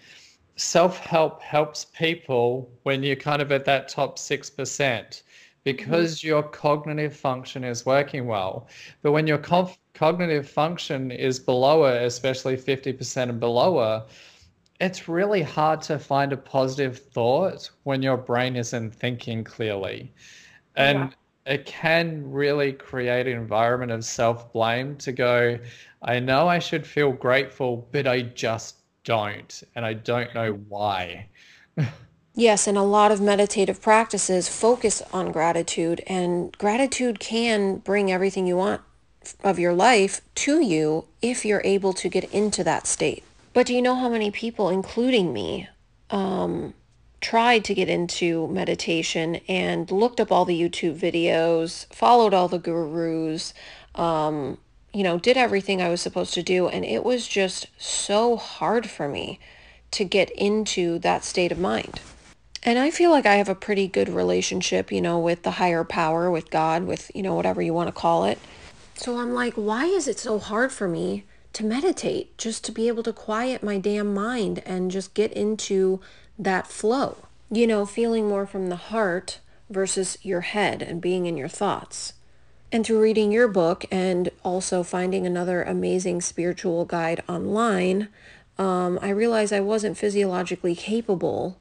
self 0.55 0.99
help 0.99 1.43
helps 1.43 1.87
people 1.87 2.71
when 2.85 3.03
you're 3.03 3.17
kind 3.17 3.43
of 3.43 3.51
at 3.51 3.65
that 3.65 3.89
top 3.89 4.19
6% 4.19 5.23
because 5.65 6.19
mm-hmm. 6.19 6.29
your 6.29 6.43
cognitive 6.43 7.17
function 7.17 7.65
is 7.65 7.85
working 7.85 8.27
well. 8.27 8.69
But 9.03 9.13
when 9.13 9.27
your 9.27 9.39
conf- 9.39 9.79
cognitive 9.95 10.49
function 10.49 11.11
is 11.11 11.39
below 11.39 11.85
it, 11.87 12.03
especially 12.05 12.57
50% 12.57 13.29
and 13.29 13.41
below 13.41 13.97
it, 13.97 14.05
it's 14.81 15.09
really 15.09 15.43
hard 15.43 15.83
to 15.83 15.99
find 15.99 16.33
a 16.33 16.37
positive 16.37 16.99
thought 16.99 17.71
when 17.83 18.03
your 18.03 18.17
brain 18.17 18.57
isn't 18.57 18.95
thinking 18.95 19.43
clearly. 19.43 20.13
And 20.77 21.15
yeah. 21.47 21.55
it 21.55 21.67
can 21.67 22.31
really 22.31 22.73
create 22.73 23.27
an 23.27 23.37
environment 23.37 23.91
of 23.91 24.05
self 24.05 24.53
blame 24.53 24.97
to 24.99 25.13
go, 25.13 25.59
I 26.03 26.21
know 26.21 26.49
I 26.49 26.61
should 26.61 26.87
feel 26.87 27.13
grateful, 27.13 27.89
but 27.91 28.07
I 28.07 28.23
just 28.23 28.77
don't. 29.03 29.63
And 29.75 29.85
I 29.85 29.95
don't 29.95 30.33
know 30.35 30.53
why. 30.69 31.29
Yes, 32.35 32.69
and 32.69 32.79
a 32.79 32.83
lot 32.83 33.11
of 33.11 33.21
meditative 33.21 33.83
practices 33.83 34.49
focus 34.49 35.03
on 35.13 35.33
gratitude, 35.33 36.05
and 36.07 36.57
gratitude 36.57 37.19
can 37.19 37.79
bring 37.79 38.13
everything 38.13 38.47
you 38.47 38.57
want 38.57 38.81
of 39.43 39.59
your 39.59 39.73
life 39.73 40.21
to 40.37 40.61
you 40.61 41.07
if 41.21 41.45
you're 41.45 41.63
able 41.65 41.93
to 41.95 42.09
get 42.09 42.33
into 42.33 42.63
that 42.63 42.87
state. 42.87 43.25
But 43.59 43.67
do 43.67 43.75
you 43.75 43.83
know 43.83 43.97
how 43.97 44.09
many 44.09 44.31
people, 44.31 44.69
including 44.69 45.33
me, 45.33 45.69
um, 46.11 46.75
tried 47.21 47.65
to 47.65 47.75
get 47.75 47.89
into 47.89 48.47
meditation 48.47 49.41
and 49.49 49.91
looked 49.91 50.21
up 50.21 50.31
all 50.31 50.45
the 50.45 50.55
YouTube 50.55 50.97
videos, 50.97 51.93
followed 51.93 52.33
all 52.33 52.47
the 52.47 52.61
gurus, 52.61 53.53
um, 53.97 54.59
you 54.95 55.03
know, 55.03 55.19
did 55.19 55.37
everything 55.37 55.83
I 55.83 55.89
was 55.89 56.01
supposed 56.01 56.35
to 56.35 56.43
do. 56.45 56.69
And 56.69 56.85
it 56.85 57.03
was 57.03 57.27
just 57.27 57.67
so 57.79 58.37
hard 58.37 58.89
for 58.89 59.09
me 59.09 59.41
to 59.91 60.05
get 60.05 60.31
into 60.31 61.01
that 61.01 61.25
state 61.25 61.51
of 61.51 61.59
mind. 61.59 62.01
And 62.63 62.79
I 62.79 62.93
feel 62.93 63.11
like 63.11 63.27
I 63.27 63.35
have 63.35 63.49
a 63.49 63.57
pretty 63.57 63.89
good 63.89 64.09
relationship, 64.09 64.93
you 64.93 65.01
know, 65.01 65.19
with 65.19 65.43
the 65.43 65.51
higher 65.51 65.83
power, 65.83 66.31
with 66.31 66.53
God, 66.53 66.85
with, 66.85 67.11
you 67.13 67.25
know, 67.25 67.35
whatever 67.35 67.61
you 67.61 67.75
want 67.75 67.89
to 67.89 67.93
call 67.93 68.25
it. 68.25 68.39
So 68.95 69.19
I'm 69.19 69.35
like, 69.35 69.55
why 69.55 69.87
is 69.87 70.07
it 70.07 70.21
so 70.21 70.39
hard 70.39 70.71
for 70.71 70.87
me 70.87 71.25
to 71.59 71.65
meditate, 71.65 72.39
just 72.39 72.65
to 72.65 72.71
be 72.71 72.87
able 72.87 73.03
to 73.03 73.13
quiet 73.13 73.65
my 73.65 73.79
damn 73.79 74.15
mind 74.15 74.63
and 74.65 74.93
just 74.93 75.13
get 75.13 75.33
into 75.33 76.01
that 76.39 76.69
flow? 76.69 77.17
You 77.51 77.67
know, 77.67 77.85
feeling 77.85 78.29
more 78.29 78.47
from 78.47 78.69
the 78.69 78.77
heart 78.77 79.41
versus 79.69 80.19
your 80.23 80.43
head 80.43 80.83
and 80.83 81.01
being 81.01 81.27
in 81.27 81.37
your 81.37 81.49
thoughts. 81.49 82.13
And 82.71 82.87
through 82.87 83.03
reading 83.03 83.33
your 83.33 83.49
book 83.49 83.85
and 83.91 84.31
also 84.45 84.85
finding 84.85 85.27
another 85.27 85.65
amazing 85.65 86.21
spiritual 86.21 86.85
guide 86.85 87.25
online, 87.29 88.07
um, 88.57 88.97
I 89.03 89.09
realized 89.09 89.53
I 89.53 89.61
wasn't 89.61 89.99
physiologically 89.99 90.77
capable 90.77 91.59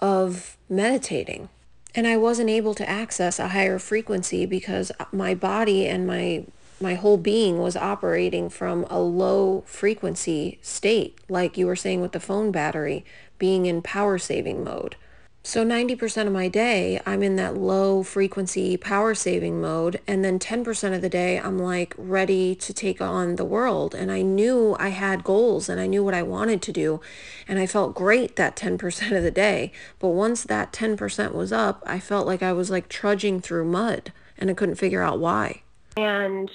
of 0.00 0.58
meditating. 0.68 1.48
And 1.94 2.06
I 2.06 2.18
wasn't 2.18 2.50
able 2.50 2.74
to 2.74 2.88
access 2.88 3.38
a 3.38 3.48
higher 3.48 3.78
frequency 3.78 4.44
because 4.44 4.92
my 5.12 5.34
body 5.34 5.86
and 5.86 6.06
my 6.06 6.44
my 6.80 6.94
whole 6.94 7.18
being 7.18 7.58
was 7.58 7.76
operating 7.76 8.48
from 8.48 8.84
a 8.88 8.98
low 8.98 9.62
frequency 9.66 10.58
state, 10.62 11.18
like 11.28 11.58
you 11.58 11.66
were 11.66 11.76
saying 11.76 12.00
with 12.00 12.12
the 12.12 12.20
phone 12.20 12.50
battery, 12.50 13.04
being 13.38 13.66
in 13.66 13.82
power 13.82 14.18
saving 14.18 14.64
mode. 14.64 14.96
So 15.42 15.64
90% 15.64 16.26
of 16.26 16.32
my 16.34 16.48
day, 16.48 17.00
I'm 17.06 17.22
in 17.22 17.36
that 17.36 17.56
low 17.56 18.02
frequency 18.02 18.76
power 18.76 19.14
saving 19.14 19.60
mode. 19.60 19.98
And 20.06 20.22
then 20.22 20.38
10% 20.38 20.94
of 20.94 21.00
the 21.00 21.08
day, 21.08 21.40
I'm 21.40 21.58
like 21.58 21.94
ready 21.96 22.54
to 22.56 22.74
take 22.74 23.00
on 23.00 23.36
the 23.36 23.44
world. 23.44 23.94
And 23.94 24.12
I 24.12 24.20
knew 24.20 24.76
I 24.78 24.90
had 24.90 25.24
goals 25.24 25.70
and 25.70 25.80
I 25.80 25.86
knew 25.86 26.04
what 26.04 26.12
I 26.12 26.22
wanted 26.22 26.60
to 26.62 26.72
do. 26.72 27.00
And 27.48 27.58
I 27.58 27.66
felt 27.66 27.94
great 27.94 28.36
that 28.36 28.54
10% 28.54 29.16
of 29.16 29.22
the 29.22 29.30
day. 29.30 29.72
But 29.98 30.08
once 30.08 30.42
that 30.44 30.72
10% 30.72 31.34
was 31.34 31.52
up, 31.52 31.82
I 31.86 32.00
felt 32.00 32.26
like 32.26 32.42
I 32.42 32.52
was 32.52 32.70
like 32.70 32.90
trudging 32.90 33.40
through 33.40 33.64
mud 33.64 34.12
and 34.36 34.50
I 34.50 34.54
couldn't 34.54 34.74
figure 34.74 35.02
out 35.02 35.20
why. 35.20 35.62
And 35.96 36.50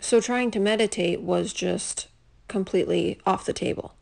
so 0.00 0.20
trying 0.20 0.50
to 0.52 0.60
meditate 0.60 1.20
was 1.20 1.52
just 1.52 2.08
completely 2.48 3.18
off 3.26 3.44
the 3.44 3.52
table. 3.52 3.94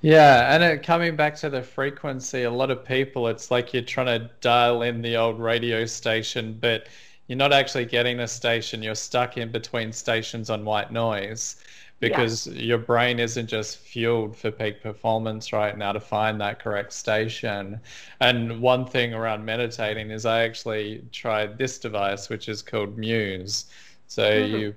Yeah, 0.00 0.54
and 0.54 0.62
it, 0.62 0.82
coming 0.82 1.16
back 1.16 1.34
to 1.36 1.50
the 1.50 1.62
frequency, 1.62 2.44
a 2.44 2.50
lot 2.50 2.70
of 2.70 2.84
people, 2.84 3.28
it's 3.28 3.50
like 3.50 3.74
you're 3.74 3.82
trying 3.82 4.06
to 4.06 4.30
dial 4.40 4.82
in 4.82 5.02
the 5.02 5.16
old 5.16 5.40
radio 5.40 5.84
station, 5.86 6.56
but 6.60 6.86
you're 7.26 7.36
not 7.36 7.52
actually 7.52 7.84
getting 7.84 8.20
a 8.20 8.28
station. 8.28 8.82
You're 8.82 8.94
stuck 8.94 9.36
in 9.36 9.50
between 9.50 9.92
stations 9.92 10.50
on 10.50 10.64
white 10.64 10.92
noise 10.92 11.56
because 12.00 12.46
yeah. 12.46 12.62
your 12.62 12.78
brain 12.78 13.18
isn't 13.18 13.48
just 13.48 13.78
fueled 13.78 14.36
for 14.36 14.50
peak 14.50 14.80
performance 14.82 15.52
right 15.52 15.76
now 15.76 15.92
to 15.92 16.00
find 16.00 16.40
that 16.40 16.60
correct 16.60 16.92
station. 16.92 17.80
And 18.20 18.60
one 18.62 18.86
thing 18.86 19.12
around 19.14 19.44
meditating 19.44 20.10
is 20.10 20.24
I 20.24 20.42
actually 20.42 21.02
tried 21.12 21.58
this 21.58 21.78
device, 21.78 22.28
which 22.28 22.48
is 22.48 22.62
called 22.62 22.96
Muse. 22.96 23.66
So 24.06 24.22
mm-hmm. 24.22 24.56
you 24.56 24.74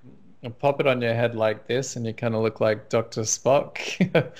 pop 0.49 0.79
it 0.79 0.87
on 0.87 1.01
your 1.01 1.13
head 1.13 1.35
like 1.35 1.67
this, 1.67 1.95
and 1.95 2.05
you 2.05 2.13
kind 2.13 2.35
of 2.35 2.41
look 2.41 2.59
like 2.59 2.89
Dr. 2.89 3.21
Spock. 3.21 3.77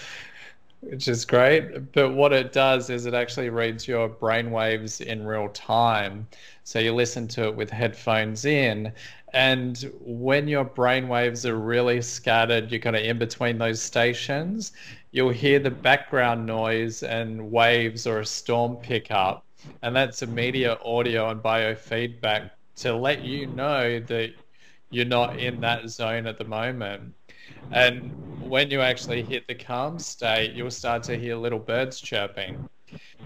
which 0.81 1.07
is 1.07 1.25
great. 1.25 1.91
But 1.93 2.13
what 2.13 2.33
it 2.33 2.51
does 2.51 2.89
is 2.89 3.05
it 3.05 3.13
actually 3.13 3.49
reads 3.49 3.87
your 3.87 4.09
brain 4.09 4.51
waves 4.51 4.99
in 4.99 5.25
real 5.25 5.49
time. 5.49 6.27
So 6.63 6.79
you 6.79 6.93
listen 6.93 7.27
to 7.29 7.45
it 7.45 7.55
with 7.55 7.69
headphones 7.69 8.45
in. 8.45 8.91
And 9.33 9.91
when 10.01 10.47
your 10.47 10.65
brain 10.65 11.07
waves 11.07 11.45
are 11.45 11.57
really 11.57 12.01
scattered, 12.01 12.71
you're 12.71 12.81
kind 12.81 12.95
of 12.95 13.03
in 13.03 13.17
between 13.17 13.57
those 13.57 13.81
stations, 13.81 14.73
you'll 15.11 15.29
hear 15.29 15.59
the 15.59 15.71
background 15.71 16.45
noise 16.45 17.03
and 17.03 17.51
waves 17.51 18.05
or 18.05 18.19
a 18.19 18.25
storm 18.25 18.75
pick 18.77 19.11
up. 19.11 19.45
And 19.83 19.95
that's 19.95 20.21
a 20.23 20.27
media 20.27 20.77
audio 20.83 21.29
and 21.29 21.41
biofeedback 21.41 22.49
to 22.77 22.95
let 22.95 23.23
you 23.23 23.45
know 23.47 23.99
that 23.99 24.33
you're 24.91 25.05
not 25.05 25.39
in 25.39 25.59
that 25.61 25.89
zone 25.89 26.27
at 26.27 26.37
the 26.37 26.43
moment. 26.43 27.13
And 27.71 28.11
when 28.41 28.69
you 28.69 28.81
actually 28.81 29.23
hit 29.23 29.47
the 29.47 29.55
calm 29.55 29.97
state, 29.97 30.53
you'll 30.53 30.71
start 30.71 31.03
to 31.03 31.17
hear 31.17 31.35
little 31.35 31.59
birds 31.59 31.99
chirping, 31.99 32.67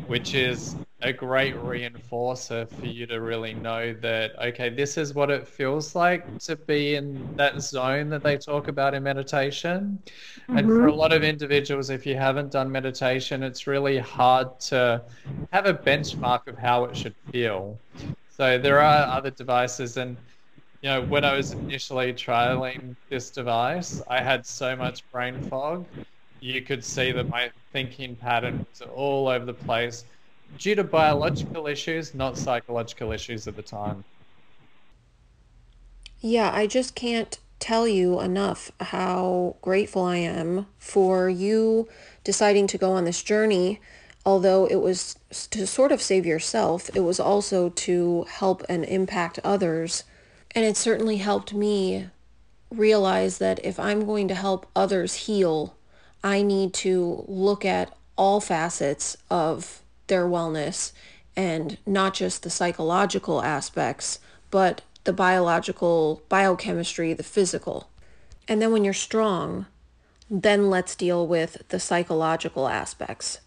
which 0.07 0.36
is 0.36 0.76
a 1.01 1.11
great 1.11 1.55
reinforcer 1.55 2.70
for 2.70 2.86
you 2.86 3.05
to 3.07 3.22
really 3.22 3.53
know 3.53 3.93
that, 4.01 4.32
okay, 4.39 4.70
this 4.70 4.97
is 4.97 5.13
what 5.13 5.30
it 5.30 5.47
feels 5.47 5.95
like 5.95 6.39
to 6.39 6.55
be 6.55 6.95
in 6.95 7.36
that 7.36 7.61
zone 7.61 8.09
that 8.09 8.24
they 8.24 8.38
talk 8.38 8.68
about 8.68 8.93
in 8.93 9.03
meditation. 9.03 9.99
Mm-hmm. 10.41 10.57
And 10.57 10.68
for 10.68 10.88
a 10.88 10.93
lot 10.93 11.11
of 11.11 11.24
individuals, 11.24 11.89
if 11.89 12.05
you 12.05 12.16
haven't 12.16 12.51
done 12.51 12.72
meditation, 12.72 13.43
it's 13.43 13.68
really 13.68 13.97
hard 13.97 14.59
to 14.61 15.01
have 15.51 15.66
a 15.66 15.74
benchmark 15.74 16.47
of 16.47 16.57
how 16.57 16.86
it 16.86 16.95
should 16.95 17.16
feel. 17.32 17.80
So 18.30 18.57
there 18.57 18.80
are 18.80 19.07
other 19.07 19.32
devices 19.32 19.97
and 19.97 20.18
you 20.86 20.91
know, 20.91 21.01
when 21.01 21.25
I 21.25 21.36
was 21.36 21.51
initially 21.51 22.13
trialing 22.13 22.95
this 23.09 23.31
device, 23.31 24.03
I 24.07 24.21
had 24.21 24.45
so 24.45 24.75
much 24.75 25.03
brain 25.11 25.41
fog. 25.49 25.83
You 26.41 26.61
could 26.61 26.86
see 26.86 27.11
that 27.11 27.27
my 27.27 27.49
thinking 27.73 28.15
pattern 28.15 28.63
was 28.69 28.88
all 28.93 29.27
over 29.27 29.45
the 29.45 29.53
place 29.55 30.05
due 30.59 30.75
to 30.75 30.83
biological 30.83 31.65
issues, 31.65 32.13
not 32.13 32.38
psychological 32.38 33.11
issues 33.11 33.47
at 33.47 33.55
the 33.55 33.63
time. 33.63 34.03
Yeah, 36.21 36.51
I 36.53 36.67
just 36.67 36.93
can't 36.93 37.39
tell 37.59 37.88
you 37.88 38.21
enough 38.21 38.71
how 38.79 39.55
grateful 39.63 40.03
I 40.03 40.17
am 40.17 40.67
for 40.77 41.31
you 41.31 41.88
deciding 42.23 42.67
to 42.67 42.77
go 42.77 42.91
on 42.91 43.05
this 43.05 43.23
journey. 43.23 43.81
Although 44.23 44.67
it 44.67 44.81
was 44.81 45.15
to 45.49 45.65
sort 45.65 45.91
of 45.91 45.99
save 45.99 46.27
yourself, 46.27 46.91
it 46.93 46.99
was 46.99 47.19
also 47.19 47.69
to 47.69 48.27
help 48.29 48.63
and 48.69 48.86
impact 48.86 49.39
others 49.43 50.03
and 50.56 50.64
it 50.64 50.78
certainly 50.78 51.18
helped 51.18 51.53
me 51.53 52.08
realize 52.72 53.38
that 53.39 53.64
if 53.64 53.80
I'm 53.80 54.06
going 54.06 54.28
to 54.30 54.36
help 54.36 54.66
others 54.76 55.14
heal, 55.14 55.76
I 56.24 56.41
need 56.41 56.74
to 56.76 57.26
look 57.28 57.66
at 57.66 57.95
all 58.18 58.39
facets 58.39 59.18
of 59.30 59.82
their 60.08 60.26
wellness 60.26 60.93
and 61.36 61.78
not 61.86 62.14
just 62.14 62.43
the 62.43 62.49
psychological 62.49 63.43
aspects, 63.43 64.20
but 64.49 64.82
the 65.03 65.14
biological, 65.14 66.22
biochemistry, 66.30 67.14
the 67.14 67.24
physical. 67.24 67.89
And 68.47 68.62
then 68.62 68.72
when 68.72 68.86
you're 68.86 68.93
strong, 68.93 69.66
then 70.30 70.70
let's 70.70 70.95
deal 70.95 71.28
with 71.28 71.68
the 71.70 71.80
psychological 71.80 72.68
aspects. 72.68 73.39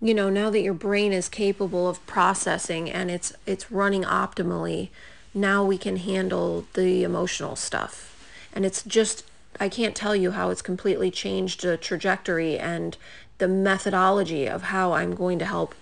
You 0.00 0.14
know, 0.14 0.30
now 0.30 0.50
that 0.50 0.62
your 0.62 0.74
brain 0.74 1.12
is 1.12 1.28
capable 1.28 1.88
of 1.88 2.04
processing 2.06 2.90
and 2.90 3.10
it's 3.10 3.32
it's 3.46 3.70
running 3.70 4.02
optimally, 4.02 4.90
now 5.34 5.64
we 5.64 5.76
can 5.76 5.96
handle 5.96 6.66
the 6.74 7.02
emotional 7.02 7.56
stuff. 7.56 8.10
And 8.54 8.64
it's 8.64 8.82
just 8.82 9.24
I 9.60 9.68
can't 9.68 9.94
tell 9.94 10.16
you 10.16 10.32
how 10.32 10.50
it's 10.50 10.62
completely 10.62 11.10
changed 11.10 11.62
the 11.62 11.76
trajectory 11.76 12.58
and 12.58 12.96
the 13.38 13.48
methodology 13.48 14.46
of 14.46 14.62
how 14.62 14.92
I'm 14.92 15.14
going 15.14 15.38
to 15.40 15.44
help 15.44 15.74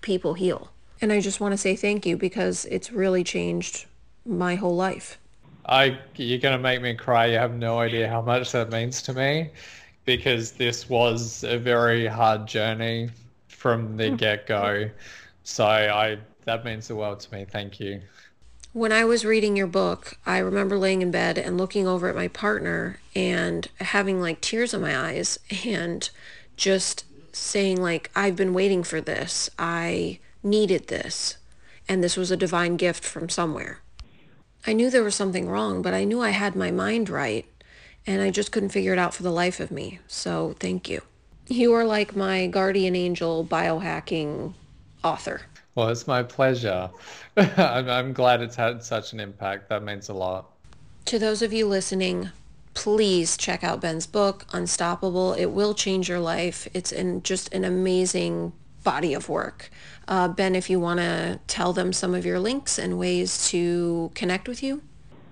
people 0.00 0.34
heal. 0.34 0.70
And 1.00 1.12
I 1.12 1.20
just 1.20 1.40
want 1.40 1.52
to 1.52 1.58
say 1.58 1.76
thank 1.76 2.06
you 2.06 2.16
because 2.16 2.64
it's 2.66 2.92
really 2.92 3.22
changed 3.22 3.86
my 4.24 4.54
whole 4.54 4.76
life. 4.76 5.18
I 5.66 5.98
you're 6.14 6.38
gonna 6.38 6.58
make 6.58 6.80
me 6.80 6.94
cry. 6.94 7.26
You 7.26 7.38
have 7.38 7.56
no 7.56 7.80
idea 7.80 8.08
how 8.08 8.22
much 8.22 8.52
that 8.52 8.70
means 8.70 9.02
to 9.02 9.12
me 9.12 9.50
because 10.04 10.52
this 10.52 10.88
was 10.88 11.42
a 11.42 11.58
very 11.58 12.06
hard 12.06 12.46
journey 12.46 13.10
from 13.48 13.96
the 13.96 14.10
hmm. 14.10 14.16
get 14.16 14.46
go. 14.46 14.88
So 15.42 15.66
I 15.66 16.18
that 16.44 16.64
means 16.64 16.88
the 16.88 16.96
world 16.96 17.20
to 17.20 17.34
me. 17.34 17.44
Thank 17.44 17.80
you. 17.80 18.00
When 18.76 18.92
I 18.92 19.06
was 19.06 19.24
reading 19.24 19.56
your 19.56 19.66
book, 19.66 20.18
I 20.26 20.36
remember 20.36 20.76
laying 20.76 21.00
in 21.00 21.10
bed 21.10 21.38
and 21.38 21.56
looking 21.56 21.86
over 21.86 22.10
at 22.10 22.14
my 22.14 22.28
partner 22.28 23.00
and 23.14 23.66
having 23.80 24.20
like 24.20 24.42
tears 24.42 24.74
in 24.74 24.82
my 24.82 24.94
eyes 24.94 25.38
and 25.64 26.06
just 26.58 27.06
saying 27.32 27.80
like 27.80 28.10
I've 28.14 28.36
been 28.36 28.52
waiting 28.52 28.82
for 28.82 29.00
this. 29.00 29.48
I 29.58 30.18
needed 30.42 30.88
this 30.88 31.38
and 31.88 32.04
this 32.04 32.18
was 32.18 32.30
a 32.30 32.36
divine 32.36 32.76
gift 32.76 33.02
from 33.02 33.30
somewhere. 33.30 33.80
I 34.66 34.74
knew 34.74 34.90
there 34.90 35.02
was 35.02 35.14
something 35.14 35.48
wrong, 35.48 35.80
but 35.80 35.94
I 35.94 36.04
knew 36.04 36.20
I 36.20 36.28
had 36.28 36.54
my 36.54 36.70
mind 36.70 37.08
right 37.08 37.46
and 38.06 38.20
I 38.20 38.30
just 38.30 38.52
couldn't 38.52 38.76
figure 38.76 38.92
it 38.92 38.98
out 38.98 39.14
for 39.14 39.22
the 39.22 39.32
life 39.32 39.58
of 39.58 39.70
me. 39.70 40.00
So 40.06 40.54
thank 40.60 40.86
you. 40.86 41.00
You 41.46 41.72
are 41.72 41.86
like 41.86 42.14
my 42.14 42.46
guardian 42.46 42.94
angel 42.94 43.42
biohacking 43.42 44.52
author. 45.02 45.40
Well, 45.76 45.88
it's 45.90 46.06
my 46.06 46.22
pleasure. 46.22 46.90
I'm, 47.36 47.88
I'm 47.88 48.12
glad 48.12 48.40
it's 48.40 48.56
had 48.56 48.82
such 48.82 49.12
an 49.12 49.20
impact. 49.20 49.68
That 49.68 49.84
means 49.84 50.08
a 50.08 50.14
lot. 50.14 50.50
To 51.04 51.18
those 51.18 51.42
of 51.42 51.52
you 51.52 51.66
listening, 51.68 52.30
please 52.74 53.36
check 53.36 53.62
out 53.62 53.80
Ben's 53.80 54.06
book, 54.06 54.46
Unstoppable. 54.52 55.34
It 55.34 55.46
will 55.46 55.74
change 55.74 56.08
your 56.08 56.18
life. 56.18 56.66
It's 56.72 56.90
in 56.90 57.22
just 57.22 57.52
an 57.54 57.64
amazing 57.64 58.54
body 58.84 59.12
of 59.12 59.28
work. 59.28 59.70
Uh, 60.08 60.28
ben, 60.28 60.54
if 60.54 60.70
you 60.70 60.80
want 60.80 61.00
to 61.00 61.40
tell 61.46 61.72
them 61.72 61.92
some 61.92 62.14
of 62.14 62.24
your 62.24 62.40
links 62.40 62.78
and 62.78 62.98
ways 62.98 63.48
to 63.50 64.10
connect 64.14 64.48
with 64.48 64.62
you. 64.62 64.82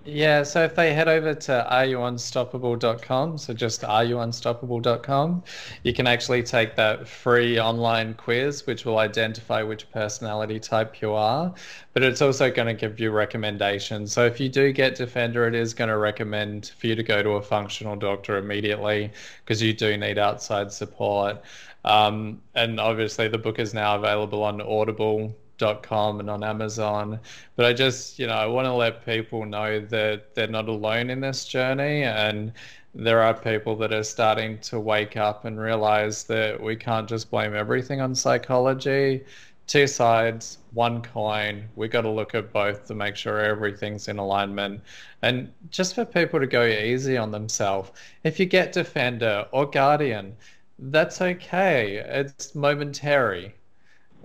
Yeah, 0.07 0.43
so 0.43 0.63
if 0.63 0.75
they 0.75 0.93
head 0.93 1.09
over 1.09 1.33
to 1.35 1.67
areyouunstoppable.com, 1.71 3.39
so 3.39 3.55
just 3.55 3.81
areyouunstoppable.com, 3.81 5.43
you 5.83 5.95
can 5.95 6.07
actually 6.07 6.43
take 6.43 6.77
that 6.77 7.09
free 7.09 7.59
online 7.59 8.13
quiz, 8.13 8.67
which 8.67 8.85
will 8.85 8.99
identify 8.99 9.63
which 9.63 9.91
personality 9.91 10.61
type 10.61 11.01
you 11.01 11.15
are. 11.15 11.55
But 11.95 12.03
it's 12.03 12.21
also 12.21 12.51
going 12.51 12.69
to 12.69 12.75
give 12.75 13.01
you 13.01 13.13
recommendations. 13.13 14.13
So 14.13 14.27
if 14.27 14.39
you 14.41 14.51
do 14.51 14.73
get 14.73 14.95
Defender, 14.95 15.49
it 15.49 15.55
is 15.55 15.73
going 15.73 15.89
to 15.89 15.97
recommend 15.97 16.73
for 16.77 16.87
you 16.87 16.95
to 16.97 17.03
go 17.03 17.23
to 17.23 17.31
a 17.31 17.43
functional 17.43 17.97
doctor 17.97 18.37
immediately 18.37 19.11
because 19.43 19.63
you 19.63 19.73
do 19.73 19.97
need 19.97 20.19
outside 20.19 20.71
support. 20.71 21.43
Um, 21.87 22.43
and 22.55 22.79
obviously, 22.79 23.29
the 23.29 23.39
book 23.39 23.59
is 23.59 23.73
now 23.73 23.97
available 23.97 24.43
on 24.43 24.61
Audible 24.61 25.35
com 25.59 26.21
and 26.21 26.31
on 26.31 26.45
Amazon. 26.45 27.21
But 27.57 27.67
I 27.67 27.73
just, 27.73 28.19
you 28.19 28.27
know, 28.27 28.35
I 28.35 28.47
want 28.47 28.67
to 28.67 28.73
let 28.73 29.05
people 29.05 29.45
know 29.47 29.81
that 29.81 30.35
they're 30.35 30.47
not 30.49 30.69
alone 30.69 31.11
in 31.11 31.21
this 31.21 31.45
journey 31.45 32.03
and 32.05 32.53
there 32.95 33.21
are 33.23 33.35
people 33.35 33.77
that 33.77 33.93
are 33.93 34.05
starting 34.05 34.59
to 34.61 34.79
wake 34.79 35.17
up 35.17 35.45
and 35.45 35.59
realize 35.59 36.25
that 36.25 36.61
we 36.63 36.77
can't 36.77 37.09
just 37.09 37.31
blame 37.31 37.55
everything 37.55 38.01
on 38.01 38.15
psychology. 38.15 39.25
Two 39.67 39.87
sides, 39.87 40.59
one 40.75 41.03
coin. 41.03 41.69
We 41.75 41.89
got 41.89 42.03
to 42.03 42.11
look 42.11 42.35
at 42.35 42.53
both 42.53 42.87
to 42.87 42.95
make 42.95 43.17
sure 43.17 43.41
everything's 43.41 44.09
in 44.09 44.19
alignment. 44.19 44.81
And 45.23 45.53
just 45.71 45.95
for 45.95 46.05
people 46.05 46.39
to 46.39 46.47
go 46.47 46.65
easy 46.65 47.17
on 47.17 47.31
themselves, 47.31 47.91
if 48.25 48.39
you 48.39 48.47
get 48.47 48.73
Defender 48.73 49.47
or 49.53 49.67
Guardian, 49.69 50.37
that's 50.79 51.21
okay. 51.23 51.97
It's 51.97 52.55
momentary 52.55 53.55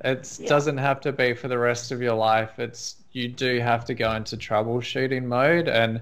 it 0.03 0.37
yeah. 0.39 0.47
doesn't 0.47 0.77
have 0.77 1.01
to 1.01 1.11
be 1.11 1.33
for 1.33 1.47
the 1.47 1.57
rest 1.57 1.91
of 1.91 2.01
your 2.01 2.15
life. 2.15 2.59
It's 2.59 2.95
you 3.11 3.27
do 3.27 3.59
have 3.59 3.85
to 3.85 3.93
go 3.93 4.11
into 4.13 4.37
troubleshooting 4.37 5.23
mode 5.23 5.67
and 5.67 6.01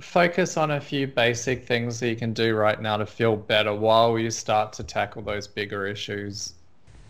focus 0.00 0.56
on 0.56 0.72
a 0.72 0.80
few 0.80 1.06
basic 1.06 1.66
things 1.66 2.00
that 2.00 2.08
you 2.08 2.16
can 2.16 2.32
do 2.32 2.54
right 2.54 2.80
now 2.80 2.96
to 2.96 3.06
feel 3.06 3.36
better 3.36 3.74
while 3.74 4.18
you 4.18 4.30
start 4.30 4.72
to 4.74 4.82
tackle 4.82 5.22
those 5.22 5.46
bigger 5.46 5.86
issues. 5.86 6.54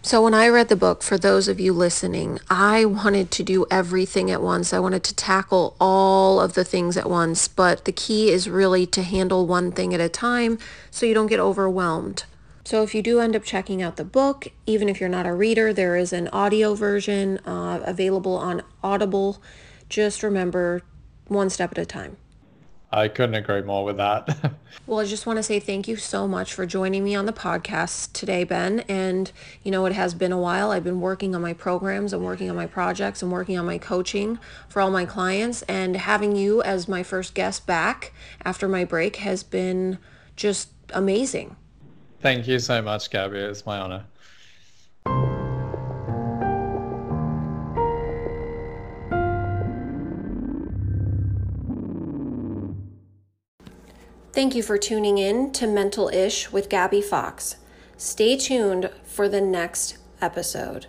So, 0.03 0.23
when 0.23 0.35
I 0.35 0.49
read 0.49 0.69
the 0.69 0.77
book, 0.77 1.03
for 1.03 1.17
those 1.17 1.49
of 1.49 1.59
you 1.59 1.73
listening, 1.73 2.39
I 2.51 2.85
wanted 2.85 3.31
to 3.31 3.43
do 3.43 3.65
everything 3.71 4.31
at 4.31 4.43
once. 4.43 4.75
I 4.75 4.79
wanted 4.79 5.03
to 5.05 5.15
tackle 5.15 5.75
all 5.81 6.43
of 6.43 6.53
the 6.53 6.63
things 6.63 6.99
at 6.99 7.09
once, 7.09 7.49
but 7.49 7.87
the 7.87 7.93
key 7.93 8.29
is 8.29 8.47
really 8.47 8.85
to 8.85 9.03
handle 9.03 9.47
one 9.47 9.73
thing 9.73 9.95
at 9.95 10.01
a 10.01 10.11
time 10.11 10.59
so 10.91 11.07
you 11.07 11.15
don't 11.15 11.29
get 11.29 11.41
overwhelmed. 11.41 12.25
So 12.65 12.83
if 12.83 12.95
you 12.95 13.03
do 13.03 13.21
end 13.21 13.37
up 13.37 13.45
checking 13.45 13.83
out 13.83 13.97
the 13.97 14.05
book, 14.05 14.49
even 14.65 14.89
if 14.89 14.99
you're 14.99 15.09
not 15.09 15.27
a 15.27 15.35
reader, 15.35 15.73
there 15.73 15.97
is 15.97 16.15
an 16.15 16.29
audio 16.29 16.75
version 16.75 17.39
uh, 17.45 17.83
available 17.85 18.37
on 18.37 18.63
Audible. 18.83 19.43
Just 19.91 20.23
remember 20.23 20.81
one 21.29 21.51
step 21.51 21.73
at 21.73 21.79
a 21.79 21.85
time. 21.85 22.17
I 22.91 23.09
couldn't 23.09 23.35
agree 23.35 23.61
more 23.61 23.85
with 23.85 23.97
that. 23.97 24.55
well, 24.87 25.01
I 25.01 25.05
just 25.05 25.27
want 25.27 25.39
to 25.39 25.43
say 25.43 25.59
thank 25.59 25.89
you 25.89 25.97
so 25.97 26.29
much 26.29 26.55
for 26.55 26.65
joining 26.65 27.03
me 27.03 27.15
on 27.15 27.27
the 27.27 27.33
podcast 27.33 28.13
today, 28.13 28.45
Ben. 28.45 28.81
And, 28.89 29.31
you 29.63 29.71
know, 29.71 29.85
it 29.85 29.93
has 29.93 30.15
been 30.15 30.31
a 30.33 30.39
while. 30.39 30.71
I've 30.71 30.85
been 30.85 31.01
working 31.01 31.35
on 31.35 31.43
my 31.43 31.53
programs, 31.53 32.13
I'm 32.13 32.23
working 32.23 32.49
on 32.49 32.57
my 32.57 32.67
projects, 32.67 33.21
I'm 33.21 33.33
working 33.33 33.59
on 33.59 33.67
my 33.67 33.79
coaching 33.79 34.39
for 34.69 34.81
all 34.81 34.91
my 34.91 35.05
clients. 35.05 35.63
And 35.63 35.97
having 35.97 36.37
you 36.37 36.63
as 36.63 36.87
my 36.87 37.03
first 37.03 37.35
guest 37.35 37.67
back 37.67 38.13
after 38.45 38.69
my 38.69 38.85
break 38.85 39.17
has 39.17 39.43
been 39.43 39.99
just 40.37 40.71
amazing. 40.91 41.57
Thank 42.25 42.49
you 42.49 42.59
so 42.59 42.81
much, 42.81 43.11
Gabby. 43.11 43.37
It's 43.37 43.67
my 43.67 43.79
honor. 43.79 44.07
Thank 54.33 54.55
you 54.55 54.63
for 54.63 54.79
tuning 54.79 55.19
in 55.19 55.53
to 55.53 55.67
Mental 55.67 56.09
Ish 56.09 56.51
with 56.51 56.71
Gabby 56.71 57.03
Fox. 57.03 57.57
Stay 57.99 58.39
tuned 58.39 58.91
for 59.05 59.29
the 59.29 59.43
next 59.43 59.99
episode. 60.23 60.87